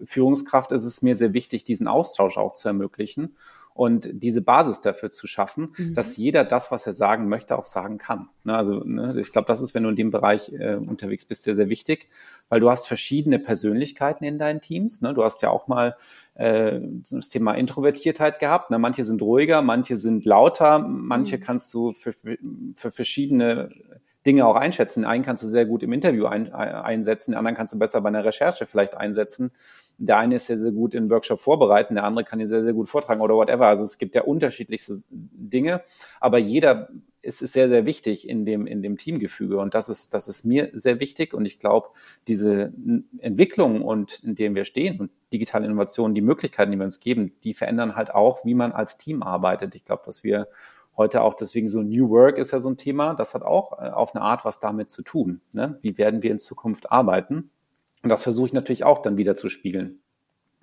Führungskraft 0.04 0.72
ist 0.72 0.86
es 0.86 1.02
mir 1.02 1.16
sehr 1.16 1.34
wichtig, 1.34 1.64
diesen 1.64 1.88
Austausch 1.88 2.38
auch 2.38 2.54
zu 2.54 2.68
ermöglichen 2.68 3.36
und 3.74 4.10
diese 4.12 4.42
Basis 4.42 4.82
dafür 4.82 5.12
zu 5.12 5.28
schaffen, 5.28 5.74
mhm. 5.78 5.94
dass 5.94 6.18
jeder 6.18 6.44
das, 6.44 6.72
was 6.72 6.86
er 6.88 6.94
sagen 6.94 7.30
möchte, 7.30 7.58
auch 7.58 7.66
sagen 7.66 7.98
kann. 7.98 8.30
Ne, 8.44 8.56
also 8.56 8.84
ne, 8.84 9.20
ich 9.20 9.32
glaube, 9.32 9.48
das 9.48 9.62
ist, 9.62 9.74
wenn 9.74 9.84
du 9.84 9.90
in 9.90 9.96
dem 9.96 10.12
Bereich 10.12 10.52
äh, 10.54 10.76
unterwegs 10.76 11.26
bist, 11.26 11.44
sehr, 11.44 11.56
sehr 11.56 11.70
wichtig, 11.70 12.10
weil 12.50 12.60
du 12.60 12.70
hast 12.70 12.88
verschiedene 12.88 13.40
Persönlichkeiten 13.40 14.26
in 14.26 14.38
deinen 14.38 14.62
Teams. 14.62 15.02
Ne? 15.02 15.14
Du 15.14 15.24
hast 15.24 15.42
ja 15.42 15.50
auch 15.50 15.68
mal 15.68 15.96
äh, 16.36 16.80
das 17.10 17.30
Thema 17.30 17.54
Introvertiertheit 17.54 18.40
gehabt. 18.40 18.72
Ne? 18.72 18.80
Manche 18.80 19.06
sind 19.06 19.22
ruhiger, 19.22 19.62
manche 19.62 19.98
sind 19.98 20.26
lauter, 20.26 20.80
manche 20.80 21.38
mhm. 21.38 21.42
kannst 21.42 21.74
du 21.74 21.94
für, 21.94 22.14
für 22.14 22.92
verschiedene 22.92 23.70
Dinge 24.26 24.46
auch 24.46 24.56
einschätzen. 24.56 25.06
einen 25.06 25.24
kannst 25.24 25.44
du 25.44 25.48
sehr 25.48 25.66
gut 25.66 25.84
im 25.84 25.94
Interview 25.94 26.26
ein, 26.26 26.54
einsetzen, 26.54 27.32
den 27.32 27.38
anderen 27.38 27.58
kannst 27.58 27.74
du 27.74 27.80
besser 27.80 28.02
bei 28.02 28.10
einer 28.10 28.24
Recherche 28.24 28.66
vielleicht 28.66 28.96
einsetzen. 28.96 29.52
Der 29.98 30.18
eine 30.18 30.36
ist 30.36 30.48
sehr, 30.48 30.58
sehr 30.58 30.72
gut 30.72 30.94
in 30.96 31.10
Workshop 31.10 31.40
vorbereiten, 31.40 31.96
der 31.96 32.04
andere 32.04 32.26
kann 32.26 32.40
ihn 32.40 32.48
sehr, 32.48 32.64
sehr 32.64 32.74
gut 32.74 32.90
vortragen 32.90 33.22
oder 33.22 33.36
whatever. 33.36 33.68
Also 33.68 33.84
es 33.84 33.98
gibt 33.98 34.16
ja 34.16 34.24
unterschiedlichste 34.24 35.02
Dinge, 35.10 35.82
aber 36.20 36.38
jeder 36.38 36.90
ist, 37.22 37.42
ist 37.42 37.54
sehr, 37.54 37.70
sehr 37.70 37.86
wichtig 37.86 38.28
in 38.28 38.46
dem, 38.46 38.66
in 38.66 38.82
dem 38.82 38.98
Teamgefüge 38.98 39.60
und 39.60 39.74
das 39.74 39.90
ist, 39.90 40.14
das 40.14 40.28
ist 40.28 40.44
mir 40.44 40.70
sehr 40.74 41.00
wichtig 41.00 41.34
und 41.34 41.46
ich 41.46 41.60
glaube, 41.60 41.90
diese 42.28 42.74
Entwicklung 43.20 43.82
und 43.84 44.24
in 44.24 44.36
dem 44.36 44.56
wir 44.56 44.66
stehen 44.66 45.00
und 45.00 45.12
digitale 45.32 45.66
Innovationen, 45.66 46.16
die 46.16 46.22
Möglichkeiten, 46.22 46.72
die 46.72 46.78
wir 46.78 46.86
uns 46.86 47.00
geben, 47.00 47.34
die 47.44 47.54
verändern 47.54 47.96
halt 47.96 48.14
auch, 48.14 48.44
wie 48.44 48.56
man 48.56 48.72
als 48.72 48.98
Team 48.98 49.22
arbeitet. 49.22 49.76
Ich 49.76 49.86
glaube, 49.86 50.04
dass 50.06 50.24
wir 50.24 50.48
heute 50.98 51.22
auch 51.22 51.36
deswegen 51.36 51.70
so 51.70 51.82
New 51.82 52.10
Work 52.10 52.38
ist 52.38 52.52
ja 52.52 52.60
so 52.60 52.70
ein 52.70 52.78
Thema, 52.78 53.14
das 53.14 53.34
hat 53.34 53.44
auch 53.44 53.80
äh, 53.80 53.90
auf 53.90 54.16
eine 54.16 54.24
Art 54.24 54.46
was 54.46 54.60
damit 54.60 54.90
zu 54.90 55.04
tun. 55.04 55.42
Ne? 55.54 55.78
Wie 55.82 55.98
werden 55.98 56.24
wir 56.24 56.32
in 56.32 56.40
Zukunft 56.40 56.92
arbeiten? 56.92 57.52
Und 58.04 58.10
das 58.10 58.24
versuche 58.24 58.48
ich 58.48 58.54
natürlich 58.54 58.84
auch 58.84 59.02
dann 59.02 59.18
wieder 59.18 59.36
zu 59.36 59.50
spiegeln 59.50 60.00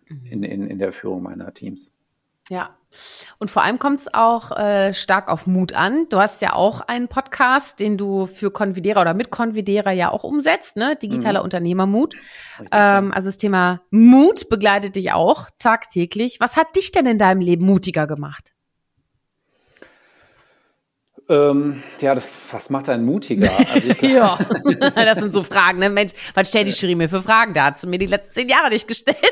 mhm. 0.08 0.26
in, 0.26 0.42
in, 0.42 0.66
in 0.66 0.78
der 0.78 0.92
Führung 0.92 1.22
meiner 1.22 1.52
Teams. 1.54 1.92
Ja. 2.48 2.74
Und 3.38 3.50
vor 3.50 3.62
allem 3.62 3.78
kommt 3.78 4.00
es 4.00 4.14
auch 4.14 4.56
äh, 4.56 4.94
stark 4.94 5.28
auf 5.28 5.46
Mut 5.46 5.74
an. 5.74 6.06
Du 6.08 6.18
hast 6.18 6.40
ja 6.40 6.54
auch 6.54 6.80
einen 6.80 7.08
Podcast, 7.08 7.78
den 7.78 7.98
du 7.98 8.24
für 8.24 8.50
Convidera 8.50 9.02
oder 9.02 9.12
mit 9.12 9.30
Convidera 9.30 9.92
ja 9.92 10.10
auch 10.10 10.24
umsetzt, 10.24 10.76
ne? 10.76 10.96
Digitaler 10.96 11.40
mhm. 11.40 11.44
Unternehmermut. 11.44 12.14
Ähm, 12.72 13.12
also 13.12 13.28
das 13.28 13.36
Thema 13.36 13.82
Mut 13.90 14.48
begleitet 14.48 14.96
dich 14.96 15.12
auch 15.12 15.50
tagtäglich. 15.58 16.40
Was 16.40 16.56
hat 16.56 16.74
dich 16.76 16.90
denn 16.90 17.04
in 17.04 17.18
deinem 17.18 17.42
Leben 17.42 17.66
mutiger 17.66 18.06
gemacht? 18.06 18.54
Ähm, 21.30 21.82
ja, 22.00 22.14
das, 22.14 22.28
was 22.50 22.70
macht 22.70 22.88
einen 22.88 23.04
mutiger? 23.04 23.50
Also 23.72 23.88
glaub, 23.98 24.38
ja, 24.80 25.04
das 25.04 25.18
sind 25.18 25.32
so 25.32 25.42
Fragen, 25.42 25.78
ne? 25.78 25.90
Mensch, 25.90 26.12
was 26.34 26.48
stellt 26.48 26.68
die 26.68 26.72
Schiri 26.72 26.94
mir 26.94 27.08
für 27.08 27.22
Fragen? 27.22 27.52
Da 27.52 27.66
hat 27.66 27.78
sie 27.78 27.86
mir 27.86 27.98
die 27.98 28.06
letzten 28.06 28.32
zehn 28.32 28.48
Jahre 28.48 28.70
nicht 28.70 28.88
gestellt. 28.88 29.18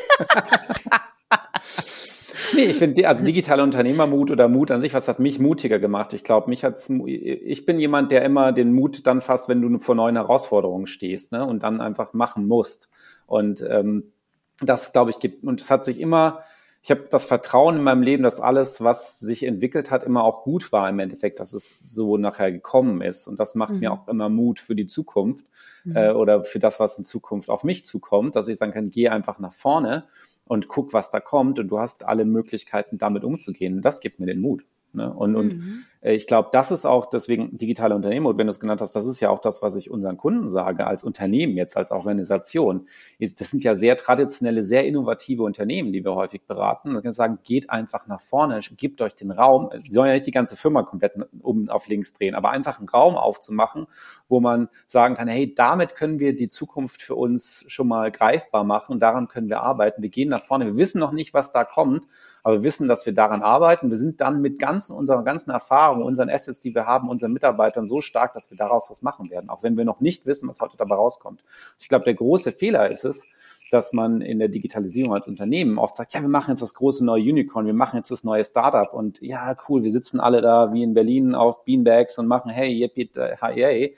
nee, 2.55 2.65
ich 2.65 2.77
finde, 2.77 3.09
also 3.09 3.25
digitaler 3.25 3.63
Unternehmermut 3.63 4.31
oder 4.31 4.47
Mut 4.47 4.71
an 4.71 4.83
sich, 4.83 4.93
was 4.93 5.09
hat 5.09 5.21
mich 5.21 5.39
mutiger 5.39 5.79
gemacht? 5.79 6.13
Ich 6.13 6.23
glaube, 6.23 6.51
mich 6.51 6.65
hat's, 6.65 6.91
ich 7.07 7.65
bin 7.65 7.81
jemand, 7.81 8.13
der 8.13 8.27
immer 8.27 8.53
den 8.53 8.75
Mut 8.75 9.07
dann 9.07 9.23
fasst, 9.23 9.49
wenn 9.49 9.63
du 9.63 9.79
vor 9.79 9.95
neuen 9.95 10.17
Herausforderungen 10.17 10.87
stehst, 10.87 11.33
ne? 11.33 11.47
Und 11.47 11.63
dann 11.63 11.81
einfach 11.81 12.13
machen 12.13 12.47
musst. 12.47 12.91
Und 13.27 13.65
ähm, 13.67 14.13
das, 14.61 14.93
glaube 14.93 15.11
ich, 15.11 15.19
gibt, 15.19 15.45
und 15.45 15.63
es 15.63 15.71
hat 15.71 15.87
sich 15.87 15.99
immer, 15.99 16.43
ich 16.87 16.91
habe 16.93 17.09
das 17.11 17.25
Vertrauen 17.25 17.79
in 17.79 17.83
meinem 17.83 18.03
Leben, 18.03 18.23
dass 18.23 18.39
alles, 18.39 18.81
was 18.81 19.19
sich 19.19 19.43
entwickelt 19.43 19.91
hat, 19.91 20.05
immer 20.05 20.23
auch 20.23 20.45
gut 20.45 20.71
war 20.71 20.89
im 20.89 21.01
Endeffekt, 21.01 21.41
dass 21.41 21.53
es 21.53 21.77
so 21.81 22.17
nachher 22.17 22.53
gekommen 22.53 23.01
ist. 23.01 23.27
Und 23.27 23.41
das 23.41 23.57
macht 23.57 23.73
mhm. 23.73 23.81
mir 23.81 23.93
auch 23.93 24.07
immer 24.07 24.29
Mut 24.29 24.61
für 24.61 24.77
die 24.77 24.87
Zukunft 24.87 25.45
mhm. 25.83 25.97
äh, 25.97 26.11
oder 26.13 26.45
für 26.45 26.61
das, 26.61 26.79
was 26.79 26.97
in 26.97 27.03
Zukunft 27.03 27.51
auf 27.51 27.65
mich 27.65 27.85
zukommt, 27.85 28.37
dass 28.37 28.47
ich 28.47 28.57
sagen 28.57 28.71
kann, 28.71 28.91
geh 28.91 29.09
einfach 29.09 29.41
nach 29.41 29.53
vorne 29.53 30.05
und 30.45 30.69
guck, 30.69 30.93
was 30.93 31.11
da 31.11 31.19
kommt 31.19 31.59
und 31.59 31.67
du 31.67 31.81
hast 31.81 32.05
alle 32.05 32.25
Möglichkeiten, 32.25 32.99
damit 32.99 33.25
umzugehen. 33.25 33.79
Und 33.79 33.83
das 33.83 33.99
gibt 33.99 34.21
mir 34.21 34.27
den 34.27 34.41
Mut. 34.41 34.65
Ne? 34.93 35.13
Und, 35.13 35.33
mhm. 35.33 35.41
und 35.41 35.85
äh, 35.96 35.96
ich 36.03 36.27
glaube, 36.27 36.51
das 36.53 36.71
ist 36.71 36.87
auch 36.87 37.07
deswegen 37.07 37.59
digitale 37.59 37.95
Unternehmen, 37.95 38.27
und 38.27 38.39
wenn 38.39 38.47
du 38.47 38.51
es 38.51 38.61
genannt 38.61 38.81
hast, 38.81 38.95
das 38.95 39.07
ist 39.07 39.21
ja 39.21 39.31
auch 39.31 39.41
das, 39.41 39.63
was 39.63 39.75
ich 39.77 39.91
unseren 39.91 40.17
Kunden 40.17 40.49
sage, 40.49 40.87
als 40.87 41.03
Unternehmen 41.03 41.57
jetzt, 41.57 41.77
als 41.77 41.91
Organisation. 41.91 42.87
Das 43.19 43.51
sind 43.51 43.65
ja 43.65 43.75
sehr 43.75 43.97
traditionelle, 43.97 44.63
sehr 44.63 44.87
innovative 44.87 45.43
Unternehmen, 45.43 45.93
die 45.93 46.05
wir 46.05 46.15
häufig 46.15 46.43
beraten. 46.47 46.95
Und 46.95 47.13
sagen, 47.13 47.39
geht 47.43 47.71
einfach 47.71 48.07
nach 48.07 48.21
vorne, 48.21 48.61
gebt 48.77 49.01
euch 49.01 49.15
den 49.15 49.31
Raum. 49.31 49.71
Sie 49.79 49.91
sollen 49.91 50.09
ja 50.09 50.15
nicht 50.15 50.27
die 50.27 50.33
ganze 50.33 50.57
Firma 50.57 50.83
komplett 50.83 51.15
um 51.41 51.69
auf 51.69 51.89
links 51.89 52.13
drehen, 52.13 52.35
aber 52.35 52.51
einfach 52.51 52.79
einen 52.79 52.89
Raum 52.89 53.17
aufzumachen, 53.17 53.87
wo 54.29 54.41
man 54.41 54.69
sagen 54.87 55.17
kann, 55.17 55.29
hey, 55.29 55.55
damit 55.55 55.95
können 55.95 56.19
wir 56.19 56.37
die 56.37 56.49
Zukunft 56.49 57.03
für 57.03 57.15
uns 57.15 57.65
schon 57.69 57.89
mal 57.89 58.11
greifbar 58.11 58.65
machen. 58.65 58.99
Daran 58.99 59.29
können 59.29 59.49
wir 59.49 59.63
arbeiten. 59.63 60.03
Wir 60.03 60.11
gehen 60.11 60.29
nach 60.29 60.43
vorne. 60.43 60.67
Wir 60.67 60.77
wissen 60.77 60.99
noch 60.99 61.13
nicht, 61.13 61.33
was 61.33 61.53
da 61.53 61.65
kommt, 61.65 62.07
aber 62.43 62.57
wir 62.57 62.63
wissen, 62.65 62.89
dass 62.89 63.07
wir 63.07 63.15
daran 63.15 63.43
arbeiten. 63.43 63.91
Wir 63.91 63.99
sind 63.99 64.21
dann 64.21 64.41
mit 64.41 64.59
ganzen, 64.59 64.95
unserer 64.95 65.23
ganzen 65.25 65.51
Erfahrung, 65.51 65.86
unseren 65.91 66.31
Assets, 66.31 66.61
die 66.61 66.75
wir 66.75 66.87
haben, 66.87 67.09
unseren 67.09 67.33
Mitarbeitern 67.33 67.87
so 67.87 68.01
stark, 68.01 68.35
dass 68.35 68.51
wir 68.51 68.57
daraus 68.57 68.91
was 68.91 69.03
machen 69.03 69.31
werden, 69.31 69.51
auch 69.51 69.63
wenn 69.63 69.77
wir 69.77 69.85
noch 69.85 70.01
nicht 70.01 70.27
wissen, 70.27 70.49
was 70.49 70.61
heute 70.61 70.77
dabei 70.77 70.97
rauskommt. 70.97 71.43
Ich 71.79 71.89
glaube, 71.89 72.05
der 72.05 72.15
große 72.15 72.53
Fehler 72.53 72.91
ist 72.91 73.05
es, 73.05 73.25
dass 73.71 73.93
man 73.93 74.21
in 74.21 74.39
der 74.39 74.49
Digitalisierung 74.49 75.15
als 75.15 75.27
Unternehmen 75.27 75.79
oft 75.79 75.97
sagt, 75.97 76.15
ja, 76.15 76.21
wir 76.21 76.29
machen 76.29 76.51
jetzt 76.51 76.63
das 76.63 76.75
große 76.75 77.05
neue 77.05 77.23
Unicorn, 77.23 77.67
wir 77.67 77.75
machen 77.75 77.97
jetzt 77.97 78.11
das 78.11 78.23
neue 78.23 78.45
Startup 78.45 78.93
und 78.93 79.21
ja, 79.21 79.57
cool, 79.69 79.83
wir 79.83 79.91
sitzen 79.91 80.21
alle 80.21 80.41
da 80.41 80.73
wie 80.73 80.83
in 80.83 80.95
Berlin 80.95 81.35
auf 81.35 81.65
Beanbags 81.65 82.19
und 82.19 82.27
machen, 82.27 82.51
hey, 82.51 82.71
yippie, 82.71 83.11
hey, 83.41 83.97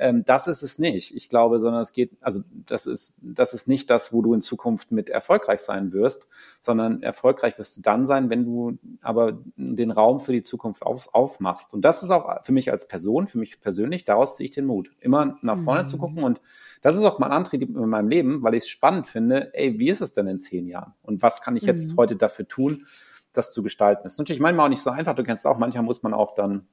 ähm, 0.00 0.24
das 0.24 0.46
ist 0.46 0.62
es 0.62 0.78
nicht. 0.78 1.14
Ich 1.14 1.28
glaube, 1.28 1.60
sondern 1.60 1.82
es 1.82 1.92
geht, 1.92 2.12
also 2.22 2.40
das 2.66 2.86
ist, 2.86 3.20
das 3.22 3.52
ist 3.52 3.68
nicht 3.68 3.90
das, 3.90 4.12
wo 4.12 4.22
du 4.22 4.32
in 4.32 4.40
Zukunft 4.40 4.92
mit 4.92 5.10
erfolgreich 5.10 5.60
sein 5.60 5.92
wirst, 5.92 6.26
sondern 6.60 7.02
erfolgreich 7.02 7.58
wirst 7.58 7.76
du 7.76 7.82
dann 7.82 8.06
sein, 8.06 8.30
wenn 8.30 8.46
du 8.46 8.78
aber 9.02 9.38
den 9.56 9.90
Raum 9.90 10.18
für 10.18 10.32
die 10.32 10.40
Zukunft 10.40 10.82
auf, 10.82 11.14
aufmachst. 11.14 11.74
Und 11.74 11.82
das 11.82 12.02
ist 12.02 12.10
auch 12.10 12.42
für 12.42 12.52
mich 12.52 12.72
als 12.72 12.88
Person, 12.88 13.26
für 13.26 13.36
mich 13.36 13.60
persönlich, 13.60 14.06
daraus 14.06 14.36
ziehe 14.36 14.48
ich 14.48 14.54
den 14.54 14.64
Mut, 14.64 14.90
immer 15.00 15.36
nach 15.42 15.60
vorne 15.60 15.82
mhm. 15.82 15.88
zu 15.88 15.98
gucken 15.98 16.24
und 16.24 16.40
das 16.82 16.96
ist 16.96 17.02
auch 17.02 17.18
mein 17.18 17.30
Antrieb 17.30 17.62
in 17.62 17.88
meinem 17.88 18.08
Leben, 18.08 18.42
weil 18.42 18.54
ich 18.54 18.64
es 18.64 18.70
spannend 18.70 19.06
finde, 19.06 19.52
ey, 19.52 19.78
wie 19.78 19.90
ist 19.90 20.00
es 20.00 20.12
denn 20.12 20.26
in 20.26 20.38
zehn 20.38 20.66
Jahren? 20.66 20.94
Und 21.02 21.20
was 21.20 21.42
kann 21.42 21.56
ich 21.56 21.64
jetzt 21.64 21.92
mhm. 21.92 21.96
heute 21.98 22.16
dafür 22.16 22.48
tun, 22.48 22.86
das 23.32 23.52
zu 23.52 23.62
gestalten. 23.62 24.02
Das 24.04 24.14
ist 24.14 24.18
natürlich 24.18 24.40
manchmal 24.40 24.66
auch 24.66 24.70
nicht 24.70 24.82
so 24.82 24.90
einfach. 24.90 25.14
Du 25.14 25.22
kennst 25.22 25.46
auch, 25.46 25.58
manchmal 25.58 25.84
muss 25.84 26.02
man 26.02 26.14
auch 26.14 26.34
dann 26.34 26.66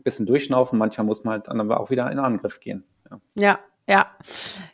ein 0.00 0.04
bisschen 0.04 0.26
durchschnaufen, 0.26 0.78
manchmal 0.78 1.06
muss 1.06 1.24
man 1.24 1.32
halt 1.32 1.48
dann 1.48 1.72
auch 1.72 1.90
wieder 1.90 2.10
in 2.10 2.18
Angriff 2.18 2.60
gehen. 2.60 2.84
Ja. 3.10 3.18
ja. 3.34 3.58
Ja, 3.90 4.06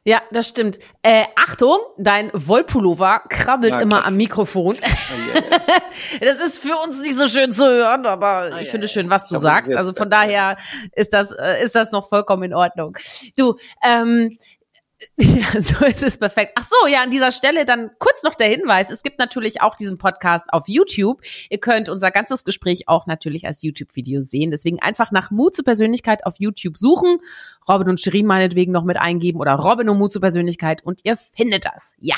ja, 0.05 0.21
das 0.31 0.47
stimmt. 0.47 0.79
Äh, 1.03 1.25
Achtung, 1.37 1.79
dein 1.97 2.31
Wollpullover 2.35 3.23
krabbelt 3.31 3.73
Na, 3.75 3.81
immer 3.81 4.05
am 4.05 4.15
Mikrofon. 4.19 4.77
Oh, 4.77 5.41
das 6.21 6.39
ist 6.39 6.59
für 6.59 6.77
uns 6.85 7.01
nicht 7.01 7.17
so 7.17 7.27
schön 7.27 7.51
zu 7.51 7.65
hören, 7.65 8.05
aber 8.05 8.51
oh, 8.53 8.57
ich 8.59 8.69
finde 8.69 8.89
schön, 8.89 9.09
was 9.09 9.25
du 9.25 9.37
sagst. 9.37 9.75
Also 9.75 9.95
von 9.95 10.11
daher 10.11 10.59
ist 10.93 11.15
das, 11.15 11.33
äh, 11.33 11.63
ist 11.63 11.75
das 11.75 11.93
noch 11.93 12.11
vollkommen 12.11 12.43
in 12.43 12.53
Ordnung. 12.53 12.99
Du, 13.39 13.57
ähm, 13.83 14.37
Ja, 15.19 15.61
so 15.61 15.85
ist 15.85 16.03
es 16.03 16.19
perfekt. 16.19 16.53
Ach 16.57 16.65
so, 16.65 16.87
ja, 16.89 17.03
an 17.03 17.11
dieser 17.11 17.33
Stelle 17.33 17.65
dann 17.65 17.91
kurz 17.99 18.23
noch 18.23 18.35
der 18.35 18.49
Hinweis. 18.49 18.91
Es 18.91 19.03
gibt 19.03 19.19
natürlich 19.19 19.61
auch 19.61 19.75
diesen 19.75 19.99
Podcast 19.99 20.53
auf 20.53 20.69
YouTube. 20.69 21.21
Ihr 21.51 21.59
könnt 21.59 21.89
unser 21.89 22.11
ganzes 22.11 22.45
Gespräch 22.45 22.89
auch 22.89 23.07
natürlich 23.07 23.47
als 23.47 23.63
YouTube-Video 23.63 24.21
sehen. 24.21 24.51
Deswegen 24.51 24.81
einfach 24.81 25.11
nach 25.13 25.31
Mut 25.31 25.55
zur 25.55 25.65
Persönlichkeit 25.65 26.25
auf 26.25 26.37
YouTube 26.39 26.79
suchen. 26.79 27.19
Robin 27.69 27.89
und 27.89 28.01
Shirin 28.01 28.27
meinetwegen 28.27 28.73
noch 28.73 28.85
mit 28.85 28.97
eingeben 28.97 29.41
oder 29.41 29.53
Robin 29.55 29.89
und 29.89 29.99
Mut 29.99 30.13
zur 30.13 30.23
Persönlichkeit 30.23 30.83
und 30.85 31.01
ihr 31.05 31.17
findet 31.17 31.65
das. 31.65 31.97
Ja. 32.01 32.17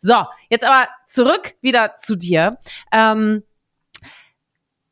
So, 0.00 0.14
jetzt 0.48 0.64
aber 0.64 0.88
zurück 1.06 1.54
wieder 1.60 1.96
zu 1.96 2.16
dir. 2.16 2.58
Ähm, 2.92 3.42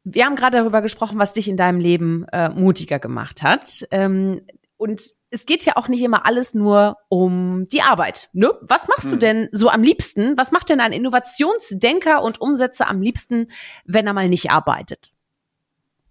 wir 0.04 0.24
haben 0.24 0.36
gerade 0.36 0.58
darüber 0.58 0.82
gesprochen, 0.82 1.18
was 1.18 1.32
dich 1.32 1.48
in 1.48 1.56
deinem 1.56 1.78
Leben 1.78 2.26
äh, 2.32 2.48
mutiger 2.50 2.98
gemacht 2.98 3.42
hat. 3.42 3.86
Ähm, 3.90 4.42
und 4.76 5.00
es 5.32 5.46
geht 5.46 5.64
ja 5.64 5.76
auch 5.76 5.88
nicht 5.88 6.02
immer 6.02 6.26
alles 6.26 6.54
nur 6.54 6.98
um 7.08 7.66
die 7.72 7.82
Arbeit. 7.82 8.28
Ne? 8.32 8.52
Was 8.60 8.86
machst 8.86 9.04
hm. 9.04 9.10
du 9.10 9.16
denn 9.16 9.48
so 9.52 9.68
am 9.68 9.82
liebsten? 9.82 10.36
Was 10.36 10.52
macht 10.52 10.68
denn 10.68 10.80
ein 10.80 10.92
Innovationsdenker 10.92 12.22
und 12.22 12.40
Umsetzer 12.40 12.88
am 12.88 13.00
liebsten, 13.00 13.48
wenn 13.84 14.06
er 14.06 14.12
mal 14.12 14.28
nicht 14.28 14.50
arbeitet? 14.50 15.12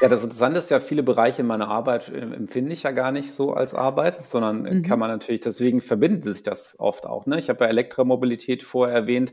Ja, 0.00 0.08
das 0.08 0.24
Interessante 0.24 0.58
ist 0.58 0.68
ja, 0.68 0.80
viele 0.80 1.04
Bereiche 1.04 1.44
meiner 1.44 1.68
Arbeit 1.68 2.08
äh, 2.08 2.18
empfinde 2.18 2.72
ich 2.72 2.82
ja 2.82 2.90
gar 2.90 3.12
nicht 3.12 3.30
so 3.30 3.52
als 3.52 3.72
Arbeit, 3.72 4.26
sondern 4.26 4.62
mhm. 4.62 4.82
kann 4.82 4.98
man 4.98 5.08
natürlich, 5.08 5.42
deswegen 5.42 5.80
verbindet 5.80 6.24
sich 6.24 6.42
das 6.42 6.74
oft 6.80 7.06
auch. 7.06 7.26
Ne? 7.26 7.38
Ich 7.38 7.48
habe 7.48 7.62
ja 7.62 7.70
Elektromobilität 7.70 8.64
vorher 8.64 8.96
erwähnt. 8.96 9.32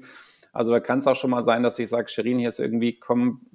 Also 0.51 0.71
da 0.71 0.79
kann 0.79 0.99
es 0.99 1.07
auch 1.07 1.15
schon 1.15 1.31
mal 1.31 1.41
sein, 1.41 1.63
dass 1.63 1.79
ich 1.79 1.89
sage, 1.89 2.07
Sherin, 2.09 2.37
hier 2.37 2.49
ist 2.49 2.59
irgendwie, 2.59 2.99
komm, 2.99 3.47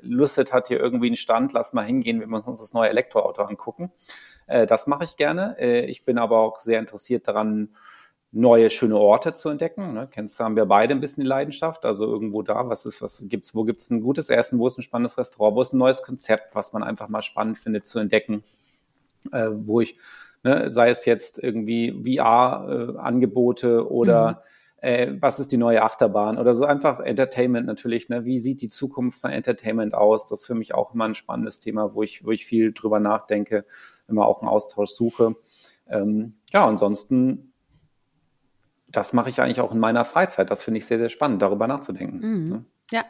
Lusset 0.00 0.52
hat 0.52 0.68
hier 0.68 0.78
irgendwie 0.78 1.08
einen 1.08 1.16
Stand, 1.16 1.52
lass 1.54 1.72
mal 1.72 1.84
hingehen, 1.84 2.20
wir 2.20 2.28
müssen 2.28 2.50
uns 2.50 2.60
das 2.60 2.72
neue 2.72 2.88
Elektroauto 2.88 3.42
angucken. 3.42 3.90
Äh, 4.46 4.66
das 4.66 4.86
mache 4.86 5.04
ich 5.04 5.16
gerne. 5.16 5.56
Äh, 5.58 5.86
ich 5.86 6.04
bin 6.04 6.18
aber 6.18 6.38
auch 6.38 6.60
sehr 6.60 6.78
interessiert 6.78 7.28
daran, 7.28 7.70
neue 8.32 8.70
schöne 8.70 8.96
Orte 8.96 9.34
zu 9.34 9.48
entdecken. 9.48 9.94
Ne? 9.94 10.08
Kennst 10.10 10.38
du, 10.38 10.44
haben 10.44 10.56
wir 10.56 10.66
beide 10.66 10.94
ein 10.94 11.00
bisschen 11.00 11.24
die 11.24 11.28
Leidenschaft. 11.28 11.84
Also 11.84 12.06
irgendwo 12.06 12.42
da, 12.42 12.68
was 12.68 12.86
ist, 12.86 13.02
was 13.02 13.24
gibt's, 13.28 13.54
wo 13.54 13.64
gibt's 13.64 13.90
ein 13.90 14.02
gutes 14.02 14.30
Essen, 14.30 14.58
wo 14.58 14.66
ist 14.66 14.78
ein 14.78 14.82
spannendes 14.82 15.18
Restaurant, 15.18 15.56
wo 15.56 15.62
ist 15.62 15.72
ein 15.72 15.78
neues 15.78 16.02
Konzept, 16.02 16.54
was 16.54 16.72
man 16.72 16.82
einfach 16.82 17.08
mal 17.08 17.22
spannend 17.22 17.58
findet 17.58 17.86
zu 17.86 17.98
entdecken, 17.98 18.44
äh, 19.32 19.48
wo 19.52 19.80
ich, 19.80 19.96
ne, 20.44 20.70
sei 20.70 20.90
es 20.90 21.04
jetzt 21.06 21.42
irgendwie 21.42 22.18
VR-Angebote 22.18 23.68
äh, 23.68 23.80
oder 23.80 24.32
mhm 24.32 24.50
äh, 24.80 25.12
was 25.20 25.40
ist 25.40 25.52
die 25.52 25.56
neue 25.56 25.82
Achterbahn 25.82 26.38
oder 26.38 26.54
so 26.54 26.64
einfach 26.64 27.00
Entertainment 27.00 27.66
natürlich, 27.66 28.08
ne? 28.08 28.24
Wie 28.24 28.38
sieht 28.38 28.62
die 28.62 28.70
Zukunft 28.70 29.20
von 29.20 29.30
Entertainment 29.30 29.94
aus? 29.94 30.28
Das 30.28 30.40
ist 30.40 30.46
für 30.46 30.54
mich 30.54 30.74
auch 30.74 30.94
immer 30.94 31.04
ein 31.04 31.14
spannendes 31.14 31.60
Thema, 31.60 31.94
wo 31.94 32.02
ich, 32.02 32.24
wo 32.24 32.30
ich 32.30 32.46
viel 32.46 32.72
drüber 32.72 32.98
nachdenke, 32.98 33.66
immer 34.10 34.26
auch 34.26 34.40
einen 34.40 34.48
Austausch 34.48 34.90
suche. 34.90 35.36
Ähm, 35.88 36.34
ja, 36.52 36.66
ansonsten, 36.66 37.52
das 38.88 39.12
mache 39.12 39.30
ich 39.30 39.40
eigentlich 39.40 39.60
auch 39.60 39.72
in 39.72 39.78
meiner 39.78 40.04
Freizeit. 40.04 40.50
Das 40.50 40.62
finde 40.62 40.78
ich 40.78 40.86
sehr, 40.86 40.98
sehr 40.98 41.08
spannend, 41.08 41.42
darüber 41.42 41.66
nachzudenken. 41.66 42.18
Mhm. 42.18 42.44
Ne? 42.44 42.64
Ja, 42.90 43.04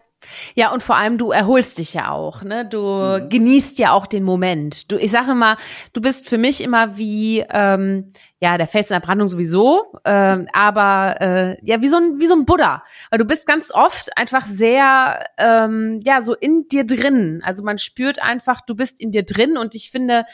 ja, 0.55 0.73
und 0.73 0.83
vor 0.83 0.97
allem 0.97 1.17
du 1.17 1.31
erholst 1.31 1.79
dich 1.79 1.95
ja 1.95 2.11
auch, 2.11 2.43
ne? 2.43 2.67
Du 2.67 2.81
mhm. 2.81 3.29
genießt 3.29 3.79
ja 3.79 3.93
auch 3.93 4.07
den 4.07 4.23
Moment. 4.23 4.91
Du, 4.91 4.97
ich 4.97 5.11
sage 5.11 5.33
immer, 5.33 5.57
du 5.93 6.01
bist 6.01 6.29
für 6.29 6.39
mich 6.39 6.63
immer 6.63 6.99
wie, 6.99 7.45
ähm, 7.51 8.13
ja, 8.39 8.59
der 8.59 8.67
Fels 8.67 8.91
in 8.91 8.95
der 8.95 9.01
Brandung 9.01 9.29
sowieso, 9.29 9.85
ähm, 10.05 10.47
aber 10.53 11.17
äh, 11.21 11.57
ja, 11.63 11.81
wie 11.81 11.89
so 11.89 11.97
ein 11.97 12.21
wie 12.21 12.27
so 12.27 12.35
ein 12.35 12.45
Buddha, 12.45 12.83
weil 13.11 13.19
du 13.19 13.25
bist 13.25 13.47
ganz 13.47 13.73
oft 13.73 14.17
einfach 14.17 14.47
sehr, 14.47 15.25
ähm, 15.39 16.01
ja, 16.05 16.21
so 16.21 16.35
in 16.35 16.67
dir 16.69 16.85
drin. 16.85 17.43
Also 17.45 17.63
man 17.63 17.79
spürt 17.79 18.23
einfach, 18.23 18.61
du 18.61 18.75
bist 18.75 19.01
in 19.01 19.13
dir 19.13 19.25
drin 19.25 19.57
und 19.57 19.75
ich 19.75 19.91
finde, 19.91 20.25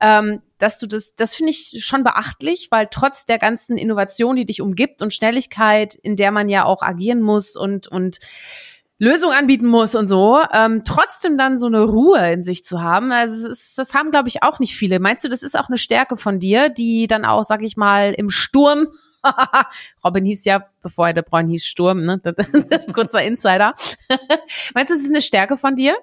ähm, 0.00 0.40
dass 0.58 0.78
du 0.78 0.86
das, 0.86 1.16
das 1.16 1.34
finde 1.34 1.50
ich 1.50 1.84
schon 1.84 2.04
beachtlich, 2.04 2.68
weil 2.70 2.86
trotz 2.88 3.26
der 3.26 3.38
ganzen 3.38 3.76
Innovation, 3.76 4.36
die 4.36 4.46
dich 4.46 4.60
umgibt 4.60 5.02
und 5.02 5.12
Schnelligkeit, 5.12 5.94
in 5.94 6.14
der 6.14 6.30
man 6.30 6.48
ja 6.48 6.64
auch 6.64 6.82
agieren 6.82 7.20
muss 7.20 7.56
und 7.56 7.88
und 7.88 8.18
Lösung 9.02 9.32
anbieten 9.32 9.66
muss 9.66 9.96
und 9.96 10.06
so, 10.06 10.40
ähm, 10.52 10.82
trotzdem 10.84 11.36
dann 11.36 11.58
so 11.58 11.66
eine 11.66 11.82
Ruhe 11.82 12.32
in 12.32 12.44
sich 12.44 12.62
zu 12.62 12.80
haben. 12.80 13.10
Also 13.10 13.48
das, 13.48 13.58
ist, 13.58 13.78
das 13.78 13.94
haben, 13.94 14.12
glaube 14.12 14.28
ich, 14.28 14.44
auch 14.44 14.60
nicht 14.60 14.76
viele. 14.76 15.00
Meinst 15.00 15.24
du, 15.24 15.28
das 15.28 15.42
ist 15.42 15.58
auch 15.58 15.68
eine 15.68 15.76
Stärke 15.76 16.16
von 16.16 16.38
dir, 16.38 16.68
die 16.68 17.08
dann 17.08 17.24
auch, 17.24 17.42
sag 17.42 17.62
ich 17.62 17.76
mal, 17.76 18.12
im 18.12 18.30
Sturm 18.30 18.86
Robin 20.04 20.24
hieß 20.24 20.44
ja, 20.44 20.66
bevor 20.82 21.08
er 21.08 21.14
der 21.14 21.22
Bräun 21.22 21.48
hieß, 21.48 21.66
Sturm, 21.66 22.04
ne? 22.04 22.20
Kurzer 22.92 23.22
Insider. 23.22 23.74
Meinst 24.74 24.90
du, 24.90 24.94
das 24.94 25.02
ist 25.02 25.10
eine 25.10 25.22
Stärke 25.22 25.56
von 25.56 25.76
dir? 25.76 25.96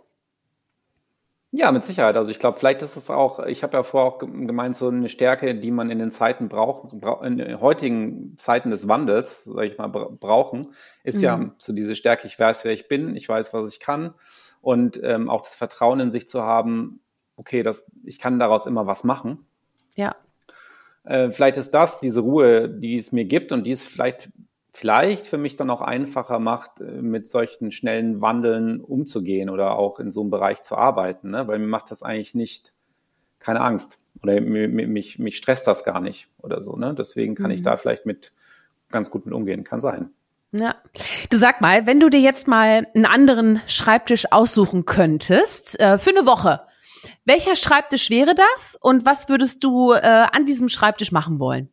Ja, 1.51 1.71
mit 1.71 1.83
Sicherheit. 1.83 2.15
Also 2.15 2.29
ich 2.29 2.37
glaube, 2.37 2.59
vielleicht 2.59 2.83
ist 2.83 2.95
es 2.95 3.09
auch, 3.09 3.39
ich 3.39 3.63
habe 3.63 3.77
ja 3.77 3.83
vorher 3.83 4.11
auch 4.11 4.19
gemeint, 4.19 4.75
so 4.75 4.87
eine 4.87 5.09
Stärke, 5.09 5.55
die 5.55 5.71
man 5.71 5.89
in 5.89 5.97
den 5.97 6.11
Zeiten 6.11 6.47
braucht, 6.47 6.93
in 7.23 7.37
den 7.37 7.59
heutigen 7.59 8.37
Zeiten 8.37 8.69
des 8.69 8.87
Wandels, 8.87 9.45
sage 9.45 9.65
ich 9.65 9.77
mal, 9.77 9.87
brauchen, 9.87 10.73
ist 11.03 11.17
mhm. 11.17 11.23
ja 11.23 11.51
so 11.57 11.73
diese 11.73 11.95
Stärke, 11.95 12.27
ich 12.27 12.37
weiß, 12.37 12.65
wer 12.65 12.71
ich 12.71 12.87
bin, 12.87 13.15
ich 13.15 13.27
weiß, 13.27 13.51
was 13.53 13.73
ich 13.73 13.79
kann 13.79 14.13
und 14.61 14.99
ähm, 15.03 15.27
auch 15.29 15.41
das 15.41 15.55
Vertrauen 15.55 15.99
in 15.99 16.11
sich 16.11 16.27
zu 16.27 16.43
haben, 16.43 16.99
okay, 17.35 17.63
das, 17.63 17.89
ich 18.03 18.19
kann 18.19 18.37
daraus 18.37 18.67
immer 18.67 18.85
was 18.85 19.03
machen. 19.03 19.47
Ja. 19.95 20.15
Äh, 21.03 21.31
vielleicht 21.31 21.57
ist 21.57 21.71
das 21.71 21.99
diese 21.99 22.19
Ruhe, 22.19 22.69
die 22.69 22.95
es 22.95 23.11
mir 23.11 23.25
gibt 23.25 23.51
und 23.51 23.63
die 23.63 23.71
es 23.71 23.83
vielleicht 23.83 24.29
vielleicht 24.79 25.27
für 25.27 25.37
mich 25.37 25.57
dann 25.57 25.69
auch 25.69 25.81
einfacher 25.81 26.39
macht, 26.39 26.79
äh, 26.79 27.01
mit 27.01 27.27
solchen 27.27 27.71
schnellen 27.71 28.21
Wandeln 28.21 28.79
umzugehen 28.79 29.49
oder 29.49 29.77
auch 29.77 29.99
in 29.99 30.09
so 30.09 30.21
einem 30.21 30.29
Bereich 30.29 30.61
zu 30.61 30.77
arbeiten, 30.77 31.31
ne? 31.31 31.47
weil 31.49 31.59
mir 31.59 31.67
macht 31.67 31.91
das 31.91 32.01
eigentlich 32.01 32.33
nicht 32.33 32.71
keine 33.39 33.59
Angst 33.59 33.99
oder 34.23 34.39
mich, 34.39 35.19
mich 35.19 35.37
stresst 35.37 35.67
das 35.67 35.83
gar 35.83 35.99
nicht 35.99 36.29
oder 36.37 36.61
so. 36.61 36.77
Ne? 36.77 36.95
Deswegen 36.97 37.35
kann 37.35 37.47
mhm. 37.47 37.55
ich 37.55 37.61
da 37.61 37.75
vielleicht 37.75 38.05
mit 38.05 38.31
ganz 38.89 39.09
gut 39.09 39.25
mit 39.25 39.35
umgehen, 39.35 39.65
kann 39.65 39.81
sein. 39.81 40.11
Ja. 40.51 40.75
Du 41.29 41.35
sag 41.35 41.59
mal, 41.59 41.85
wenn 41.85 41.99
du 41.99 42.09
dir 42.09 42.21
jetzt 42.21 42.47
mal 42.47 42.87
einen 42.95 43.05
anderen 43.05 43.61
Schreibtisch 43.67 44.31
aussuchen 44.31 44.85
könntest 44.85 45.77
äh, 45.79 45.97
für 45.97 46.11
eine 46.11 46.25
Woche, 46.25 46.61
welcher 47.25 47.57
Schreibtisch 47.57 48.09
wäre 48.09 48.33
das 48.33 48.77
und 48.79 49.05
was 49.05 49.27
würdest 49.27 49.61
du 49.63 49.91
äh, 49.91 49.99
an 49.99 50.45
diesem 50.45 50.69
Schreibtisch 50.69 51.11
machen 51.11 51.39
wollen? 51.39 51.69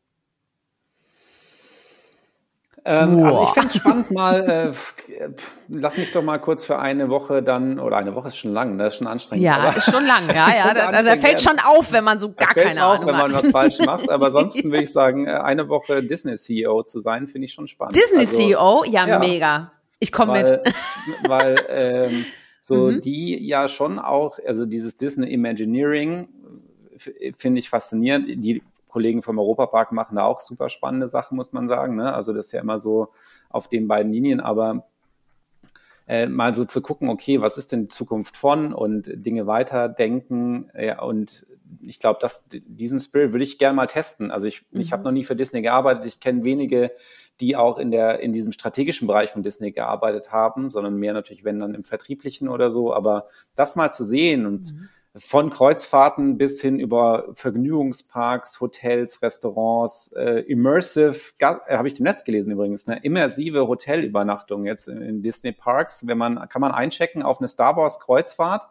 Ähm, 2.89 3.25
also 3.25 3.43
ich 3.43 3.49
finde 3.49 3.67
es 3.67 3.75
spannend 3.75 4.13
mal, 4.13 4.73
äh, 5.09 5.29
lass 5.67 5.97
mich 5.97 6.13
doch 6.13 6.23
mal 6.23 6.39
kurz 6.39 6.65
für 6.65 6.79
eine 6.79 7.09
Woche 7.09 7.43
dann, 7.43 7.81
oder 7.81 7.97
eine 7.97 8.15
Woche 8.15 8.29
ist 8.29 8.37
schon 8.37 8.53
lang, 8.53 8.77
ne? 8.77 8.87
ist 8.87 8.99
schon 8.99 9.09
anstrengend. 9.09 9.45
Ja, 9.45 9.71
ist 9.71 9.91
schon 9.91 10.07
lang, 10.07 10.29
ja, 10.29 10.55
ja. 10.55 10.73
da, 10.93 11.03
da 11.03 11.17
fällt 11.17 11.41
schon 11.41 11.59
auf, 11.59 11.91
wenn 11.91 12.05
man 12.05 12.21
so 12.21 12.33
gar 12.33 12.55
keine 12.55 12.87
auf, 12.87 13.01
Ahnung 13.01 13.09
wenn 13.09 13.17
man 13.17 13.33
was 13.33 13.51
falsch 13.51 13.79
macht. 13.81 14.09
Aber 14.09 14.27
ansonsten 14.27 14.71
würde 14.71 14.85
ich 14.85 14.93
sagen, 14.93 15.27
äh, 15.27 15.31
eine 15.31 15.69
Woche 15.69 16.05
Disney-CEO 16.05 16.85
zu 16.85 17.01
sein, 17.01 17.27
finde 17.27 17.47
ich 17.47 17.55
schon 17.55 17.67
spannend. 17.67 17.97
Disney-CEO? 17.97 18.83
Also, 18.83 18.85
ja, 18.93 19.09
ja, 19.09 19.19
mega. 19.19 19.73
Ich 19.99 20.13
komme 20.13 20.35
mit. 20.35 20.49
Weil 21.27 21.67
ähm, 21.69 22.25
so 22.61 22.75
mhm. 22.93 23.01
die 23.01 23.45
ja 23.45 23.67
schon 23.67 23.99
auch, 23.99 24.39
also 24.47 24.65
dieses 24.65 24.97
Disney 24.97 25.33
Imagineering 25.33 26.29
finde 27.37 27.59
ich 27.59 27.69
faszinierend. 27.69 28.29
Die 28.29 28.63
Kollegen 28.97 29.21
vom 29.21 29.39
Europapark 29.39 29.93
machen 29.93 30.17
da 30.17 30.25
auch 30.25 30.41
super 30.41 30.71
spannende 30.71 31.07
Sachen, 31.07 31.37
muss 31.37 31.53
man 31.53 31.69
sagen. 31.69 31.97
Ne? 31.97 32.15
Also 32.15 32.33
das 32.33 32.47
ist 32.47 32.53
ja 32.53 32.63
immer 32.63 32.79
so 32.79 33.13
auf 33.51 33.69
den 33.69 33.89
beiden 33.89 34.11
Linien, 34.11 34.41
aber 34.41 34.87
äh, 36.09 36.25
mal 36.29 36.55
so 36.55 36.65
zu 36.65 36.81
gucken, 36.81 37.11
okay, 37.11 37.43
was 37.43 37.59
ist 37.59 37.73
denn 37.73 37.83
die 37.83 37.89
Zukunft 37.89 38.39
von 38.39 38.73
und 38.73 39.11
Dinge 39.15 39.47
weiterdenken. 39.47 40.71
Ja, 40.75 41.03
und 41.03 41.45
ich 41.83 42.01
glaube, 42.01 42.21
dass 42.23 42.47
diesen 42.49 42.99
Spirit 42.99 43.33
würde 43.33 43.45
ich 43.45 43.59
gerne 43.59 43.77
mal 43.77 43.87
testen. 43.87 44.31
Also 44.31 44.47
ich, 44.47 44.65
mhm. 44.71 44.81
ich 44.81 44.95
habe 44.95 45.05
noch 45.05 45.13
nie 45.13 45.25
für 45.25 45.37
Disney 45.37 45.61
gearbeitet. 45.61 46.07
Ich 46.07 46.19
kenne 46.21 46.45
wenige, 46.45 46.91
die 47.41 47.55
auch 47.55 47.77
in 47.77 47.91
der 47.91 48.21
in 48.21 48.33
diesem 48.33 48.53
strategischen 48.53 49.07
Bereich 49.07 49.31
von 49.31 49.43
Disney 49.43 49.73
gearbeitet 49.73 50.33
haben, 50.33 50.71
sondern 50.71 50.97
mehr 50.97 51.13
natürlich, 51.13 51.45
wenn 51.45 51.61
dann 51.61 51.75
im 51.75 51.83
Vertrieblichen 51.83 52.49
oder 52.49 52.71
so. 52.71 52.95
Aber 52.95 53.27
das 53.57 53.77
mal 53.77 53.93
zu 53.93 54.05
sehen 54.05 54.47
und 54.47 54.73
mhm 54.73 54.89
von 55.19 55.51
Kreuzfahrten 55.51 56.37
bis 56.37 56.61
hin 56.61 56.79
über 56.79 57.27
Vergnügungsparks, 57.33 58.61
Hotels, 58.61 59.23
Restaurants, 59.23 60.13
äh, 60.13 60.41
immersive, 60.41 61.19
äh, 61.39 61.77
habe 61.77 61.89
ich 61.89 61.99
im 61.99 62.05
Netz 62.05 62.25
gelesen 62.25 62.53
übrigens, 62.53 62.87
ne, 62.87 63.01
immersive 63.03 63.67
Hotelübernachtung 63.67 64.67
jetzt 64.67 64.89
in, 64.89 65.01
in, 65.01 65.23
Disney 65.23 65.53
Parks. 65.53 66.07
Wenn 66.07 66.19
man 66.19 66.49
kann 66.49 66.61
man 66.61 66.73
einchecken 66.73 67.23
auf 67.23 67.39
eine 67.39 67.49
Star 67.49 67.77
Wars 67.77 67.99
Kreuzfahrt, 67.99 68.69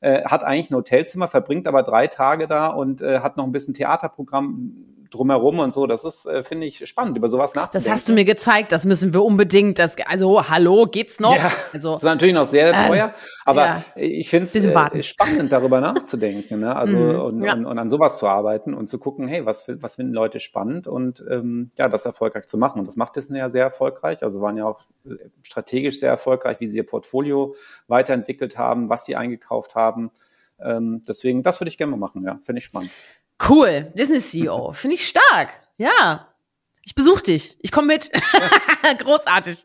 äh, 0.00 0.24
hat 0.24 0.42
eigentlich 0.42 0.70
ein 0.70 0.76
Hotelzimmer, 0.76 1.28
verbringt 1.28 1.68
aber 1.68 1.82
drei 1.82 2.06
Tage 2.06 2.46
da 2.46 2.68
und 2.68 3.02
äh, 3.02 3.20
hat 3.20 3.36
noch 3.36 3.44
ein 3.44 3.52
bisschen 3.52 3.74
Theaterprogramm 3.74 4.93
drumherum 5.14 5.60
und 5.60 5.72
so, 5.72 5.86
das 5.86 6.04
ist, 6.04 6.26
äh, 6.26 6.42
finde 6.42 6.66
ich, 6.66 6.86
spannend, 6.88 7.16
über 7.16 7.28
sowas 7.28 7.54
nachzudenken. 7.54 7.84
Das 7.84 7.92
hast 7.92 8.08
du 8.08 8.12
mir 8.12 8.24
gezeigt, 8.24 8.72
das 8.72 8.84
müssen 8.84 9.12
wir 9.12 9.22
unbedingt. 9.22 9.78
Das, 9.78 9.96
also, 10.06 10.48
hallo, 10.48 10.86
geht's 10.86 11.20
noch? 11.20 11.36
Ja, 11.36 11.50
also, 11.72 11.92
das 11.92 12.02
ist 12.02 12.06
natürlich 12.06 12.34
noch 12.34 12.46
sehr 12.46 12.70
äh, 12.70 12.88
teuer, 12.88 13.14
aber 13.44 13.64
ja. 13.64 13.84
ich 13.94 14.28
finde 14.28 14.46
es 14.46 14.54
äh, 14.54 15.02
spannend, 15.02 15.52
darüber 15.52 15.80
nachzudenken, 15.80 16.60
ne? 16.60 16.74
Also 16.74 17.04
Mhm, 17.04 17.20
und, 17.20 17.42
ja. 17.42 17.52
und, 17.54 17.66
und 17.66 17.78
an 17.78 17.90
sowas 17.90 18.18
zu 18.18 18.26
arbeiten 18.26 18.74
und 18.74 18.86
zu 18.88 18.98
gucken, 18.98 19.28
hey, 19.28 19.46
was, 19.46 19.66
was 19.68 19.96
finden 19.96 20.12
Leute 20.12 20.40
spannend 20.40 20.86
und 20.86 21.24
ähm, 21.30 21.70
ja, 21.76 21.88
das 21.88 22.04
erfolgreich 22.04 22.46
zu 22.46 22.58
machen. 22.58 22.80
Und 22.80 22.86
das 22.86 22.96
macht 22.96 23.16
Disney 23.16 23.38
ja 23.38 23.48
sehr 23.48 23.64
erfolgreich. 23.64 24.22
Also 24.22 24.40
waren 24.40 24.56
ja 24.56 24.66
auch 24.66 24.80
äh, 25.06 25.14
strategisch 25.42 26.00
sehr 26.00 26.10
erfolgreich, 26.10 26.60
wie 26.60 26.66
sie 26.66 26.76
ihr 26.78 26.86
Portfolio 26.86 27.54
weiterentwickelt 27.88 28.58
haben, 28.58 28.88
was 28.88 29.04
sie 29.04 29.16
eingekauft 29.16 29.74
haben. 29.74 30.10
Ähm, 30.60 31.02
deswegen, 31.06 31.42
das 31.42 31.60
würde 31.60 31.68
ich 31.68 31.78
gerne 31.78 31.90
mal 31.90 31.96
machen, 31.96 32.24
ja, 32.24 32.38
finde 32.42 32.58
ich 32.58 32.64
spannend. 32.64 32.90
Cool, 33.48 33.92
Disney 33.96 34.18
CEO. 34.20 34.72
Finde 34.74 34.96
ich 34.96 35.06
stark. 35.08 35.50
Ja. 35.76 36.28
Ich 36.86 36.94
besuche 36.94 37.22
dich. 37.22 37.56
Ich 37.62 37.72
komme 37.72 37.86
mit. 37.86 38.10
Großartig. 38.98 39.64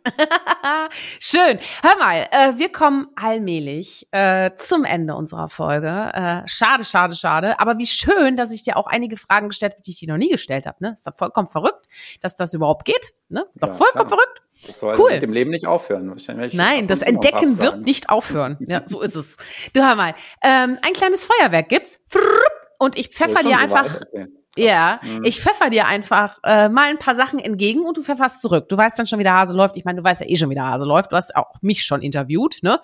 Schön. 1.19 1.59
Hör 1.83 1.97
mal, 1.99 2.27
äh, 2.31 2.57
wir 2.57 2.71
kommen 2.71 3.07
allmählich 3.17 4.07
äh, 4.11 4.51
zum 4.55 4.85
Ende 4.85 5.15
unserer 5.15 5.49
Folge. 5.49 5.87
Äh, 5.89 6.47
schade, 6.47 6.85
schade, 6.85 7.17
schade. 7.17 7.59
Aber 7.59 7.77
wie 7.77 7.87
schön, 7.87 8.37
dass 8.37 8.53
ich 8.53 8.63
dir 8.63 8.77
auch 8.77 8.87
einige 8.87 9.17
Fragen 9.17 9.49
gestellt 9.49 9.73
habe, 9.73 9.81
die 9.81 9.91
ich 9.91 9.99
dir 9.99 10.07
noch 10.07 10.17
nie 10.17 10.29
gestellt 10.29 10.65
habe. 10.65 10.77
Ne? 10.79 10.93
Ist 10.95 11.05
doch 11.07 11.17
vollkommen 11.17 11.49
verrückt, 11.49 11.87
dass 12.21 12.37
das 12.37 12.53
überhaupt 12.53 12.85
geht. 12.85 13.13
Ne? 13.27 13.45
Ist 13.51 13.61
doch 13.61 13.67
Ja, 13.67 13.75
vollkommen 13.75 14.07
klar. 14.07 14.19
verrückt. 14.19 14.41
Das 14.65 14.79
soll 14.79 14.97
Cool. 14.97 15.11
mit 15.11 15.21
dem 15.21 15.33
Leben 15.33 15.51
nicht 15.51 15.65
aufhören. 15.65 16.09
Wahrscheinlich 16.09 16.53
Nein, 16.53 16.87
das 16.87 17.01
Entdecken 17.01 17.59
wird 17.59 17.81
nicht 17.81 18.09
aufhören. 18.09 18.57
Ja, 18.61 18.83
so 18.85 19.01
ist 19.01 19.15
es. 19.15 19.35
Du 19.73 19.81
hör 19.85 19.95
mal, 19.95 20.15
ähm, 20.41 20.77
ein 20.81 20.93
kleines 20.93 21.25
Feuerwerk 21.25 21.67
gibt's. 21.67 22.01
Und 22.79 22.97
ich 22.97 23.09
pfeffer 23.09 23.43
dir 23.43 23.59
einfach, 23.59 24.01
Okay. 24.01 24.27
ja, 24.55 24.99
Mhm. 25.03 25.23
ich 25.25 25.39
pfeffer 25.41 25.69
dir 25.69 25.85
einfach 25.85 26.39
äh, 26.43 26.69
mal 26.69 26.89
ein 26.89 26.97
paar 26.97 27.13
Sachen 27.13 27.37
entgegen 27.37 27.81
und 27.81 27.97
du 27.97 28.01
pfefferst 28.03 28.41
zurück. 28.41 28.67
Du 28.69 28.75
weißt 28.77 28.97
dann 28.97 29.05
schon, 29.05 29.19
wie 29.19 29.23
der 29.23 29.35
Hase 29.35 29.55
läuft. 29.55 29.77
Ich 29.77 29.85
meine, 29.85 29.97
du 29.99 30.03
weißt 30.03 30.21
ja 30.21 30.27
eh 30.27 30.35
schon, 30.37 30.49
wie 30.49 30.55
der 30.55 30.65
Hase 30.65 30.85
läuft. 30.85 31.11
Du 31.11 31.15
hast 31.17 31.35
auch 31.35 31.61
mich 31.61 31.85
schon 31.85 32.01
interviewt, 32.01 32.63
ne? 32.63 32.79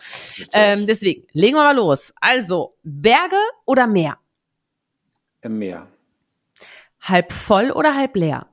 Ähm, 0.53 0.85
deswegen, 0.85 1.25
legen 1.31 1.55
wir 1.55 1.63
mal 1.63 1.75
los. 1.75 2.13
Also, 2.21 2.75
Berge 2.83 3.39
oder 3.65 3.87
Meer? 3.87 4.17
Im 5.41 5.57
Meer. 5.57 5.87
Halb 7.01 7.31
voll 7.31 7.71
oder 7.71 7.95
halb 7.95 8.15
leer? 8.15 8.47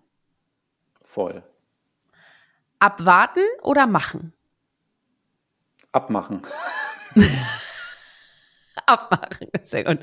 Voll. 1.02 1.42
Abwarten 2.78 3.42
oder 3.62 3.86
machen? 3.86 4.32
Abmachen. 5.92 6.42
Abmachen, 8.86 9.48
sehr 9.64 9.84
gut. 9.84 9.98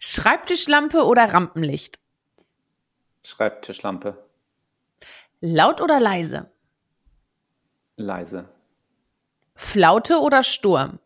Schreibtischlampe 0.00 1.04
oder 1.04 1.32
Rampenlicht? 1.32 2.00
Schreibtischlampe. 3.24 4.16
Laut 5.40 5.80
oder 5.80 6.00
leise? 6.00 6.50
Leise. 7.96 8.48
Flaute 9.54 10.18
oder 10.20 10.42
Sturm? 10.42 10.98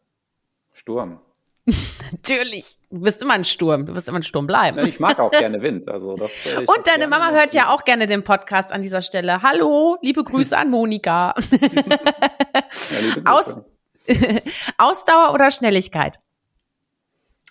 Sturm. 0.73 1.21
Natürlich. 2.13 2.79
Du 2.91 3.01
bist 3.01 3.23
immer 3.23 3.35
ein 3.35 3.45
Sturm. 3.45 3.87
Du 3.87 3.95
wirst 3.95 4.09
immer 4.09 4.19
ein 4.19 4.23
Sturm 4.23 4.47
bleiben. 4.47 4.87
Ich 4.87 5.01
mag 5.01 5.19
auch 5.19 5.31
gerne 5.31 5.61
Wind. 5.63 5.89
Also 5.89 6.17
das, 6.17 6.31
äh, 6.47 6.59
Und 6.67 6.87
deine 6.87 7.09
Mama 7.09 7.29
Wind. 7.29 7.39
hört 7.39 7.55
ja 7.55 7.69
auch 7.71 7.85
gerne 7.85 8.07
den 8.07 8.23
Podcast 8.23 8.73
an 8.73 8.83
dieser 8.83 9.03
Stelle. 9.03 9.43
Hallo, 9.43 9.99
liebe 10.03 10.23
Grüße 10.25 10.57
an 10.57 10.71
Monika. 10.71 11.35
Ja. 12.91 13.23
Aus- 13.25 13.57
Ausdauer 14.79 15.33
oder 15.33 15.51
Schnelligkeit? 15.51 16.19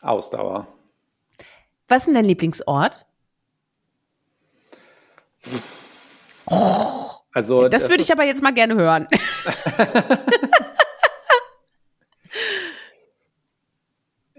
Ausdauer. 0.04 0.68
Was 1.88 2.02
ist 2.02 2.06
denn 2.08 2.16
dein 2.16 2.26
Lieblingsort? 2.26 3.06
Also 7.32 7.68
Das 7.68 7.90
würde 7.90 8.04
ich 8.04 8.12
aber 8.12 8.24
jetzt 8.24 8.44
mal 8.44 8.54
gerne 8.54 8.76
hören. 8.76 9.08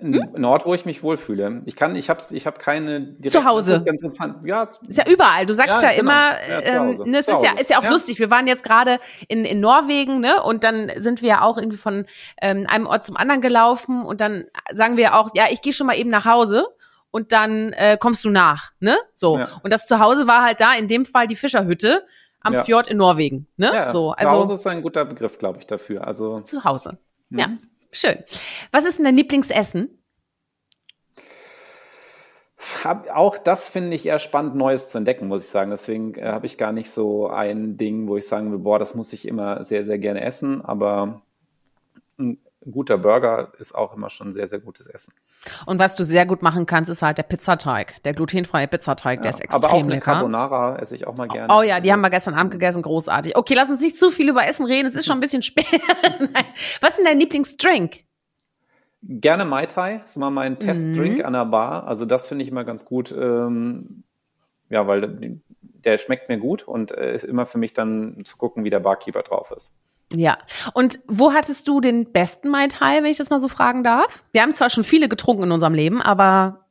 ein 0.04 0.44
Ort, 0.44 0.66
wo 0.66 0.74
ich 0.74 0.84
mich 0.84 1.02
wohlfühle. 1.02 1.62
Ich 1.64 1.76
kann, 1.76 1.96
ich 1.96 2.10
habe, 2.10 2.20
ich 2.30 2.46
habe 2.46 2.58
keine. 2.58 3.00
direkte- 3.00 3.28
Zu 3.30 3.44
Hause. 3.44 3.76
Ist 3.76 3.86
ganz 3.86 4.02
interessant. 4.02 4.36
Ja, 4.46 4.68
Ist 4.86 4.98
ja 4.98 5.04
überall. 5.10 5.46
Du 5.46 5.54
sagst 5.54 5.82
ja, 5.82 5.90
Ja, 5.90 5.96
genau. 5.96 6.00
immer, 6.00 6.30
Ja, 6.48 6.60
ähm, 6.60 7.10
ne, 7.10 7.18
es 7.18 7.28
ist 7.28 7.42
ja, 7.42 7.52
ist 7.58 7.70
ja 7.70 7.78
auch 7.78 7.84
Ja. 7.84 7.90
lustig. 7.90 8.18
Wir 8.18 8.30
waren 8.30 8.46
jetzt 8.46 8.64
gerade 8.64 8.98
in, 9.28 9.44
in 9.44 9.60
Norwegen, 9.60 10.20
ne? 10.20 10.42
Und 10.42 10.62
dann 10.64 10.90
sind 10.96 11.22
wir 11.22 11.28
ja 11.30 11.42
auch 11.42 11.56
irgendwie 11.58 11.78
von 11.78 12.04
ähm, 12.42 12.66
einem 12.68 12.86
Ort 12.86 13.04
zum 13.04 13.16
anderen 13.16 13.40
gelaufen 13.40 14.04
und 14.04 14.20
dann 14.20 14.44
sagen 14.72 14.96
wir 14.96 15.14
auch, 15.16 15.30
ja, 15.34 15.44
ich 15.50 15.62
gehe 15.62 15.72
schon 15.72 15.86
mal 15.86 15.96
eben 15.96 16.10
nach 16.10 16.24
Hause 16.26 16.66
und 17.10 17.32
dann 17.32 17.72
äh, 17.72 17.96
kommst 17.98 18.24
du 18.24 18.30
nach, 18.30 18.72
ne? 18.80 18.96
So. 19.14 19.38
Ja. 19.38 19.48
Und 19.62 19.72
das 19.72 19.86
Zuhause 19.86 20.26
war 20.26 20.42
halt 20.42 20.60
da, 20.60 20.74
in 20.74 20.88
dem 20.88 21.04
Fall 21.06 21.26
die 21.26 21.36
Fischerhütte 21.36 22.04
am 22.40 22.52
Ja. 22.54 22.62
Fjord 22.64 22.88
in 22.88 22.98
Norwegen, 22.98 23.46
ne? 23.56 23.70
ja. 23.72 23.88
So, 23.88 24.10
Zu 24.10 24.18
also 24.18 24.32
Hause 24.32 24.54
ist 24.54 24.66
ein 24.66 24.82
guter 24.82 25.06
Begriff, 25.06 25.38
glaube 25.38 25.60
ich, 25.60 25.66
dafür. 25.66 26.06
Also 26.06 26.40
zu 26.40 26.62
Hause. 26.62 26.98
Mhm. 27.30 27.38
Ja, 27.38 27.48
schön. 27.94 28.22
Was 28.72 28.84
ist 28.84 28.98
denn 28.98 29.04
dein 29.04 29.16
Lieblingsessen? 29.16 29.98
auch 33.12 33.38
das 33.38 33.68
finde 33.68 33.94
ich 33.94 34.06
eher 34.06 34.18
spannend, 34.18 34.54
Neues 34.54 34.88
zu 34.88 34.98
entdecken, 34.98 35.28
muss 35.28 35.44
ich 35.44 35.50
sagen. 35.50 35.70
Deswegen 35.70 36.14
äh, 36.14 36.24
habe 36.24 36.46
ich 36.46 36.58
gar 36.58 36.72
nicht 36.72 36.90
so 36.90 37.28
ein 37.28 37.76
Ding, 37.76 38.08
wo 38.08 38.16
ich 38.16 38.26
sagen 38.26 38.50
will, 38.52 38.58
boah, 38.58 38.78
das 38.78 38.94
muss 38.94 39.12
ich 39.12 39.28
immer 39.28 39.64
sehr, 39.64 39.84
sehr 39.84 39.98
gerne 39.98 40.22
essen. 40.22 40.62
Aber 40.64 41.22
ein 42.18 42.38
guter 42.70 42.98
Burger 42.98 43.52
ist 43.58 43.74
auch 43.74 43.94
immer 43.94 44.10
schon 44.10 44.32
sehr, 44.32 44.46
sehr 44.46 44.58
gutes 44.58 44.86
Essen. 44.86 45.12
Und 45.66 45.78
was 45.78 45.96
du 45.96 46.04
sehr 46.04 46.26
gut 46.26 46.42
machen 46.42 46.66
kannst, 46.66 46.90
ist 46.90 47.02
halt 47.02 47.18
der 47.18 47.22
Pizzateig, 47.24 48.02
der 48.04 48.14
glutenfreie 48.14 48.66
Pizzateig, 48.68 49.22
der 49.22 49.30
ist 49.32 49.42
aber 49.48 49.56
auch 49.56 49.62
extrem 49.62 49.86
eine 49.86 49.94
lecker. 49.94 50.12
Carbonara 50.12 50.76
esse 50.78 50.94
ich 50.96 51.06
auch 51.06 51.16
mal 51.16 51.28
gerne. 51.28 51.52
Oh 51.54 51.62
ja, 51.62 51.80
die 51.80 51.92
haben 51.92 52.00
wir 52.00 52.10
gestern 52.10 52.34
Abend 52.34 52.52
gegessen, 52.52 52.82
großartig. 52.82 53.36
Okay, 53.36 53.54
lass 53.54 53.68
uns 53.68 53.80
nicht 53.80 53.98
zu 53.98 54.10
viel 54.10 54.28
über 54.28 54.46
Essen 54.46 54.66
reden, 54.66 54.86
es 54.86 54.94
ist 54.94 55.06
schon 55.06 55.16
ein 55.18 55.20
bisschen 55.20 55.42
spät. 55.42 55.66
Was 56.80 56.90
ist 56.90 56.98
denn 56.98 57.04
dein 57.04 57.20
Lieblingsdrink? 57.20 58.04
Gerne 59.02 59.44
Mai 59.44 59.66
Tai, 59.66 60.00
ist 60.04 60.16
immer 60.16 60.30
mein 60.30 60.58
Testdrink 60.58 61.18
Mhm. 61.18 61.24
an 61.26 61.32
der 61.34 61.44
Bar. 61.44 61.86
Also 61.86 62.06
das 62.06 62.26
finde 62.26 62.42
ich 62.44 62.50
immer 62.50 62.64
ganz 62.64 62.86
gut. 62.86 63.12
Ähm, 63.12 64.04
ja, 64.70 64.86
weil 64.86 65.40
der 65.60 65.98
schmeckt 65.98 66.30
mir 66.30 66.38
gut 66.38 66.62
und 66.62 66.90
äh, 66.90 67.14
ist 67.14 67.24
immer 67.24 67.44
für 67.44 67.58
mich 67.58 67.74
dann 67.74 68.22
zu 68.24 68.38
gucken, 68.38 68.64
wie 68.64 68.70
der 68.70 68.80
Barkeeper 68.80 69.22
drauf 69.22 69.50
ist. 69.54 69.72
Ja. 70.12 70.38
Und 70.74 71.00
wo 71.06 71.32
hattest 71.32 71.66
du 71.68 71.80
den 71.80 72.12
besten 72.12 72.48
Mai 72.48 72.68
Tai, 72.68 73.02
wenn 73.02 73.10
ich 73.10 73.16
das 73.16 73.30
mal 73.30 73.38
so 73.40 73.48
fragen 73.48 73.82
darf? 73.84 74.24
Wir 74.32 74.42
haben 74.42 74.54
zwar 74.54 74.70
schon 74.70 74.84
viele 74.84 75.08
getrunken 75.08 75.44
in 75.44 75.52
unserem 75.52 75.74
Leben, 75.74 76.00
aber 76.02 76.66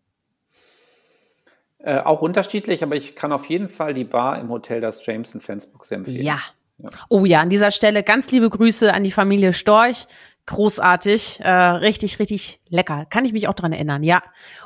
Äh, 1.80 2.00
auch 2.00 2.22
unterschiedlich, 2.22 2.84
aber 2.84 2.96
ich 2.96 3.16
kann 3.16 3.34
auf 3.34 3.46
jeden 3.46 3.68
Fall 3.68 3.94
die 3.94 4.06
Bar 4.06 4.40
im 4.40 4.50
Hotel 4.50 4.80
das 4.80 5.06
James 5.06 5.34
in 5.34 5.42
Flensburg 5.42 5.86
sehr 5.86 5.98
empfehlen. 5.98 6.24
ja. 6.26 6.40
Oh 7.10 7.24
ja, 7.26 7.40
an 7.42 7.50
dieser 7.50 7.72
Stelle 7.72 8.04
ganz 8.04 8.32
liebe 8.32 8.50
Grüße 8.50 8.94
an 8.94 9.04
die 9.04 9.12
Familie 9.12 9.54
Storch. 9.54 10.06
Großartig, 10.46 11.40
äh, 11.40 11.50
richtig, 11.50 12.20
richtig 12.20 12.60
lecker. 12.68 13.06
Kann 13.10 13.24
ich 13.24 13.32
mich 13.32 13.48
auch 13.48 13.54
dran 13.54 13.72
erinnern, 13.72 14.04
ja. 14.04 14.22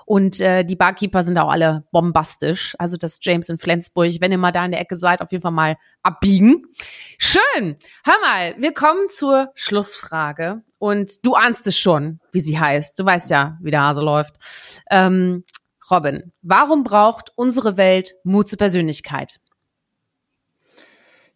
Und 0.06 0.40
äh, 0.42 0.64
die 0.64 0.76
Barkeeper 0.76 1.24
sind 1.24 1.38
auch 1.38 1.52
alle 1.52 1.86
bombastisch. 1.92 2.76
Also 2.80 2.98
das 2.98 3.20
James 3.22 3.48
in 3.50 3.60
Flensburg, 3.60 4.20
wenn 4.20 4.32
ihr 4.32 4.40
mal 4.40 4.52
da 4.52 4.66
in 4.66 4.72
der 4.72 4.82
Ecke 4.82 4.96
seid, 4.96 5.22
auf 5.22 5.32
jeden 5.32 5.44
Fall 5.44 5.52
mal 5.52 5.76
abbiegen. 6.02 6.64
Schön. 7.20 7.78
Hör 8.04 8.16
mal, 8.24 8.56
wir 8.58 8.74
kommen 8.74 9.08
zur 9.08 9.52
Schlussfrage. 9.54 10.64
Und 10.80 11.24
du 11.24 11.36
ahnst 11.36 11.68
es 11.68 11.78
schon, 11.78 12.20
wie 12.32 12.40
sie 12.40 12.60
heißt. 12.60 12.98
Du 13.00 13.06
weißt 13.06 13.30
ja, 13.30 13.58
wie 13.62 13.72
der 13.72 13.82
Hase 13.82 14.02
läuft. 14.02 14.34
Ähm, 14.90 15.44
Robin, 15.92 16.32
warum 16.42 16.84
braucht 16.84 17.32
unsere 17.36 17.78
Welt 17.78 18.14
Mut 18.24 18.50
zur 18.50 18.58
Persönlichkeit? 18.58 19.40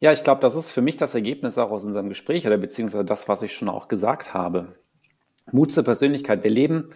Ja, 0.04 0.12
ich 0.12 0.24
glaube, 0.24 0.42
das 0.42 0.56
ist 0.56 0.72
für 0.72 0.82
mich 0.82 0.98
das 0.98 1.14
Ergebnis 1.14 1.60
auch 1.60 1.70
aus 1.70 1.86
unserem 1.86 2.10
Gespräch 2.10 2.48
oder 2.48 2.58
beziehungsweise 2.58 3.06
das, 3.06 3.30
was 3.30 3.44
ich 3.44 3.54
schon 3.54 3.70
auch 3.70 3.88
gesagt 3.88 4.34
habe. 4.34 4.76
Mut 5.52 5.72
zur 5.72 5.84
Persönlichkeit. 5.84 6.44
Wir 6.44 6.50
leben 6.50 6.90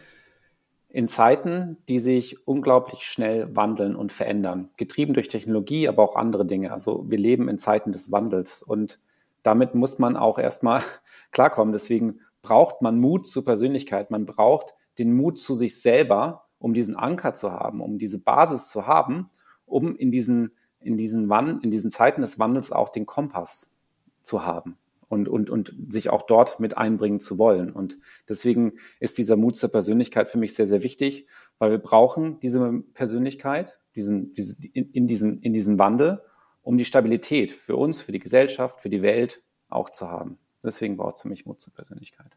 in 0.89 1.07
Zeiten, 1.07 1.77
die 1.87 1.99
sich 1.99 2.47
unglaublich 2.47 3.03
schnell 3.03 3.55
wandeln 3.55 3.95
und 3.95 4.11
verändern, 4.11 4.69
getrieben 4.75 5.13
durch 5.13 5.27
Technologie, 5.27 5.87
aber 5.87 6.01
auch 6.01 6.15
andere 6.15 6.47
Dinge. 6.47 6.71
Also 6.71 7.05
wir 7.07 7.19
leben 7.19 7.47
in 7.47 7.59
Zeiten 7.59 7.91
des 7.91 8.11
Wandels 8.11 8.63
und 8.63 8.99
damit 9.43 9.75
muss 9.75 9.99
man 9.99 10.17
auch 10.17 10.39
erstmal 10.39 10.81
klarkommen. 11.31 11.73
Deswegen 11.73 12.21
braucht 12.41 12.81
man 12.81 12.99
Mut 12.99 13.27
zur 13.27 13.45
Persönlichkeit. 13.45 14.09
Man 14.09 14.25
braucht 14.25 14.73
den 14.97 15.13
Mut 15.15 15.37
zu 15.37 15.53
sich 15.53 15.79
selber, 15.79 16.47
um 16.57 16.73
diesen 16.73 16.95
Anker 16.95 17.35
zu 17.35 17.51
haben, 17.51 17.81
um 17.81 17.99
diese 17.99 18.17
Basis 18.17 18.67
zu 18.67 18.87
haben, 18.87 19.29
um 19.67 19.95
in 19.95 20.09
diesen 20.09 20.53
in 20.85 20.97
diesen, 20.97 21.29
Wand, 21.29 21.63
in 21.63 21.71
diesen 21.71 21.91
Zeiten 21.91 22.21
des 22.21 22.39
Wandels 22.39 22.71
auch 22.71 22.89
den 22.89 23.05
Kompass 23.05 23.73
zu 24.21 24.45
haben 24.45 24.77
und, 25.07 25.27
und, 25.27 25.49
und 25.49 25.73
sich 25.89 26.09
auch 26.09 26.23
dort 26.23 26.59
mit 26.59 26.77
einbringen 26.77 27.19
zu 27.19 27.37
wollen. 27.37 27.71
Und 27.71 27.97
deswegen 28.27 28.73
ist 28.99 29.17
dieser 29.17 29.35
Mut 29.35 29.55
zur 29.55 29.71
Persönlichkeit 29.71 30.29
für 30.29 30.37
mich 30.37 30.53
sehr, 30.53 30.67
sehr 30.67 30.83
wichtig, 30.83 31.27
weil 31.59 31.71
wir 31.71 31.77
brauchen 31.77 32.39
diese 32.39 32.83
Persönlichkeit 32.93 33.79
diesen, 33.95 34.33
diese, 34.33 34.55
in, 34.73 34.91
in, 34.91 35.07
diesen, 35.07 35.41
in 35.41 35.53
diesen 35.53 35.79
Wandel, 35.79 36.21
um 36.61 36.77
die 36.77 36.85
Stabilität 36.85 37.51
für 37.51 37.75
uns, 37.75 38.01
für 38.01 38.11
die 38.11 38.19
Gesellschaft, 38.19 38.81
für 38.81 38.89
die 38.89 39.01
Welt 39.01 39.41
auch 39.69 39.89
zu 39.89 40.09
haben. 40.09 40.37
Deswegen 40.63 40.97
braucht 40.97 41.15
es 41.15 41.21
für 41.21 41.29
mich 41.29 41.45
Mut 41.45 41.61
zur 41.61 41.73
Persönlichkeit. 41.73 42.31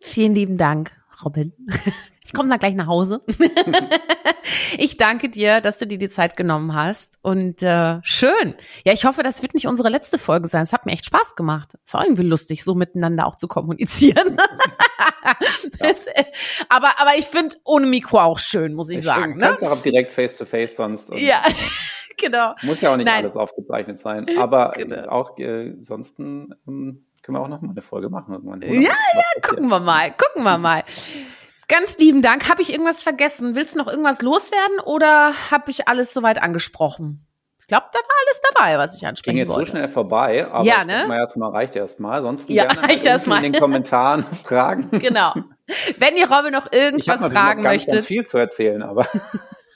Vielen 0.00 0.34
lieben 0.34 0.56
Dank, 0.56 0.92
Robin. 1.24 1.52
Ich 2.26 2.32
komme 2.32 2.48
dann 2.48 2.58
gleich 2.58 2.74
nach 2.74 2.88
Hause. 2.88 3.20
Ich 4.78 4.96
danke 4.96 5.28
dir, 5.28 5.60
dass 5.60 5.78
du 5.78 5.86
dir 5.86 5.98
die 5.98 6.08
Zeit 6.08 6.36
genommen 6.36 6.74
hast. 6.74 7.18
Und 7.22 7.62
äh, 7.62 7.98
schön. 8.02 8.54
Ja, 8.84 8.92
ich 8.92 9.04
hoffe, 9.04 9.22
das 9.22 9.42
wird 9.42 9.54
nicht 9.54 9.66
unsere 9.66 9.88
letzte 9.88 10.18
Folge 10.18 10.48
sein. 10.48 10.62
Es 10.62 10.72
hat 10.72 10.86
mir 10.86 10.92
echt 10.92 11.06
Spaß 11.06 11.34
gemacht. 11.34 11.74
Es 11.84 11.94
war 11.94 12.04
irgendwie 12.04 12.22
lustig, 12.22 12.64
so 12.64 12.74
miteinander 12.74 13.26
auch 13.26 13.36
zu 13.36 13.48
kommunizieren. 13.48 14.36
das, 15.78 16.06
äh, 16.06 16.24
aber, 16.68 17.00
aber 17.00 17.16
ich 17.18 17.26
finde 17.26 17.56
ohne 17.64 17.86
Mikro 17.86 18.20
auch 18.20 18.38
schön, 18.38 18.74
muss 18.74 18.90
ich, 18.90 18.98
ich 18.98 19.04
sagen. 19.04 19.34
Du 19.34 19.40
kannst 19.40 19.62
ne? 19.62 19.70
auch 19.70 19.82
direkt 19.82 20.12
face-to-face 20.12 20.72
-face 20.72 20.76
sonst. 20.76 21.18
ja. 21.18 21.40
genau. 22.16 22.54
Muss 22.62 22.80
ja 22.80 22.92
auch 22.92 22.96
nicht 22.96 23.06
Nein. 23.06 23.18
alles 23.18 23.36
aufgezeichnet 23.36 23.98
sein. 23.98 24.26
Aber 24.38 24.72
genau. 24.76 25.08
auch 25.08 25.38
äh, 25.38 25.70
ansonsten 25.70 26.54
ähm, 26.66 27.06
können 27.22 27.38
wir 27.38 27.42
auch 27.42 27.48
noch 27.48 27.60
mal 27.60 27.70
eine 27.70 27.82
Folge 27.82 28.08
machen. 28.08 28.34
Irgendwann, 28.34 28.62
ja, 28.62 28.80
ja, 28.80 28.92
gucken 29.42 29.68
wir 29.68 29.80
mal. 29.80 30.12
Gucken 30.12 30.44
wir 30.44 30.58
mal. 30.58 30.84
Ganz 31.68 31.98
lieben 31.98 32.22
Dank. 32.22 32.48
Habe 32.48 32.62
ich 32.62 32.72
irgendwas 32.72 33.02
vergessen? 33.02 33.54
Willst 33.54 33.74
du 33.74 33.78
noch 33.78 33.88
irgendwas 33.88 34.22
loswerden 34.22 34.78
oder 34.84 35.32
habe 35.50 35.70
ich 35.70 35.88
alles 35.88 36.14
soweit 36.14 36.40
angesprochen? 36.42 37.26
Ich 37.58 37.68
glaube, 37.68 37.86
da 37.92 37.98
war 37.98 38.14
alles 38.24 38.40
dabei, 38.52 38.78
was 38.78 38.96
ich 38.96 39.04
ansprechen 39.04 39.38
wollte. 39.38 39.48
Ging 39.48 39.56
jetzt 39.56 39.66
so 39.68 39.72
schnell 39.72 39.88
vorbei, 39.88 40.46
aber 40.46 40.64
ja, 40.64 40.84
ne? 40.84 41.06
mal 41.08 41.18
erstmal 41.18 41.50
reicht 41.50 41.74
erstmal. 41.74 42.22
Sonst 42.22 42.48
ja, 42.48 42.66
gerne 42.66 42.88
reicht 42.88 43.04
erstmal. 43.04 43.42
in 43.42 43.52
den 43.52 43.60
Kommentaren 43.60 44.22
fragen. 44.44 44.88
Genau. 44.92 45.34
Wenn 45.98 46.16
ihr 46.16 46.30
Robin 46.30 46.52
noch 46.52 46.70
irgendwas 46.70 47.24
ich 47.24 47.32
fragen 47.32 47.62
noch 47.62 47.70
ganz, 47.70 47.74
möchtet. 47.74 47.94
Ganz 47.94 48.06
viel 48.06 48.24
zu 48.24 48.38
erzählen, 48.38 48.82
aber 48.84 49.04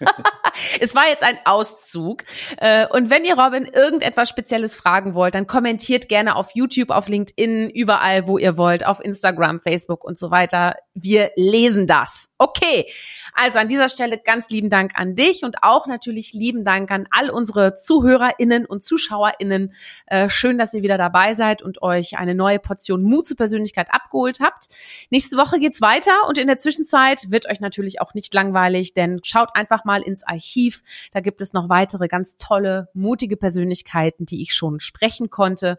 es 0.81 0.95
war 0.95 1.09
jetzt 1.09 1.23
ein 1.23 1.39
Auszug. 1.45 2.23
Äh, 2.59 2.87
und 2.89 3.11
wenn 3.11 3.25
ihr 3.25 3.39
Robin 3.39 3.65
irgendetwas 3.65 4.29
Spezielles 4.29 4.77
fragen 4.77 5.15
wollt, 5.15 5.35
dann 5.35 5.47
kommentiert 5.47 6.09
gerne 6.09 6.37
auf 6.37 6.51
YouTube, 6.55 6.91
auf 6.91 7.09
LinkedIn, 7.09 7.71
überall, 7.71 8.27
wo 8.27 8.39
ihr 8.39 8.57
wollt, 8.57 8.87
auf 8.87 9.03
Instagram, 9.03 9.61
Facebook 9.61 10.05
und 10.05 10.19
so 10.19 10.31
weiter. 10.31 10.77
Wir 10.95 11.31
lesen 11.37 11.87
das. 11.87 12.29
Okay. 12.39 12.87
Also 13.35 13.59
an 13.59 13.69
dieser 13.69 13.89
Stelle 13.89 14.19
ganz 14.19 14.49
lieben 14.51 14.71
Dank 14.71 14.93
an 14.95 15.15
dich 15.15 15.45
und 15.45 15.63
auch 15.63 15.87
natürlich 15.87 16.33
lieben 16.33 16.65
Dank 16.65 16.91
an 16.91 17.07
all 17.11 17.31
unsere 17.31 17.75
ZuhörerInnen 17.75 18.67
und 18.67 18.83
ZuschauerInnen. 18.83 19.73
Äh, 20.07 20.29
schön, 20.29 20.59
dass 20.59 20.75
ihr 20.75 20.83
wieder 20.83 20.99
dabei 20.99 21.35
seid 21.35 21.63
und 21.63 21.83
euch 21.83 22.19
eine 22.19 22.35
neue 22.35 22.59
Portion 22.59 23.03
Mut 23.03 23.27
zur 23.27 23.37
Persönlichkeit 23.37 23.89
abgeholt 23.93 24.41
habt. 24.41 24.67
Nächste 25.11 25.37
Woche 25.37 25.59
geht's 25.59 25.81
weiter 25.81 26.13
und 26.29 26.39
in 26.39 26.47
der 26.47 26.59
Zwischenzeit 26.59 27.31
wird 27.31 27.47
euch 27.49 27.61
natürlich 27.61 28.01
auch 28.01 28.15
nicht 28.15 28.33
langweilig, 28.35 28.95
denn 28.95 29.21
schaut 29.23 29.55
einfach 29.55 29.85
mal 29.85 29.90
ins 29.99 30.23
Archiv. 30.27 30.83
Da 31.13 31.21
gibt 31.21 31.41
es 31.41 31.53
noch 31.53 31.69
weitere 31.69 32.09
ganz 32.09 32.37
tolle, 32.37 32.89
mutige 32.95 33.37
Persönlichkeiten, 33.37 34.27
die 34.27 34.43
ich 34.43 34.55
schon 34.55 34.81
sprechen 34.81 35.31
konnte. 35.31 35.77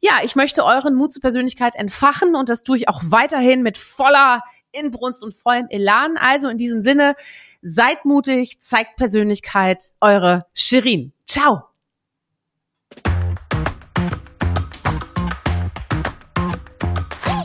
Ja, 0.00 0.14
ich 0.24 0.34
möchte 0.34 0.64
euren 0.64 0.94
Mut 0.94 1.12
zur 1.12 1.22
Persönlichkeit 1.22 1.76
entfachen 1.76 2.34
und 2.34 2.48
das 2.48 2.62
tue 2.62 2.76
ich 2.76 2.88
auch 2.88 3.02
weiterhin 3.04 3.62
mit 3.62 3.78
voller 3.78 4.42
Inbrunst 4.72 5.22
und 5.22 5.34
vollem 5.34 5.66
Elan. 5.68 6.16
Also 6.16 6.48
in 6.48 6.56
diesem 6.56 6.80
Sinne, 6.80 7.14
seid 7.62 8.04
mutig, 8.04 8.60
zeigt 8.60 8.96
Persönlichkeit. 8.96 9.92
Eure 10.00 10.46
Shirin. 10.54 11.12
Ciao. 11.26 11.64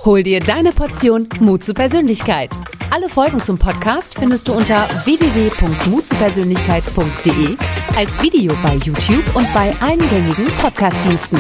Hol 0.06 0.24
dir 0.24 0.40
deine 0.40 0.72
Portion 0.72 1.28
Mut 1.42 1.66
zur 1.66 1.76
Persönlichkeit. 1.76 2.52
Alle 2.90 3.10
Folgen 3.10 3.42
zum 3.42 3.58
Podcast 3.58 4.18
findest 4.18 4.48
du 4.48 4.54
unter 4.54 4.88
www.mutzupersönlichkeit.de 5.04 7.58
als 7.98 8.22
Video 8.22 8.54
bei 8.64 8.76
YouTube 8.76 9.26
und 9.36 9.54
bei 9.54 9.76
allen 9.82 10.00
gängigen 10.10 10.46
Podcastdiensten. 10.62 11.38